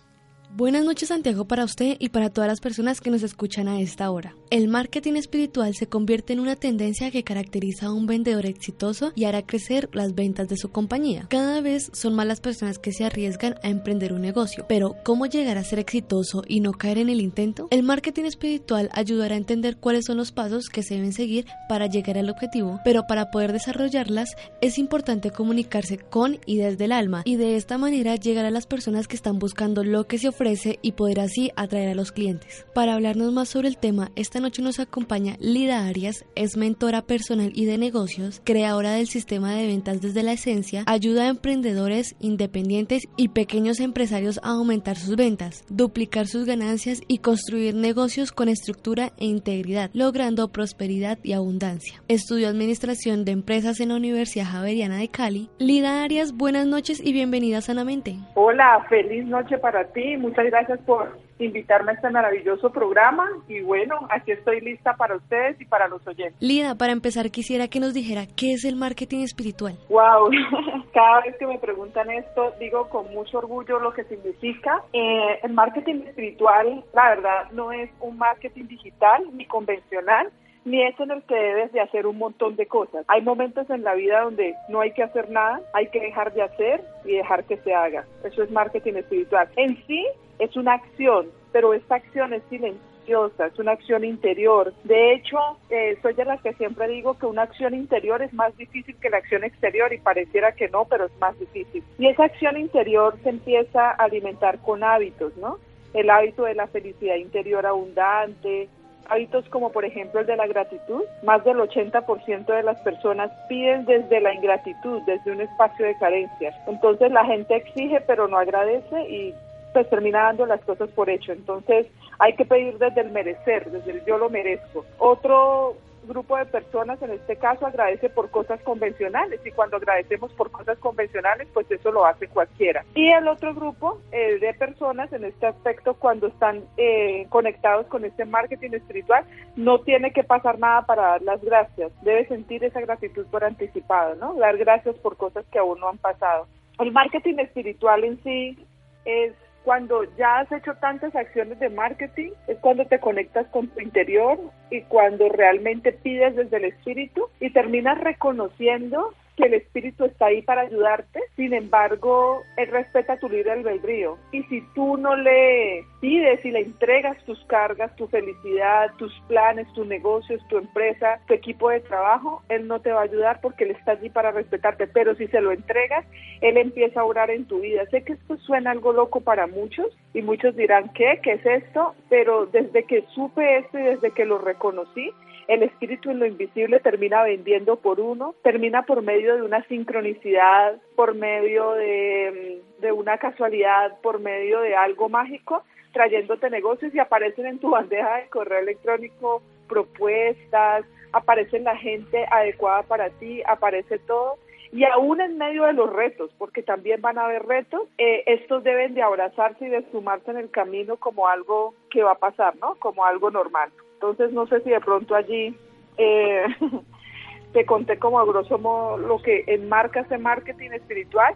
Buenas 0.56 0.86
noches 0.86 1.10
Santiago 1.10 1.46
para 1.46 1.64
usted 1.64 1.98
y 1.98 2.10
para 2.10 2.30
todas 2.30 2.48
las 2.48 2.60
personas 2.60 3.02
que 3.02 3.10
nos 3.10 3.24
escuchan 3.24 3.68
a 3.68 3.82
esta 3.82 4.12
hora. 4.12 4.36
El 4.54 4.68
marketing 4.68 5.14
espiritual 5.14 5.74
se 5.74 5.88
convierte 5.88 6.32
en 6.32 6.40
una 6.40 6.56
tendencia 6.56 7.10
que 7.10 7.24
caracteriza 7.24 7.88
a 7.88 7.92
un 7.92 8.06
vendedor 8.06 8.46
exitoso 8.46 9.12
y 9.16 9.24
hará 9.24 9.42
crecer 9.42 9.90
las 9.94 10.14
ventas 10.14 10.48
de 10.48 10.58
su 10.58 10.70
compañía. 10.70 11.26
Cada 11.28 11.60
vez 11.60 11.90
son 11.92 12.14
más 12.14 12.28
las 12.28 12.40
personas 12.40 12.78
que 12.78 12.92
se 12.92 13.04
arriesgan 13.04 13.56
a 13.64 13.70
emprender 13.70 14.14
un 14.14 14.22
negocio, 14.22 14.68
pero 14.70 14.96
¿cómo 15.04 15.26
llegar 15.26 15.58
a 15.58 15.64
ser 15.64 15.80
exitoso 15.80 16.44
y 16.48 16.60
no 16.60 16.74
caer 16.74 17.00
en 17.00 17.10
el 17.10 17.20
intento? 17.20 17.68
El 17.72 17.82
marketing 17.82 18.26
espiritual 18.26 18.92
ayudará 18.94 19.34
a 19.34 19.40
entender 19.40 19.78
cuáles 19.78 20.06
son 20.06 20.18
los 20.18 20.32
pasos 20.32 20.70
que 20.70 20.84
se 20.84 20.98
deben 20.98 21.14
seguir 21.14 21.48
para 21.68 21.88
llegar 21.88 22.20
al 22.20 22.30
objetivo, 22.30 22.80
pero 22.86 23.08
para 23.08 23.32
poder 23.32 23.54
desarrollarlas 23.54 24.36
es 24.62 24.78
importante 24.78 25.32
comunicarse 25.32 25.98
con 25.98 26.38
y 26.46 26.58
desde 26.58 26.86
el 26.86 26.92
alma 26.92 27.24
y 27.26 27.38
de 27.38 27.56
esta 27.56 27.80
manera 27.80 28.18
llegar 28.18 28.46
a 28.46 28.52
las 28.52 28.68
personas 28.68 29.08
que 29.08 29.16
están 29.16 29.40
buscando 29.40 29.84
lo 29.84 30.06
que 30.06 30.20
se 30.20 30.28
ofrece 30.28 30.78
y 30.84 30.92
poder 30.92 31.22
así 31.22 31.50
atraer 31.56 31.90
a 31.90 31.96
los 31.96 32.12
clientes. 32.12 32.68
Para 32.76 32.94
hablarnos 32.94 33.34
más 33.34 33.50
sobre 33.50 33.68
el 33.68 33.78
tema, 33.78 34.12
esta 34.16 34.43
noche 34.44 34.62
nos 34.62 34.80
acompaña 34.80 35.38
Lida 35.40 35.88
Arias, 35.88 36.26
es 36.36 36.58
mentora 36.58 37.02
personal 37.02 37.52
y 37.56 37.66
de 37.66 37.78
negocios, 37.78 38.42
creadora 38.44 38.92
del 38.92 39.08
sistema 39.08 39.56
de 39.56 39.66
ventas 39.66 40.02
desde 40.02 40.22
la 40.22 40.34
esencia, 40.34 40.84
ayuda 40.86 41.24
a 41.24 41.30
emprendedores, 41.30 42.16
independientes 42.20 43.08
y 43.16 43.30
pequeños 43.30 43.80
empresarios 43.80 44.42
a 44.44 44.50
aumentar 44.50 44.98
sus 44.98 45.16
ventas, 45.16 45.64
duplicar 45.70 46.28
sus 46.28 46.46
ganancias 46.46 47.02
y 47.08 47.20
construir 47.20 47.74
negocios 47.74 48.34
con 48.34 48.50
estructura 48.50 49.14
e 49.18 49.26
integridad, 49.26 49.90
logrando 49.94 50.52
prosperidad 50.52 51.18
y 51.24 51.32
abundancia. 51.32 52.04
Estudió 52.10 52.50
administración 52.50 53.24
de 53.24 53.32
empresas 53.32 53.80
en 53.80 53.90
la 53.90 53.96
Universidad 53.96 54.46
Javeriana 54.46 54.98
de 54.98 55.08
Cali. 55.08 55.50
Lida 55.58 56.04
Arias, 56.04 56.34
buenas 56.34 56.68
noches 56.68 57.02
y 57.02 57.14
bienvenida 57.14 57.62
Sanamente. 57.62 58.18
Hola, 58.36 58.86
feliz 58.90 59.26
noche 59.26 59.58
para 59.58 59.86
ti 59.94 60.18
muchas 60.18 60.46
gracias 60.48 60.82
por 60.82 61.18
invitarme 61.40 61.92
a 61.92 61.96
este 61.96 62.10
maravilloso 62.10 62.72
programa 62.72 63.30
y 63.48 63.62
bueno, 63.62 64.08
aquí 64.10 64.32
estoy 64.32 64.62
lista 64.62 64.96
para 64.96 65.16
ustedes 65.16 65.60
y 65.60 65.66
para 65.66 65.88
los 65.88 66.06
oyentes. 66.08 66.36
Lida, 66.40 66.76
para 66.76 66.92
empezar 66.92 67.32
quisiera 67.32 67.68
que 67.68 67.80
nos 67.80 67.94
dijera 67.94 68.26
qué 68.36 68.54
es 68.54 68.66
el 68.66 68.76
marketing 68.76 69.24
espiritual. 69.24 69.78
Wow, 69.90 70.30
cada 70.94 71.22
vez 71.22 71.36
que 71.38 71.48
me 71.48 71.60
preguntan 71.60 72.10
esto 72.12 72.54
digo 72.60 72.90
con 72.90 73.12
mucho 73.14 73.40
orgullo 73.40 73.80
lo 73.80 73.94
que 73.94 74.04
significa. 74.06 74.84
Eh, 74.94 75.40
el 75.44 75.54
marketing 75.54 76.04
espiritual, 76.08 76.84
la 76.94 77.10
verdad, 77.10 77.52
no 77.52 77.72
es 77.72 77.90
un 78.00 78.18
marketing 78.18 78.68
digital 78.68 79.24
ni 79.34 79.46
convencional, 79.46 80.32
ni 80.66 80.82
es 80.84 80.98
en 81.00 81.12
el 81.12 81.24
que 81.24 81.36
debes 81.36 81.72
de 81.74 81.82
hacer 81.82 82.08
un 82.08 82.18
montón 82.18 82.56
de 82.56 82.66
cosas. 82.68 83.06
Hay 83.08 83.22
momentos 83.22 83.70
en 83.70 83.84
la 83.84 83.94
vida 83.96 84.22
donde 84.22 84.56
no 84.70 84.82
hay 84.82 84.92
que 84.92 85.04
hacer 85.04 85.30
nada, 85.30 85.62
hay 85.74 85.88
que 85.88 86.00
dejar 86.00 86.34
de 86.34 86.44
hacer 86.44 86.84
y 87.06 87.14
dejar 87.14 87.44
que 87.46 87.58
se 87.58 87.74
haga. 87.74 88.06
Eso 88.24 88.44
es 88.44 88.52
marketing 88.52 88.94
espiritual. 88.94 89.50
En 89.56 89.78
sí 89.86 90.06
es 90.40 90.56
una 90.56 90.74
acción, 90.74 91.28
pero 91.52 91.74
esta 91.74 91.96
acción 91.96 92.34
es 92.34 92.44
silenciosa, 92.50 93.48
es 93.48 93.60
una 93.60 93.74
acción 93.74 94.04
interior. 94.06 94.74
De 94.84 95.14
hecho, 95.14 95.38
eh, 95.70 95.98
soy 96.02 96.14
de 96.14 96.26
las 96.26 96.42
que 96.42 96.54
siempre 96.54 96.88
digo 96.88 97.18
que 97.18 97.26
una 97.26 97.44
acción 97.44 97.74
interior 97.74 98.22
es 98.22 98.34
más 98.34 98.56
difícil 98.58 98.96
que 98.98 99.10
la 99.10 99.18
acción 99.18 99.44
exterior 99.44 99.92
y 99.94 100.00
pareciera 100.00 100.54
que 100.54 100.70
no, 100.70 100.86
pero 100.86 101.06
es 101.06 101.20
más 101.20 101.38
difícil. 101.40 101.84
Y 101.98 102.08
esa 102.08 102.26
acción 102.26 102.58
interior 102.58 103.18
se 103.24 103.30
empieza 103.30 103.92
a 103.92 103.96
alimentar 103.96 104.60
con 104.60 104.84
hábitos, 104.84 105.36
¿no? 105.38 105.58
El 105.94 106.10
hábito 106.10 106.44
de 106.44 106.56
la 106.56 106.68
felicidad 106.68 107.16
interior 107.16 107.66
abundante, 107.66 108.70
hábitos 109.10 109.48
como 109.50 109.72
por 109.72 109.86
ejemplo 109.86 110.22
el 110.22 110.26
de 110.26 110.36
la 110.36 110.48
gratitud. 110.48 111.04
Más 111.24 111.44
del 111.44 111.58
80% 111.58 112.46
de 112.46 112.64
las 112.64 112.80
personas 112.82 113.32
piden 113.48 113.86
desde 113.86 114.20
la 114.20 114.34
ingratitud, 114.34 115.02
desde 115.06 115.32
un 115.32 115.42
espacio 115.42 115.86
de 115.86 115.98
carencia. 115.98 116.54
Entonces 116.68 117.12
la 117.12 117.26
gente 117.26 117.56
exige 117.56 118.02
pero 118.02 118.28
no 118.28 118.38
agradece 118.38 119.02
y 119.10 119.34
pues 119.74 119.90
termina 119.90 120.24
dando 120.24 120.46
las 120.46 120.62
cosas 120.62 120.90
por 120.92 121.10
hecho. 121.10 121.32
Entonces 121.32 121.88
hay 122.20 122.34
que 122.34 122.46
pedir 122.46 122.78
desde 122.78 123.02
el 123.02 123.12
merecer, 123.12 123.70
desde 123.72 123.92
el 123.92 124.06
yo 124.06 124.18
lo 124.18 124.30
merezco. 124.30 124.86
Otro 124.98 125.76
grupo 126.08 126.38
de 126.38 126.46
personas, 126.46 127.02
en 127.02 127.12
este 127.12 127.36
caso, 127.36 127.66
agradece 127.66 128.10
por 128.10 128.30
cosas 128.30 128.62
convencionales 128.62 129.40
y 129.46 129.52
cuando 129.52 129.78
agradecemos 129.78 130.32
por 130.34 130.52
cosas 130.52 130.78
convencionales, 130.80 131.48
pues 131.54 131.70
eso 131.72 131.92
lo 131.92 132.06
hace 132.06 132.28
cualquiera. 132.28 132.84
Y 132.96 133.10
el 133.12 133.28
otro 133.28 133.54
grupo 133.54 134.00
eh, 134.12 134.40
de 134.40 134.54
personas, 134.54 135.12
en 135.14 135.26
este 135.26 135.48
aspecto, 135.48 135.96
cuando 135.96 136.28
están 136.28 136.64
eh, 136.78 137.26
conectados 137.30 137.88
con 137.88 138.06
este 138.06 138.26
marketing 138.26 138.72
espiritual, 138.72 139.26
no 139.56 139.80
tiene 139.82 140.12
que 140.12 140.24
pasar 140.24 140.60
nada 140.60 140.86
para 140.86 141.04
dar 141.04 141.22
las 141.22 141.42
gracias, 141.44 141.92
debe 142.02 142.28
sentir 142.28 142.64
esa 142.64 142.82
gratitud 142.82 143.26
por 143.28 143.44
anticipado, 143.44 144.16
¿no? 144.16 144.34
Dar 144.36 144.58
gracias 144.58 144.96
por 144.98 145.18
cosas 145.18 145.46
que 145.52 145.60
aún 145.60 145.80
no 145.80 145.90
han 145.90 145.98
pasado. 145.98 146.48
El 146.80 146.92
marketing 146.92 147.38
espiritual 147.38 148.04
en 148.04 148.22
sí 148.24 148.58
es 149.06 149.34
cuando 149.64 150.04
ya 150.18 150.40
has 150.40 150.52
hecho 150.52 150.74
tantas 150.76 151.16
acciones 151.16 151.60
de 151.60 151.70
marketing, 151.70 152.32
es 152.48 152.58
cuando 152.60 152.86
te 152.86 153.00
conectas 153.00 153.48
con 153.48 153.68
tu 153.70 153.80
interior 153.80 154.38
y 154.70 154.82
cuando 154.84 155.30
realmente 155.30 155.92
pides 155.92 156.36
desde 156.36 156.58
el 156.58 156.66
espíritu 156.66 157.30
y 157.40 157.52
terminas 157.52 158.00
reconociendo 158.00 159.14
que 159.36 159.46
el 159.46 159.56
espíritu 159.56 160.06
está 160.06 160.28
ahí 160.28 160.42
para 160.42 160.62
ayudarte, 160.62 161.20
sin 161.36 161.54
embargo, 161.54 162.44
él 162.58 162.68
respeta 162.68 163.18
tu 163.18 163.30
libre 163.30 163.52
albedrío. 163.52 164.18
Y 164.32 164.44
si 164.44 164.62
tú 164.76 164.98
no 164.98 165.16
le 165.16 165.84
pides 166.02 166.44
y 166.46 166.52
le 166.52 166.60
entregas 166.60 167.18
tus 167.26 167.44
cargas, 167.46 167.96
tu 167.96 168.08
felicidad, 168.08 168.92
tus 168.98 169.12
planes, 169.28 169.72
tus 169.74 169.88
negocios, 169.88 170.42
tu 170.50 170.58
empresa, 170.58 171.20
tu 171.28 171.34
equipo 171.34 171.70
de 171.70 171.80
trabajo, 171.80 172.44
él 172.50 172.68
no 172.68 172.80
te 172.82 172.92
va 172.92 173.02
a 173.02 173.06
ayudar 173.06 173.42
porque 173.42 173.64
él 173.64 173.72
está 173.72 173.94
allí 173.94 174.10
para 174.10 174.32
respetarte. 174.32 174.88
Pero 174.88 175.16
si 175.16 175.28
se 175.28 175.42
lo 175.42 175.52
entregas, 175.52 176.06
él 176.42 176.58
empieza 176.58 177.02
a 177.02 177.06
orar 177.06 177.32
en 177.32 177.46
tu 177.46 177.62
vida. 177.62 177.86
Sé 177.90 178.04
que 178.04 178.14
esto 178.14 178.38
suena 178.38 178.72
algo 178.72 178.94
loco 178.94 179.22
para 179.22 179.48
muchos 179.48 179.88
y 180.14 180.22
muchos 180.22 180.56
dirán, 180.56 180.90
¿qué? 180.94 181.20
¿Qué 181.24 181.34
es 181.34 181.46
esto? 181.46 181.96
Pero 182.10 182.46
desde 182.46 182.84
que 182.84 183.06
supe 183.16 183.58
esto 183.58 183.80
y 183.80 183.84
desde 183.84 184.12
que 184.12 184.26
lo 184.26 184.38
reconocí, 184.38 185.12
el 185.48 185.64
espíritu 185.64 186.12
en 186.12 186.20
lo 186.20 186.26
invisible 186.26 186.80
termina 186.80 187.24
vendiendo 187.24 187.78
por 187.78 188.00
uno, 188.00 188.36
termina 188.44 188.84
por 188.84 189.02
medio 189.02 189.36
de 189.36 189.42
una 189.42 189.64
sincronicidad, 189.66 190.78
por 190.96 191.16
medio 191.16 191.74
de, 191.74 192.62
de 192.80 192.92
una 192.92 193.18
casualidad, 193.18 194.00
por 194.02 194.20
medio 194.20 194.62
de 194.62 194.76
algo 194.76 195.10
mágico, 195.10 195.64
trayéndote 195.92 196.50
negocios 196.50 196.94
y 196.94 197.00
aparecen 197.00 197.46
en 197.46 197.60
tu 197.60 197.70
bandeja 197.70 198.18
de 198.18 198.30
correo 198.30 198.60
electrónico 198.60 199.42
propuestas, 199.68 200.86
aparece 201.14 201.60
la 201.60 201.76
gente 201.78 202.26
adecuada 202.30 202.84
para 202.84 203.10
ti, 203.12 203.42
aparece 203.48 204.00
todo. 204.00 204.38
Y 204.72 204.86
aún 204.86 205.22
en 205.22 205.38
medio 205.38 205.66
de 205.66 205.74
los 205.74 205.94
retos, 205.94 206.32
porque 206.40 206.64
también 206.64 207.00
van 207.00 207.20
a 207.20 207.26
haber 207.26 207.46
retos, 207.46 207.88
eh, 208.00 208.24
estos 208.26 208.64
deben 208.64 208.96
de 208.96 209.04
abrazarse 209.04 209.68
y 209.68 209.70
de 209.70 209.86
sumarse 209.92 210.32
en 210.32 210.38
el 210.38 210.50
camino 210.50 210.98
como 210.98 211.28
algo 211.28 211.76
que 211.92 212.02
va 212.02 212.14
a 212.14 212.18
pasar, 212.18 212.56
¿no? 212.56 212.74
Como 212.76 213.06
algo 213.06 213.30
normal. 213.30 213.72
Entonces 214.04 214.34
no 214.34 214.46
sé 214.48 214.60
si 214.62 214.70
de 214.70 214.82
pronto 214.82 215.16
allí 215.16 215.56
eh, 215.98 216.44
te 217.54 217.66
conté 217.66 217.98
como 217.98 218.20
a 218.20 218.26
grosso 218.26 218.58
modo 218.58 218.98
lo 218.98 219.22
que 219.22 219.46
enmarca 219.48 220.02
ese 220.02 220.18
marketing 220.18 220.72
espiritual 220.72 221.36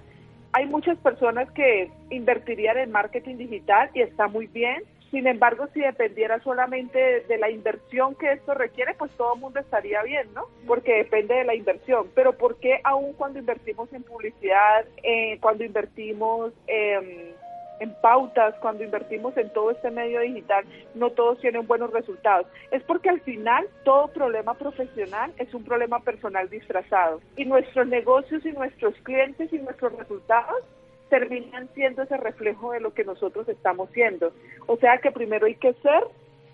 hay 0.54 0.66
muchas 0.66 0.98
personas 0.98 1.52
que 1.52 1.92
invertirían 2.10 2.78
en 2.78 2.92
marketing 2.92 3.38
digital 3.38 3.92
y 3.94 4.02
está 4.02 4.28
muy 4.28 4.48
bien. 4.48 4.84
Sin 5.12 5.28
embargo, 5.28 5.68
si 5.74 5.80
dependiera 5.80 6.40
solamente 6.40 7.22
de 7.28 7.38
la 7.38 7.50
inversión 7.50 8.16
que 8.16 8.32
esto 8.32 8.54
requiere, 8.54 8.94
pues 8.96 9.12
todo 9.12 9.36
el 9.36 9.40
mundo 9.40 9.60
estaría 9.60 10.02
bien, 10.04 10.28
¿no? 10.34 10.46
Porque 10.66 10.96
depende 10.96 11.36
de 11.36 11.44
la 11.46 11.56
inversión. 11.56 12.08
Pero 12.16 12.34
¿por 12.34 12.60
qué 12.60 12.82
aún 12.84 13.14
cuando 13.14 13.40
invertimos 13.40 13.92
en 13.94 14.04
publicidad, 14.04 14.86
eh, 15.04 15.38
cuando 15.42 15.64
invertimos 15.64 16.54
en 16.66 17.36
en 17.80 17.94
pautas, 18.02 18.56
cuando 18.62 18.84
invertimos 18.84 19.36
en 19.38 19.50
todo 19.52 19.72
este 19.72 19.92
medio 19.92 20.22
digital, 20.22 20.66
no 20.96 21.12
todos 21.12 21.40
tienen 21.40 21.68
buenos 21.68 21.92
resultados. 21.92 22.48
Es 22.72 22.84
porque 22.84 23.10
al 23.10 23.22
final 23.22 23.68
todo 23.84 24.08
problema 24.08 24.54
profesional 24.56 25.32
es 25.38 25.54
un 25.54 25.64
problema 25.64 26.00
personal 26.00 26.50
disfrazado. 26.50 27.22
Y 27.36 27.46
nuestros 27.46 27.88
negocios 27.88 28.46
y 28.46 28.52
nuestros 28.52 28.96
clientes 29.04 29.52
y 29.52 29.60
nuestros 29.60 29.94
resultados 29.98 30.64
terminan 31.10 31.70
siendo 31.74 32.04
ese 32.04 32.18
reflejo 32.18 32.72
de 32.72 32.82
lo 32.82 32.94
que 32.94 33.04
nosotros 33.04 33.48
estamos 33.48 33.90
siendo. 33.92 34.34
O 34.66 34.78
sea 34.78 34.98
que 34.98 35.12
primero 35.12 35.46
hay 35.46 35.56
que 35.56 35.74
ser 35.74 36.04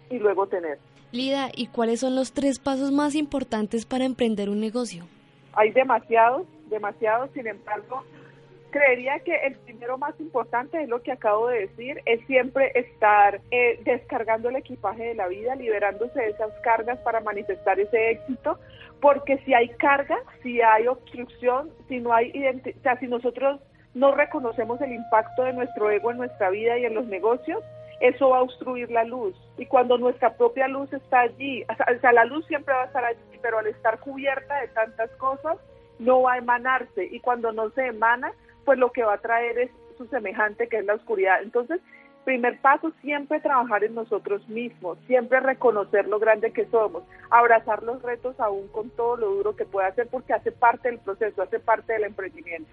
y 0.10 0.20
luego 0.20 0.48
tener. 0.48 0.78
Lida, 1.12 1.50
¿y 1.56 1.68
cuáles 1.68 2.00
son 2.00 2.16
los 2.16 2.34
tres 2.34 2.60
pasos 2.60 2.92
más 2.92 3.16
importantes 3.16 3.86
para 3.86 4.06
emprender 4.06 4.50
un 4.50 4.60
negocio? 4.60 5.06
Hay 5.54 5.72
demasiados, 5.72 6.48
demasiados, 6.70 7.30
sin 7.34 7.46
embargo, 7.46 8.04
creería 8.72 9.20
que 9.20 9.36
el 9.46 9.56
primero 9.74 9.98
más 9.98 10.14
importante 10.20 10.84
es 10.84 10.88
lo 10.88 11.02
que 11.02 11.12
acabo 11.12 11.48
de 11.48 11.62
decir, 11.62 12.00
es 12.06 12.24
siempre 12.28 12.72
estar 12.76 13.42
eh, 13.50 13.80
descargando 13.84 14.50
el 14.50 14.56
equipaje 14.56 15.04
de 15.04 15.16
la 15.16 15.28
vida, 15.28 15.56
liberándose 15.56 16.20
de 16.20 16.30
esas 16.30 16.52
cargas 16.62 17.00
para 17.00 17.22
manifestar 17.22 17.80
ese 17.80 18.12
éxito, 18.12 18.60
porque 19.02 19.40
si 19.40 19.54
hay 19.54 19.70
carga, 19.70 20.18
si 20.44 20.62
hay 20.62 20.88
obstrucción, 20.88 21.72
si 21.88 22.00
no 22.00 22.14
hay 22.14 22.32
o 22.32 22.82
sea, 22.84 23.00
si 23.00 23.08
nosotros 23.08 23.60
no 23.96 24.14
reconocemos 24.14 24.80
el 24.82 24.94
impacto 24.94 25.44
de 25.44 25.54
nuestro 25.54 25.90
ego 25.90 26.12
en 26.12 26.18
nuestra 26.18 26.52
vida 26.52 26.78
y 26.78 26.86
en 26.86 26.94
los 26.94 27.08
negocios, 27.08 27.64
eso 28.00 28.30
va 28.30 28.38
a 28.38 28.44
obstruir 28.44 28.92
la 28.92 29.04
luz. 29.04 29.36
Y 29.58 29.66
cuando 29.66 29.98
nuestra 29.98 30.36
propia 30.36 30.68
luz 30.68 30.94
está 30.94 31.22
allí, 31.22 31.64
o 31.64 32.00
sea, 32.00 32.12
la 32.12 32.26
luz 32.26 32.46
siempre 32.46 32.76
va 32.76 32.84
a 32.84 32.86
estar 32.86 33.04
allí, 33.04 33.40
pero 33.42 33.58
al 33.58 33.68
estar 33.68 34.00
cubierta 34.00 34.62
de 34.62 34.68
tantas 34.68 35.10
cosas, 35.18 35.58
no 36.00 36.22
va 36.22 36.34
a 36.34 36.38
emanarse. 36.38 37.06
Y 37.12 37.20
cuando 37.20 37.52
no 37.52 37.70
se 37.72 37.88
emana, 37.88 38.34
pues 38.66 38.80
lo 38.80 38.92
que 38.92 39.04
va 39.04 39.14
a 39.14 39.22
traer 39.22 39.58
es 39.60 39.72
su 39.98 40.06
semejante 40.08 40.68
que 40.68 40.78
es 40.78 40.86
la 40.86 40.96
oscuridad. 40.96 41.42
Entonces, 41.42 41.80
primer 42.24 42.60
paso, 42.60 42.92
siempre 43.02 43.40
trabajar 43.40 43.84
en 43.84 43.96
nosotros 43.96 44.48
mismos, 44.48 44.98
siempre 45.08 45.40
reconocer 45.40 46.08
lo 46.08 46.20
grande 46.20 46.52
que 46.52 46.66
somos, 46.68 47.04
abrazar 47.30 47.84
los 47.84 48.02
retos 48.02 48.40
aún 48.40 48.68
con 48.70 48.90
todo 48.92 49.18
lo 49.18 49.30
duro 49.32 49.56
que 49.56 49.66
pueda 49.66 49.88
hacer 49.88 50.08
porque 50.10 50.34
hace 50.34 50.52
parte 50.52 50.90
del 50.90 51.00
proceso, 51.00 51.42
hace 51.42 51.60
parte 51.60 51.94
del 51.94 52.06
emprendimiento. 52.06 52.70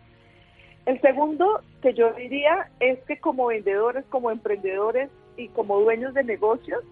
El 0.86 1.00
segundo 1.00 1.60
que 1.82 1.92
yo 1.94 2.12
diría 2.12 2.70
es 2.80 2.98
que 3.04 3.18
como 3.18 3.46
vendedores, 3.46 4.04
como 4.06 4.30
emprendedores 4.30 5.10
y 5.36 5.48
como 5.48 5.80
dueños 5.80 6.14
de 6.14 6.24
negocios, 6.24 6.82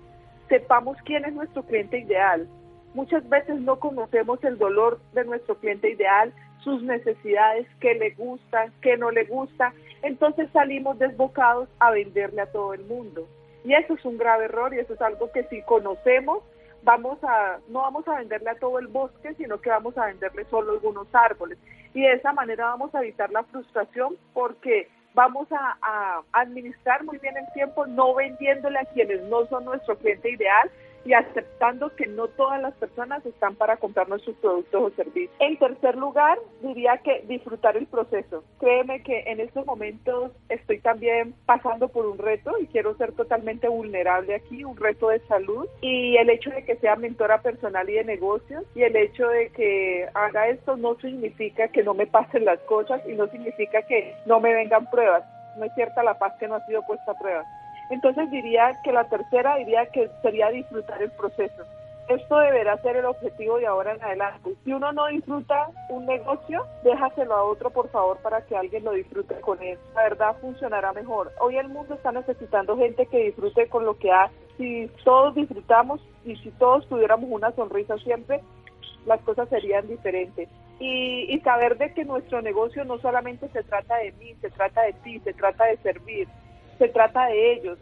sepamos 0.49 0.97
quién 1.05 1.25
es 1.25 1.33
nuestro 1.33 1.63
cliente 1.63 1.99
ideal. 1.99 2.49
Muchas 2.95 3.27
veces 3.29 3.61
no 3.61 3.79
conocemos 3.79 4.43
el 4.45 4.59
dolor 4.59 5.01
de 5.13 5.25
nuestro 5.25 5.57
cliente 5.57 5.91
ideal, 5.91 6.33
sus 6.69 6.83
necesidades, 6.83 7.67
qué 7.81 7.95
le 7.95 8.11
gusta, 8.11 8.71
qué 8.83 8.97
no 8.97 9.11
le 9.11 9.25
gusta. 9.25 9.73
Entonces 10.03 10.49
salimos 10.53 10.99
desbocados 10.99 11.69
a 11.79 11.91
venderle 11.91 12.43
a 12.43 12.53
todo 12.53 12.75
el 12.75 12.85
mundo. 12.85 13.27
Y 13.65 13.75
eso 13.75 13.95
es 13.95 14.05
un 14.05 14.19
grave 14.19 14.45
error 14.45 14.75
y 14.75 14.79
eso 14.79 14.95
es 14.95 15.01
algo 15.01 15.33
que 15.33 15.45
si 15.45 15.63
conocemos, 15.63 16.43
vamos 16.83 17.19
a, 17.23 17.59
no 17.69 17.81
vamos 17.81 18.07
a 18.07 18.19
venderle 18.19 18.51
a 18.51 18.59
todo 18.59 18.79
el 18.79 18.87
bosque, 18.87 19.35
sino 19.35 19.61
que 19.61 19.71
vamos 19.71 19.97
a 19.97 20.07
venderle 20.07 20.45
solo 20.45 20.73
algunos 20.73 21.09
árboles. 21.15 21.59
Y 21.95 22.03
de 22.03 22.13
esa 22.13 22.33
manera 22.33 22.67
vamos 22.67 22.95
a 22.95 23.01
evitar 23.01 23.31
la 23.31 23.45
frustración 23.45 24.17
porque 24.35 24.89
vamos 25.15 25.49
a, 25.51 25.77
a 25.81 26.23
administrar 26.33 27.03
muy 27.03 27.19
bien 27.19 27.37
el 27.37 27.51
tiempo, 27.55 27.87
no 27.87 28.15
vendiéndole 28.15 28.79
a 28.79 28.85
quienes 28.85 29.23
no 29.23 29.47
son 29.47 29.65
nuestro 29.65 29.97
cliente 29.97 30.31
ideal, 30.31 30.71
y 31.05 31.13
aceptando 31.13 31.95
que 31.97 32.07
no 32.07 32.29
todas 32.29 32.61
las 32.61 32.75
personas 32.75 33.25
están 33.25 33.55
para 33.55 33.77
comprar 33.77 34.09
nuestros 34.09 34.37
productos 34.37 34.83
o 34.83 34.91
servicios. 34.97 35.35
En 35.39 35.57
tercer 35.59 35.97
lugar, 35.97 36.39
diría 36.63 36.99
que 36.99 37.25
disfrutar 37.27 37.77
el 37.77 37.87
proceso. 37.87 38.45
Créeme 38.59 39.03
que 39.03 39.25
en 39.27 39.41
estos 39.41 39.65
momentos 39.67 40.33
estoy 40.49 40.81
también 40.81 41.35
pasando 41.47 41.89
por 41.89 42.07
un 42.07 42.19
reto 42.19 42.53
y 42.61 42.67
quiero 42.67 42.97
ser 42.97 43.13
totalmente 43.13 43.69
vulnerable 43.69 44.35
aquí, 44.35 44.65
un 44.65 44.77
reto 44.77 45.09
de 45.09 45.21
salud 45.27 45.67
y 45.81 46.17
el 46.17 46.31
hecho 46.31 46.51
de 46.51 46.65
que 46.65 46.77
sea 46.77 46.97
mentora 46.97 47.43
personal 47.43 47.89
y 47.89 47.95
de 47.95 48.05
negocios 48.05 48.65
y 48.75 48.83
el 48.83 48.97
hecho 48.97 49.29
de 49.29 49.51
que 49.51 50.09
haga 50.15 50.49
esto 50.49 50.77
no 50.77 50.97
significa 50.97 51.69
que 51.69 51.83
no 51.83 51.95
me 51.95 52.07
pasen 52.07 52.45
las 52.45 52.61
cosas 52.61 53.01
y 53.09 53.13
no 53.13 53.27
significa 53.29 53.83
que 53.83 54.15
no 54.27 54.41
me 54.41 54.55
vengan 54.55 54.89
pruebas. 54.91 55.25
No 55.57 55.65
es 55.65 55.75
cierta 55.75 56.03
la 56.03 56.19
paz 56.19 56.35
que 56.39 56.47
no 56.47 56.55
ha 56.55 56.67
sido 56.67 56.83
puesta 56.87 57.13
a 57.13 57.19
prueba. 57.19 57.45
Entonces 57.91 58.31
diría 58.31 58.81
que 58.85 58.93
la 58.93 59.05
tercera 59.05 59.57
diría 59.57 59.87
que 59.87 60.11
sería 60.23 60.51
disfrutar 60.51 61.03
el 61.03 61.11
proceso. 61.13 61.65
Esto 62.09 62.39
deberá 62.39 62.79
ser 62.79 62.97
el 62.97 63.05
objetivo 63.05 63.59
de 63.59 63.67
ahora 63.67 63.93
en 63.93 64.03
adelante. 64.03 64.55
Si 64.65 64.73
uno 64.73 64.93
no 64.93 65.09
disfruta 65.09 65.69
un 65.91 66.07
negocio, 66.07 66.65
déjaselo 66.83 67.35
a 67.35 67.45
otro, 67.45 67.69
por 67.69 67.91
favor, 67.91 68.17
para 68.23 68.41
que 68.47 68.57
alguien 68.57 68.85
lo 68.85 68.93
disfrute 68.93 69.39
con 69.41 69.63
él. 69.63 69.79
La 69.95 70.05
verdad 70.05 70.37
funcionará 70.41 70.95
mejor. 70.95 71.31
Hoy 71.39 71.59
el 71.59 71.69
mundo 71.69 71.95
está 71.95 72.11
necesitando 72.11 72.79
gente 72.79 73.05
que 73.07 73.25
disfrute 73.25 73.69
con 73.69 73.85
lo 73.85 73.99
que 73.99 74.11
hace. 74.11 74.35
Si 74.57 74.91
todos 75.05 75.35
disfrutamos 75.35 76.01
y 76.25 76.35
si 76.37 76.51
todos 76.53 76.89
tuviéramos 76.89 77.29
una 77.31 77.53
sonrisa 77.53 77.99
siempre, 77.99 78.41
las 79.05 79.21
cosas 79.21 79.49
serían 79.51 79.87
diferentes. 79.87 80.49
Y, 80.81 81.27
y, 81.29 81.41
saber 81.41 81.77
de 81.77 81.93
que 81.93 82.05
nuestro 82.05 82.41
negocio 82.41 82.85
no 82.85 82.99
solamente 83.01 83.49
se 83.49 83.65
trata 83.65 83.97
de 83.97 84.13
mí, 84.13 84.35
se 84.41 84.49
trata 84.49 84.83
de 84.83 84.93
ti, 84.95 85.19
se 85.21 85.35
trata 85.35 85.65
de 85.67 85.77
servir, 85.79 86.29
se 86.79 86.89
trata 86.89 87.27
de 87.27 87.53
ellos. 87.55 87.79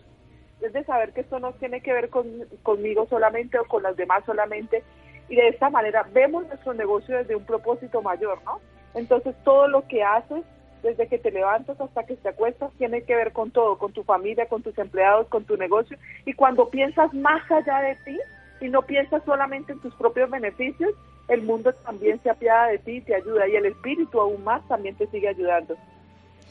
Es 0.61 0.73
de 0.73 0.85
saber 0.85 1.13
que 1.13 1.21
esto 1.21 1.39
no 1.39 1.53
tiene 1.53 1.81
que 1.83 1.93
ver 1.93 2.09
con, 2.09 2.27
conmigo 2.63 3.07
solamente 3.09 3.59
o 3.59 3.65
con 3.65 3.83
las 3.83 3.97
demás 3.97 4.25
solamente. 4.25 4.83
Y 5.29 5.37
de 5.37 5.49
esta 5.49 5.71
manera 5.71 6.07
vemos 6.13 6.47
nuestro 6.47 6.73
negocio 6.75 7.17
desde 7.17 7.37
un 7.37 7.45
propósito 7.45 8.01
mayor, 8.01 8.43
¿no? 8.45 8.61
Entonces 8.95 9.35
todo 9.45 9.69
lo 9.69 9.87
que 9.87 10.03
haces, 10.03 10.45
desde 10.83 11.09
que 11.09 11.19
te 11.19 11.31
levantas 11.31 11.81
hasta 11.81 12.05
que 12.05 12.17
te 12.17 12.29
acuestas, 12.29 12.73
tiene 12.79 13.03
que 13.03 13.15
ver 13.15 13.33
con 13.33 13.51
todo, 13.51 13.77
con 13.77 13.93
tu 13.93 14.05
familia, 14.05 14.47
con 14.47 14.63
tus 14.63 14.77
empleados, 14.79 15.29
con 15.29 15.45
tu 15.45 15.57
negocio. 15.57 15.99
Y 16.25 16.33
cuando 16.33 16.71
piensas 16.71 17.13
más 17.13 17.49
allá 17.51 17.81
de 17.81 17.97
ti 18.05 18.19
y 18.61 18.69
no 18.69 18.83
piensas 18.83 19.23
solamente 19.25 19.73
en 19.73 19.81
tus 19.81 19.95
propios 19.97 20.31
beneficios, 20.31 20.95
el 21.29 21.43
mundo 21.43 21.73
también 21.75 22.23
se 22.23 22.31
apiada 22.31 22.69
de 22.69 22.79
ti 22.79 22.93
y 22.93 23.01
te 23.01 23.15
ayuda. 23.15 23.49
Y 23.49 23.57
el 23.57 23.67
espíritu 23.67 24.21
aún 24.21 24.45
más 24.45 24.67
también 24.69 24.95
te 24.95 25.07
sigue 25.09 25.29
ayudando. 25.29 25.77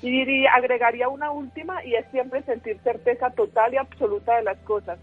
Y 0.02 0.46
agregaría 0.46 1.10
una 1.10 1.32
última 1.32 1.84
y 1.84 1.96
es 1.96 2.06
siempre 2.12 2.44
sentir 2.44 2.80
certeza 2.84 3.30
total 3.32 3.74
y 3.74 3.78
absoluta 3.78 4.36
de 4.36 4.44
las 4.44 4.58
cosas. 4.60 5.00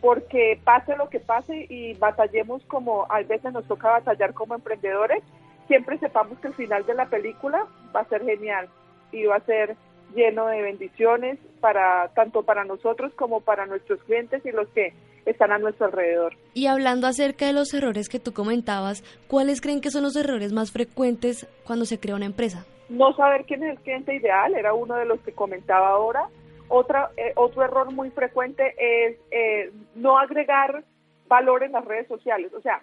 Porque 0.00 0.58
pase 0.64 0.96
lo 0.96 1.08
que 1.08 1.20
pase 1.20 1.66
y 1.68 1.94
batallemos 1.94 2.62
como 2.64 3.06
a 3.08 3.22
veces 3.22 3.52
nos 3.52 3.66
toca 3.66 3.90
batallar 3.90 4.34
como 4.34 4.54
emprendedores, 4.54 5.22
siempre 5.68 5.98
sepamos 5.98 6.38
que 6.40 6.48
el 6.48 6.54
final 6.54 6.84
de 6.84 6.94
la 6.94 7.06
película 7.06 7.66
va 7.94 8.00
a 8.00 8.08
ser 8.08 8.24
genial 8.24 8.68
y 9.12 9.24
va 9.24 9.36
a 9.36 9.40
ser 9.40 9.76
lleno 10.14 10.46
de 10.46 10.62
bendiciones 10.62 11.38
para 11.60 12.08
tanto 12.14 12.42
para 12.42 12.64
nosotros 12.64 13.12
como 13.14 13.40
para 13.40 13.66
nuestros 13.66 14.02
clientes 14.02 14.44
y 14.44 14.50
los 14.50 14.68
que 14.68 14.92
están 15.24 15.52
a 15.52 15.58
nuestro 15.58 15.86
alrededor. 15.86 16.36
Y 16.54 16.66
hablando 16.66 17.06
acerca 17.06 17.46
de 17.46 17.52
los 17.52 17.72
errores 17.72 18.08
que 18.08 18.18
tú 18.18 18.32
comentabas, 18.32 19.04
¿cuáles 19.28 19.60
creen 19.60 19.80
que 19.80 19.90
son 19.90 20.02
los 20.02 20.16
errores 20.16 20.52
más 20.52 20.72
frecuentes 20.72 21.46
cuando 21.64 21.84
se 21.84 21.98
crea 21.98 22.16
una 22.16 22.26
empresa? 22.26 22.66
No 22.92 23.14
saber 23.14 23.46
quién 23.46 23.62
es 23.62 23.70
el 23.70 23.80
cliente 23.82 24.14
ideal 24.14 24.54
era 24.54 24.74
uno 24.74 24.96
de 24.96 25.06
los 25.06 25.18
que 25.20 25.32
comentaba 25.32 25.88
ahora. 25.88 26.28
Otra, 26.68 27.10
eh, 27.16 27.32
otro 27.36 27.64
error 27.64 27.90
muy 27.90 28.10
frecuente 28.10 28.74
es 28.78 29.18
eh, 29.30 29.72
no 29.94 30.18
agregar 30.18 30.84
valor 31.26 31.62
en 31.62 31.72
las 31.72 31.86
redes 31.86 32.06
sociales. 32.06 32.52
O 32.52 32.60
sea, 32.60 32.82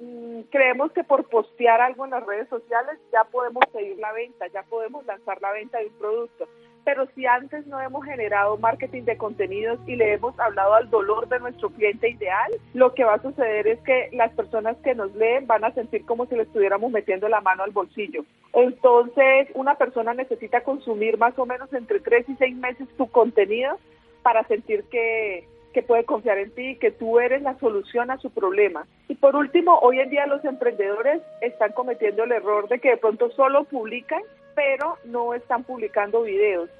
mm, 0.00 0.40
creemos 0.50 0.92
que 0.92 1.04
por 1.04 1.28
postear 1.28 1.82
algo 1.82 2.06
en 2.06 2.12
las 2.12 2.24
redes 2.24 2.48
sociales 2.48 2.98
ya 3.12 3.24
podemos 3.24 3.62
seguir 3.70 3.98
la 3.98 4.12
venta, 4.12 4.46
ya 4.46 4.62
podemos 4.62 5.04
lanzar 5.04 5.42
la 5.42 5.52
venta 5.52 5.78
de 5.78 5.88
un 5.88 5.98
producto 5.98 6.48
pero 6.84 7.06
si 7.14 7.26
antes 7.26 7.66
no 7.66 7.80
hemos 7.80 8.04
generado 8.04 8.58
marketing 8.58 9.02
de 9.02 9.16
contenidos 9.16 9.78
y 9.86 9.96
le 9.96 10.14
hemos 10.14 10.38
hablado 10.38 10.74
al 10.74 10.90
dolor 10.90 11.28
de 11.28 11.40
nuestro 11.40 11.70
cliente 11.70 12.10
ideal, 12.10 12.52
lo 12.74 12.94
que 12.94 13.04
va 13.04 13.14
a 13.14 13.22
suceder 13.22 13.66
es 13.66 13.80
que 13.80 14.10
las 14.12 14.32
personas 14.32 14.76
que 14.84 14.94
nos 14.94 15.14
leen 15.14 15.46
van 15.46 15.64
a 15.64 15.72
sentir 15.72 16.04
como 16.04 16.26
si 16.26 16.36
le 16.36 16.42
estuviéramos 16.42 16.92
metiendo 16.92 17.28
la 17.28 17.40
mano 17.40 17.62
al 17.62 17.70
bolsillo. 17.70 18.24
Entonces, 18.52 19.48
una 19.54 19.76
persona 19.76 20.14
necesita 20.14 20.62
consumir 20.62 21.18
más 21.18 21.38
o 21.38 21.46
menos 21.46 21.72
entre 21.72 22.00
tres 22.00 22.28
y 22.28 22.36
seis 22.36 22.56
meses 22.56 22.86
tu 22.96 23.08
contenido 23.08 23.78
para 24.22 24.44
sentir 24.44 24.84
que, 24.84 25.46
que 25.74 25.82
puede 25.82 26.04
confiar 26.04 26.38
en 26.38 26.54
ti, 26.54 26.76
que 26.76 26.92
tú 26.92 27.20
eres 27.20 27.42
la 27.42 27.58
solución 27.58 28.10
a 28.10 28.16
su 28.18 28.30
problema. 28.30 28.86
Y 29.08 29.16
por 29.16 29.36
último, 29.36 29.78
hoy 29.80 30.00
en 30.00 30.08
día 30.08 30.26
los 30.26 30.42
emprendedores 30.44 31.20
están 31.42 31.72
cometiendo 31.72 32.24
el 32.24 32.32
error 32.32 32.68
de 32.68 32.78
que 32.78 32.90
de 32.90 32.96
pronto 32.96 33.30
solo 33.32 33.64
publican 33.64 34.22
pero 34.54 34.98
no 35.04 35.34
están 35.34 35.64
publicando 35.64 36.22
videos, 36.22 36.70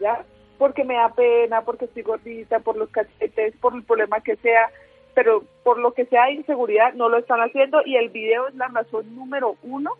¿ya? 0.00 0.22
Porque 0.58 0.84
me 0.84 0.94
da 0.94 1.08
pena, 1.14 1.62
porque 1.62 1.86
estoy 1.86 2.02
gordita, 2.02 2.60
por 2.60 2.76
los 2.76 2.90
cachetes, 2.90 3.54
por 3.56 3.74
el 3.74 3.82
problema 3.82 4.20
que 4.20 4.36
sea, 4.36 4.70
pero 5.14 5.42
por 5.64 5.78
lo 5.78 5.92
que 5.92 6.04
sea 6.04 6.26
de 6.26 6.32
inseguridad 6.32 6.92
no 6.92 7.08
lo 7.08 7.18
están 7.18 7.40
haciendo 7.40 7.80
y 7.86 7.96
el 7.96 8.10
video 8.10 8.48
es 8.48 8.54
la 8.54 8.68
razón 8.68 9.16
número 9.16 9.56
uno 9.62 9.92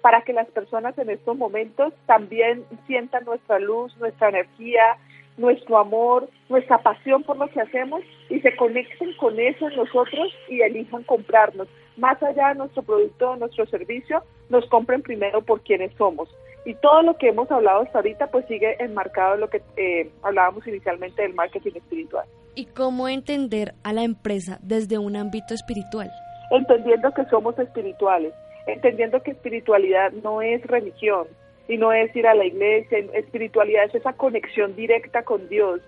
para 0.00 0.22
que 0.22 0.32
las 0.32 0.48
personas 0.48 0.98
en 0.98 1.10
estos 1.10 1.36
momentos 1.36 1.94
también 2.06 2.64
sientan 2.88 3.24
nuestra 3.24 3.60
luz, 3.60 3.96
nuestra 3.98 4.30
energía, 4.30 4.98
nuestro 5.36 5.78
amor, 5.78 6.28
nuestra 6.48 6.78
pasión 6.78 7.22
por 7.22 7.36
lo 7.36 7.48
que 7.48 7.60
hacemos 7.60 8.02
y 8.28 8.40
se 8.40 8.54
conecten 8.56 9.14
con 9.16 9.38
eso 9.38 9.68
en 9.68 9.76
nosotros 9.76 10.32
y 10.48 10.60
elijan 10.60 11.02
comprarnos. 11.04 11.68
Más 11.96 12.22
allá 12.22 12.48
de 12.48 12.54
nuestro 12.56 12.82
producto 12.82 13.30
o 13.30 13.36
nuestro 13.36 13.66
servicio, 13.66 14.22
nos 14.48 14.66
compren 14.66 15.02
primero 15.02 15.42
por 15.42 15.60
quienes 15.62 15.92
somos. 15.96 16.28
Y 16.64 16.74
todo 16.74 17.02
lo 17.02 17.16
que 17.16 17.28
hemos 17.28 17.50
hablado 17.50 17.82
hasta 17.82 17.98
ahorita 17.98 18.28
pues 18.28 18.46
sigue 18.46 18.76
enmarcado 18.78 19.34
en 19.34 19.40
lo 19.40 19.50
que 19.50 19.62
eh, 19.76 20.10
hablábamos 20.22 20.66
inicialmente 20.66 21.22
del 21.22 21.34
marketing 21.34 21.72
espiritual. 21.74 22.26
¿Y 22.54 22.66
cómo 22.66 23.08
entender 23.08 23.74
a 23.82 23.92
la 23.92 24.04
empresa 24.04 24.58
desde 24.62 24.98
un 24.98 25.16
ámbito 25.16 25.54
espiritual? 25.54 26.10
Entendiendo 26.50 27.10
que 27.12 27.24
somos 27.24 27.58
espirituales, 27.58 28.32
entendiendo 28.66 29.22
que 29.22 29.32
espiritualidad 29.32 30.12
no 30.22 30.42
es 30.42 30.62
religión, 30.66 31.26
y 31.68 31.76
no 31.76 31.92
es 31.92 32.14
ir 32.14 32.26
a 32.26 32.34
la 32.34 32.44
iglesia, 32.44 32.98
espiritualidad 33.14 33.84
es 33.84 33.94
esa 33.94 34.14
conexión 34.14 34.74
directa 34.74 35.22
con 35.22 35.48
Dios, 35.48 35.80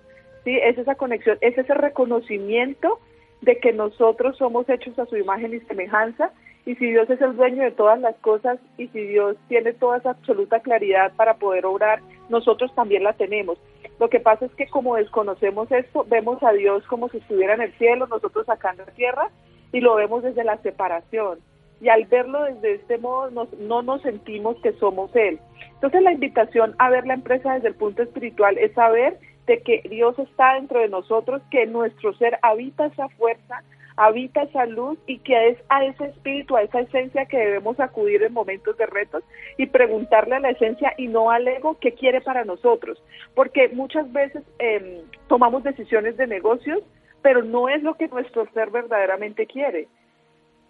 ¿sí? 0.45 0.57
Es 0.63 0.79
esa 0.79 0.95
conexión, 0.95 1.39
es 1.41 1.57
ese 1.59 1.75
reconocimiento 1.75 3.01
de 3.43 3.59
que 3.59 3.73
nosotros 3.73 4.37
somos 4.37 4.69
hechos 4.69 4.99
a 4.99 5.07
su 5.07 5.17
imagen 5.17 5.55
y 5.55 5.61
semejanza 5.61 6.31
y 6.67 6.77
si 6.77 6.91
Dios 6.91 7.09
es 7.11 7.21
el 7.21 7.37
dueño 7.37 7.63
de 7.63 7.73
todas 7.73 8.01
las 8.01 8.17
cosas 8.17 8.59
y 8.79 8.89
si 8.89 9.01
Dios 9.01 9.37
tiene 9.49 9.73
toda 9.75 9.99
esa 9.99 10.11
absoluta 10.11 10.61
claridad 10.61 11.13
para 11.15 11.35
poder 11.35 11.67
obrar, 11.67 12.01
nosotros 12.31 12.75
también 12.75 13.05
la 13.05 13.13
tenemos. 13.13 13.59
Lo 14.01 14.09
que 14.09 14.21
pasa 14.21 14.47
es 14.47 14.55
que 14.55 14.67
como 14.69 14.97
desconocemos 14.97 15.71
esto, 15.71 16.07
vemos 16.09 16.43
a 16.43 16.53
Dios 16.53 16.85
como 16.87 17.09
si 17.11 17.19
estuviera 17.19 17.55
en 17.55 17.63
el 17.63 17.73
cielo, 17.75 18.07
nosotros 18.07 18.49
acá 18.49 18.71
en 18.71 18.79
la 18.79 18.87
tierra 18.87 19.29
y 19.73 19.81
lo 19.81 19.95
vemos 19.97 20.23
desde 20.23 20.45
la 20.45 20.57
separación 20.59 21.39
y 21.85 21.91
al 21.91 22.07
verlo 22.07 22.43
desde 22.45 22.77
este 22.77 22.97
modo 22.97 23.47
no 23.59 23.83
nos 23.83 24.01
sentimos 24.01 24.57
que 24.63 24.73
somos 24.73 25.15
Él. 25.15 25.39
Entonces 25.75 26.01
la 26.01 26.13
invitación 26.13 26.75
a 26.79 26.89
ver 26.89 27.07
la 27.07 27.13
empresa 27.13 27.53
desde 27.53 27.69
el 27.69 27.75
punto 27.75 28.03
espiritual 28.03 28.57
es 28.57 28.73
saber 28.73 29.19
de 29.47 29.61
que 29.61 29.83
Dios 29.91 30.19
está 30.19 30.55
dentro 30.55 30.81
de 30.81 30.89
nosotros, 30.89 31.43
que 31.51 31.67
nuestro 31.67 32.15
ser 32.15 32.39
habita 32.41 32.87
esa 32.87 33.11
fuerza, 33.11 33.63
habita 33.97 34.45
esa 34.45 34.65
luz 34.65 34.99
y 35.07 35.19
que 35.19 35.51
es 35.51 35.59
a 35.69 35.85
ese 35.85 36.07
espíritu, 36.07 36.57
a 36.57 36.63
esa 36.63 36.81
esencia 36.81 37.27
que 37.27 37.37
debemos 37.37 37.79
acudir 37.79 38.23
en 38.23 38.33
momentos 38.33 38.79
de 38.79 38.87
retos 38.87 39.23
y 39.59 39.67
preguntarle 39.67 40.37
a 40.37 40.41
la 40.41 40.53
esencia 40.53 40.95
y 40.97 41.09
no 41.09 41.31
al 41.31 41.47
ego 41.47 41.77
qué 41.83 41.93
quiere 41.93 42.23
para 42.23 42.47
nosotros. 42.47 42.99
Porque 43.35 43.69
muchas 43.69 44.11
veces 44.11 44.43
em, 44.59 45.03
tomamos 45.29 45.63
decisiones 45.63 46.17
de 46.17 46.29
negocios, 46.29 46.83
pero 47.21 47.43
no 47.43 47.69
es 47.69 47.83
lo 47.83 47.93
que 47.93 48.09
nuestro 48.09 48.47
ser 48.55 48.71
verdaderamente 48.71 49.47
quiere 49.47 49.87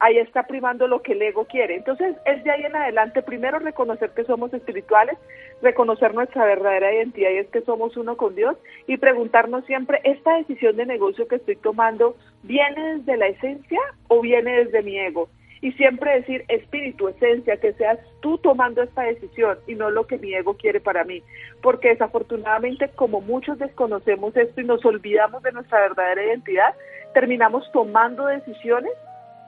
ahí 0.04 0.18
está 0.18 0.42
primando 0.42 0.86
lo 0.86 1.00
que 1.00 1.12
el 1.12 1.22
ego 1.22 1.46
quiere. 1.46 1.76
Entonces, 1.76 2.14
es 2.26 2.44
de 2.44 2.50
ahí 2.50 2.62
en 2.62 2.76
adelante, 2.76 3.22
primero 3.22 3.58
reconocer 3.58 4.10
que 4.10 4.24
somos 4.24 4.52
espirituales, 4.52 5.16
reconocer 5.62 6.12
nuestra 6.12 6.44
verdadera 6.44 6.94
identidad 6.94 7.30
y 7.30 7.38
es 7.38 7.48
que 7.48 7.62
somos 7.62 7.96
uno 7.96 8.16
con 8.18 8.34
Dios 8.34 8.54
y 8.86 8.98
preguntarnos 8.98 9.64
siempre, 9.64 10.00
¿esta 10.04 10.36
decisión 10.36 10.76
de 10.76 10.84
negocio 10.84 11.26
que 11.26 11.36
estoy 11.36 11.56
tomando 11.56 12.16
viene 12.42 12.96
desde 12.96 13.16
la 13.16 13.28
esencia 13.28 13.80
o 14.08 14.20
viene 14.20 14.64
desde 14.64 14.82
mi 14.82 14.98
ego? 14.98 15.30
Y 15.62 15.72
siempre 15.72 16.16
decir, 16.16 16.44
espíritu, 16.48 17.08
esencia, 17.08 17.56
que 17.56 17.72
seas 17.72 17.98
tú 18.20 18.36
tomando 18.36 18.82
esta 18.82 19.04
decisión 19.04 19.56
y 19.66 19.74
no 19.74 19.90
lo 19.90 20.06
que 20.06 20.18
mi 20.18 20.34
ego 20.34 20.58
quiere 20.58 20.80
para 20.80 21.04
mí. 21.04 21.22
Porque 21.62 21.88
desafortunadamente, 21.88 22.90
como 22.94 23.22
muchos 23.22 23.58
desconocemos 23.58 24.36
esto 24.36 24.60
y 24.60 24.64
nos 24.64 24.84
olvidamos 24.84 25.42
de 25.42 25.52
nuestra 25.52 25.80
verdadera 25.80 26.24
identidad, 26.24 26.74
terminamos 27.14 27.64
tomando 27.72 28.26
decisiones 28.26 28.92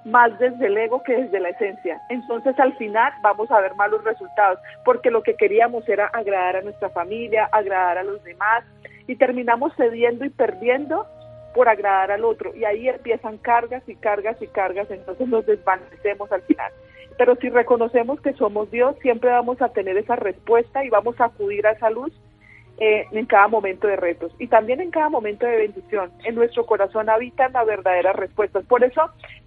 más 0.06 0.38
desde 0.38 0.66
el 0.66 0.78
ego 0.78 1.02
que 1.02 1.16
desde 1.16 1.40
la 1.40 1.50
esencia. 1.50 2.00
Entonces 2.08 2.58
al 2.58 2.76
final 2.76 3.12
vamos 3.22 3.50
a 3.50 3.60
ver 3.60 3.74
malos 3.74 4.02
resultados, 4.04 4.58
porque 4.84 5.10
lo 5.10 5.22
que 5.22 5.34
queríamos 5.34 5.88
era 5.88 6.06
agradar 6.06 6.56
a 6.56 6.62
nuestra 6.62 6.88
familia, 6.90 7.48
agradar 7.52 7.98
a 7.98 8.04
los 8.04 8.22
demás, 8.24 8.64
y 9.08 9.16
terminamos 9.16 9.72
cediendo 9.76 10.24
y 10.24 10.30
perdiendo 10.30 11.06
por 11.54 11.68
agradar 11.68 12.12
al 12.12 12.24
otro. 12.24 12.54
Y 12.54 12.64
ahí 12.64 12.88
empiezan 12.88 13.38
cargas 13.38 13.82
y 13.88 13.96
cargas 13.96 14.40
y 14.40 14.46
cargas, 14.46 14.90
entonces 14.90 15.26
nos 15.26 15.44
desvanecemos 15.44 16.30
al 16.30 16.42
final. 16.42 16.72
Pero 17.18 17.34
si 17.36 17.48
reconocemos 17.48 18.20
que 18.20 18.34
somos 18.34 18.70
Dios, 18.70 18.96
siempre 19.00 19.30
vamos 19.30 19.60
a 19.62 19.70
tener 19.70 19.96
esa 19.96 20.16
respuesta 20.16 20.84
y 20.84 20.90
vamos 20.90 21.18
a 21.20 21.26
acudir 21.26 21.66
a 21.66 21.72
esa 21.72 21.90
luz 21.90 22.12
eh, 22.78 23.06
en 23.10 23.26
cada 23.26 23.48
momento 23.48 23.86
de 23.86 23.96
retos 23.96 24.32
y 24.38 24.48
también 24.48 24.80
en 24.80 24.90
cada 24.90 25.08
momento 25.08 25.46
de 25.46 25.56
bendición. 25.56 26.10
En 26.24 26.34
nuestro 26.34 26.66
corazón 26.66 27.08
habitan 27.08 27.52
las 27.52 27.66
verdaderas 27.66 28.16
respuestas. 28.16 28.64
Por 28.66 28.84
eso 28.84 29.02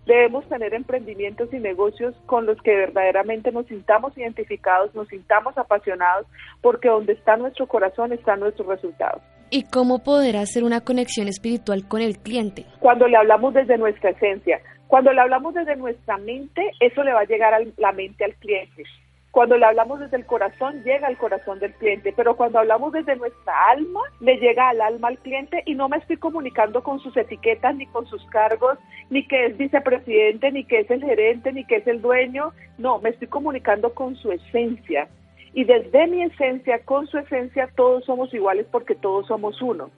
debemos 0.05 0.47
tener 0.49 0.73
emprendimientos 0.73 1.53
y 1.53 1.59
negocios 1.59 2.15
con 2.25 2.45
los 2.45 2.59
que 2.61 2.75
verdaderamente 2.75 3.51
nos 3.51 3.67
sintamos 3.67 4.17
identificados, 4.17 4.93
nos 4.95 5.07
sintamos 5.09 5.57
apasionados, 5.57 6.25
porque 6.61 6.89
donde 6.89 7.13
está 7.13 7.37
nuestro 7.37 7.67
corazón 7.67 8.13
están 8.13 8.39
nuestros 8.39 8.67
resultados. 8.67 9.21
¿Y 9.51 9.63
cómo 9.63 9.99
poder 9.99 10.37
hacer 10.37 10.63
una 10.63 10.81
conexión 10.81 11.27
espiritual 11.27 11.87
con 11.87 12.01
el 12.01 12.17
cliente? 12.19 12.65
Cuando 12.79 13.07
le 13.07 13.17
hablamos 13.17 13.53
desde 13.53 13.77
nuestra 13.77 14.11
esencia, 14.11 14.59
cuando 14.87 15.13
le 15.13 15.21
hablamos 15.21 15.53
desde 15.53 15.75
nuestra 15.75 16.17
mente, 16.17 16.71
eso 16.79 17.03
le 17.03 17.13
va 17.13 17.21
a 17.21 17.25
llegar 17.25 17.53
a 17.53 17.59
la 17.77 17.91
mente 17.91 18.25
al 18.25 18.33
cliente. 18.35 18.83
Cuando 19.31 19.57
le 19.57 19.65
hablamos 19.65 19.99
desde 19.99 20.17
el 20.17 20.25
corazón, 20.25 20.83
llega 20.83 21.07
al 21.07 21.17
corazón 21.17 21.59
del 21.59 21.73
cliente, 21.75 22.13
pero 22.15 22.35
cuando 22.35 22.59
hablamos 22.59 22.91
desde 22.93 23.15
nuestra 23.15 23.69
alma, 23.69 24.01
le 24.21 24.37
llega 24.37 24.69
al 24.69 24.81
alma 24.81 25.09
al 25.09 25.19
cliente 25.19 25.61
y 25.67 25.75
no 25.75 25.87
me 25.87 25.97
estoy 25.97 26.17
comunicando 26.17 26.81
con 26.81 26.99
sus 26.99 27.15
etiquetas, 27.15 27.75
ni 27.75 27.85
con 27.85 28.07
sus 28.07 28.25
cargos, 28.27 28.79
ni 29.11 29.27
que 29.27 29.45
es 29.45 29.57
vicepresidente, 29.57 30.51
ni 30.51 30.63
que 30.63 30.79
es 30.79 30.89
el 30.89 31.03
gerente, 31.03 31.53
ni 31.53 31.63
que 31.63 31.75
es 31.77 31.87
el 31.87 32.01
dueño. 32.01 32.53
No, 32.79 32.99
me 32.99 33.09
estoy 33.09 33.27
comunicando 33.27 33.93
con 33.93 34.15
su 34.15 34.31
esencia. 34.31 35.07
Y 35.53 35.63
desde 35.63 36.07
mi 36.07 36.23
esencia, 36.23 36.79
con 36.83 37.05
su 37.05 37.19
esencia, 37.19 37.69
todos 37.75 38.05
somos 38.05 38.33
iguales 38.33 38.65
porque 38.71 38.95
todos 38.95 39.27
somos 39.27 39.61
uno. 39.61 39.91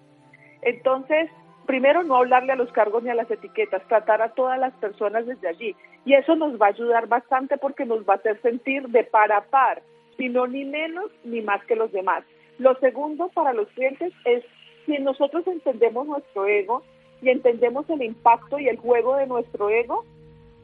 Entonces, 0.62 1.30
primero 1.66 2.03
no 2.03 2.16
hablarle 2.16 2.53
a 2.53 2.55
los 2.55 2.72
cargos 2.72 3.03
ni 3.03 3.09
a 3.09 3.16
las 3.16 3.30
etiquetas, 3.30 3.88
tratar 3.88 4.22
a 4.22 4.34
todas 4.34 4.59
las 4.59 4.74
personas 4.74 5.26
desde 5.26 5.47
allí. 5.47 5.76
Y 6.05 6.14
eso 6.14 6.36
nos 6.36 6.59
va 6.59 6.68
a 6.68 6.70
ayudar 6.70 7.07
bastante 7.07 7.57
porque 7.57 7.86
nos 7.86 8.07
va 8.07 8.14
a 8.14 8.18
hacer 8.18 8.41
sentir 8.41 8.88
de 8.89 9.03
par 9.03 9.32
a 9.32 9.41
par, 9.41 9.82
y 10.18 10.30
no 10.30 10.47
ni 10.47 10.66
menos 10.66 11.12
ni 11.24 11.41
más 11.41 11.64
que 11.66 11.76
los 11.76 11.91
demás. 11.91 12.24
Lo 12.57 12.76
segundo 12.76 13.30
para 13.30 13.53
los 13.53 13.68
clientes 13.70 14.14
es 14.26 14.43
si 14.86 14.97
nosotros 14.99 15.45
entendemos 15.47 16.07
nuestro 16.07 16.45
ego 16.45 16.84
y 17.22 17.30
entendemos 17.30 17.89
el 17.89 18.03
impacto 18.03 18.59
y 18.59 18.68
el 18.68 18.78
juego 18.78 19.16
de 19.16 19.28
nuestro 19.28 19.70
ego, 19.70 20.05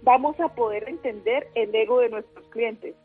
vamos 0.03 0.39
a 0.39 0.49
poder 0.49 0.87
entender 0.87 1.47
el 1.55 1.73
ego 1.73 1.99
de 1.99 2.09
nuestros 2.09 2.47
clientes. 2.49 2.95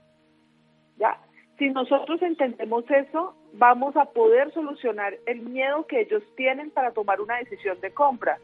¿Ya? 0.98 1.18
Si 1.58 1.70
nosotros 1.70 2.20
entendemos 2.22 2.84
eso, 2.90 3.34
vamos 3.54 3.96
a 3.96 4.06
poder 4.06 4.52
solucionar 4.52 5.14
el 5.26 5.42
miedo 5.42 5.86
que 5.86 6.00
ellos 6.00 6.22
tienen 6.36 6.70
para 6.70 6.92
tomar 6.92 7.20
una 7.20 7.36
decisión 7.36 7.80
de 7.80 7.90
compra. 7.92 8.38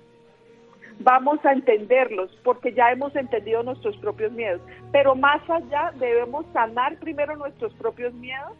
Vamos 1.01 1.45
a 1.45 1.53
entenderlos 1.53 2.31
porque 2.43 2.73
ya 2.73 2.91
hemos 2.91 3.15
entendido 3.15 3.63
nuestros 3.63 3.97
propios 3.99 4.33
miedos. 4.33 4.61
Pero 4.93 5.15
más 5.15 5.49
allá 5.49 5.93
debemos 5.97 6.45
sanar 6.53 6.99
primero 6.99 7.37
nuestros 7.37 7.73
propios 7.75 8.13
miedos 8.15 8.53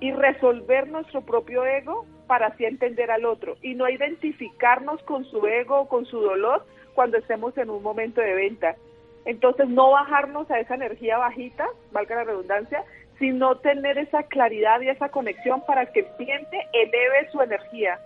y 0.00 0.12
resolver 0.12 0.88
nuestro 0.88 1.22
propio 1.22 1.64
ego 1.64 2.04
para 2.26 2.48
así 2.48 2.64
entender 2.64 3.10
al 3.10 3.24
otro 3.24 3.56
y 3.62 3.74
no 3.74 3.88
identificarnos 3.88 5.02
con 5.04 5.24
su 5.24 5.46
ego 5.46 5.80
o 5.80 5.88
con 5.88 6.04
su 6.04 6.20
dolor 6.20 6.66
cuando 6.94 7.16
estemos 7.16 7.56
en 7.56 7.70
un 7.70 7.82
momento 7.82 8.20
de 8.20 8.34
venta. 8.34 8.76
Entonces 9.24 9.68
no 9.68 9.90
bajarnos 9.90 10.50
a 10.50 10.60
esa 10.60 10.74
energía 10.74 11.18
bajita, 11.18 11.66
valga 11.92 12.16
la 12.16 12.24
redundancia, 12.24 12.84
sino 13.18 13.56
tener 13.56 13.98
esa 13.98 14.22
claridad 14.24 14.80
y 14.80 14.88
esa 14.88 15.08
conexión 15.08 15.62
para 15.66 15.86
que 15.86 16.00
el 16.00 16.06
cliente 16.16 16.58
eleve 16.72 17.30
su 17.32 17.40
energía. 17.40 17.98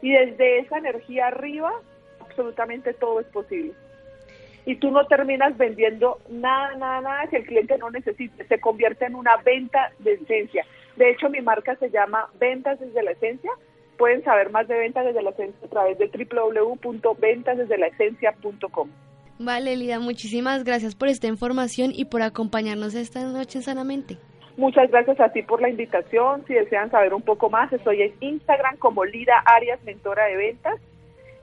Y 0.00 0.12
desde 0.12 0.60
esa 0.60 0.78
energía 0.78 1.26
arriba, 1.28 1.72
absolutamente 2.20 2.94
todo 2.94 3.20
es 3.20 3.26
posible. 3.26 3.74
Y 4.66 4.76
tú 4.76 4.90
no 4.90 5.06
terminas 5.06 5.58
vendiendo 5.58 6.18
nada, 6.28 6.74
nada, 6.76 7.02
nada 7.02 7.26
que 7.28 7.36
el 7.38 7.46
cliente 7.46 7.76
no 7.78 7.90
necesite. 7.90 8.46
Se 8.46 8.60
convierte 8.60 9.04
en 9.04 9.14
una 9.14 9.36
venta 9.38 9.92
de 9.98 10.14
esencia. 10.14 10.64
De 10.96 11.10
hecho, 11.10 11.28
mi 11.28 11.42
marca 11.42 11.76
se 11.76 11.90
llama 11.90 12.30
Ventas 12.40 12.80
desde 12.80 13.02
la 13.02 13.10
Esencia. 13.10 13.50
Pueden 13.98 14.24
saber 14.24 14.48
más 14.50 14.66
de 14.68 14.78
Ventas 14.78 15.04
desde 15.04 15.20
la 15.22 15.30
Esencia 15.30 15.66
a 15.66 15.68
través 15.68 15.98
de 15.98 16.08
www.ventasdesdelaesencia.com. 16.08 18.88
Vale, 19.38 19.76
Lida, 19.76 19.98
muchísimas 19.98 20.64
gracias 20.64 20.94
por 20.94 21.08
esta 21.08 21.26
información 21.26 21.90
y 21.92 22.06
por 22.06 22.22
acompañarnos 22.22 22.94
esta 22.94 23.22
noche 23.24 23.60
Sanamente. 23.62 24.16
Muchas 24.56 24.88
gracias 24.88 25.18
a 25.18 25.30
ti 25.30 25.42
por 25.42 25.60
la 25.60 25.68
invitación. 25.68 26.44
Si 26.46 26.54
desean 26.54 26.90
saber 26.90 27.12
un 27.12 27.22
poco 27.22 27.50
más, 27.50 27.72
estoy 27.72 28.02
en 28.02 28.14
Instagram 28.20 28.76
como 28.76 29.04
Lida 29.04 29.42
Arias, 29.44 29.82
mentora 29.82 30.26
de 30.26 30.36
ventas, 30.36 30.80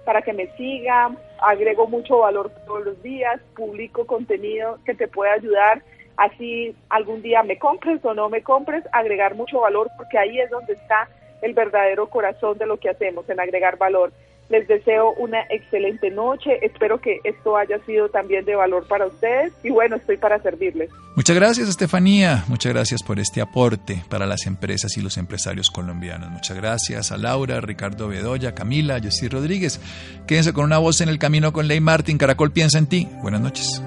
para 0.05 0.21
que 0.21 0.31
me 0.31 0.47
sigan. 0.55 1.17
Agrego 1.41 1.87
mucho 1.87 2.19
valor 2.19 2.51
todos 2.65 2.85
los 2.85 3.03
días, 3.03 3.41
publico 3.55 4.05
contenido 4.05 4.79
que 4.85 4.95
te 4.95 5.09
puede 5.09 5.31
ayudar. 5.31 5.83
Así 6.15 6.73
algún 6.87 7.21
día 7.21 7.43
me 7.43 7.59
compres 7.59 8.03
o 8.05 8.13
no 8.13 8.29
me 8.29 8.43
compres, 8.43 8.83
agregar 8.93 9.35
mucho 9.35 9.59
valor, 9.59 9.89
porque 9.97 10.17
ahí 10.17 10.39
es 10.39 10.49
donde 10.49 10.73
está 10.73 11.09
el 11.41 11.53
verdadero 11.53 12.07
corazón 12.07 12.57
de 12.59 12.65
lo 12.65 12.77
que 12.77 12.89
hacemos, 12.89 13.29
en 13.29 13.41
agregar 13.41 13.77
valor. 13.77 14.13
Les 14.51 14.67
deseo 14.67 15.13
una 15.13 15.41
excelente 15.49 16.11
noche. 16.11 16.59
Espero 16.61 16.99
que 16.99 17.21
esto 17.23 17.55
haya 17.55 17.79
sido 17.85 18.09
también 18.09 18.43
de 18.43 18.55
valor 18.55 18.85
para 18.87 19.07
ustedes 19.07 19.53
y 19.63 19.69
bueno, 19.69 19.95
estoy 19.95 20.17
para 20.17 20.41
servirles. 20.41 20.89
Muchas 21.15 21.35
gracias, 21.35 21.69
Estefanía. 21.69 22.43
Muchas 22.47 22.73
gracias 22.73 23.01
por 23.01 23.19
este 23.19 23.39
aporte 23.41 24.03
para 24.09 24.25
las 24.25 24.45
empresas 24.45 24.97
y 24.97 25.01
los 25.01 25.17
empresarios 25.17 25.69
colombianos. 25.69 26.29
Muchas 26.29 26.57
gracias 26.57 27.11
a 27.11 27.17
Laura, 27.17 27.61
Ricardo 27.61 28.09
Bedoya, 28.09 28.53
Camila, 28.53 28.99
Jessy 28.99 29.29
Rodríguez. 29.29 29.79
Quédense 30.27 30.51
con 30.51 30.65
una 30.65 30.77
voz 30.77 30.99
en 30.99 31.07
el 31.07 31.17
camino 31.17 31.53
con 31.53 31.67
Ley 31.67 31.79
Martin. 31.79 32.17
Caracol 32.17 32.51
piensa 32.51 32.77
en 32.77 32.87
ti. 32.87 33.07
Buenas 33.21 33.39
noches. 33.39 33.81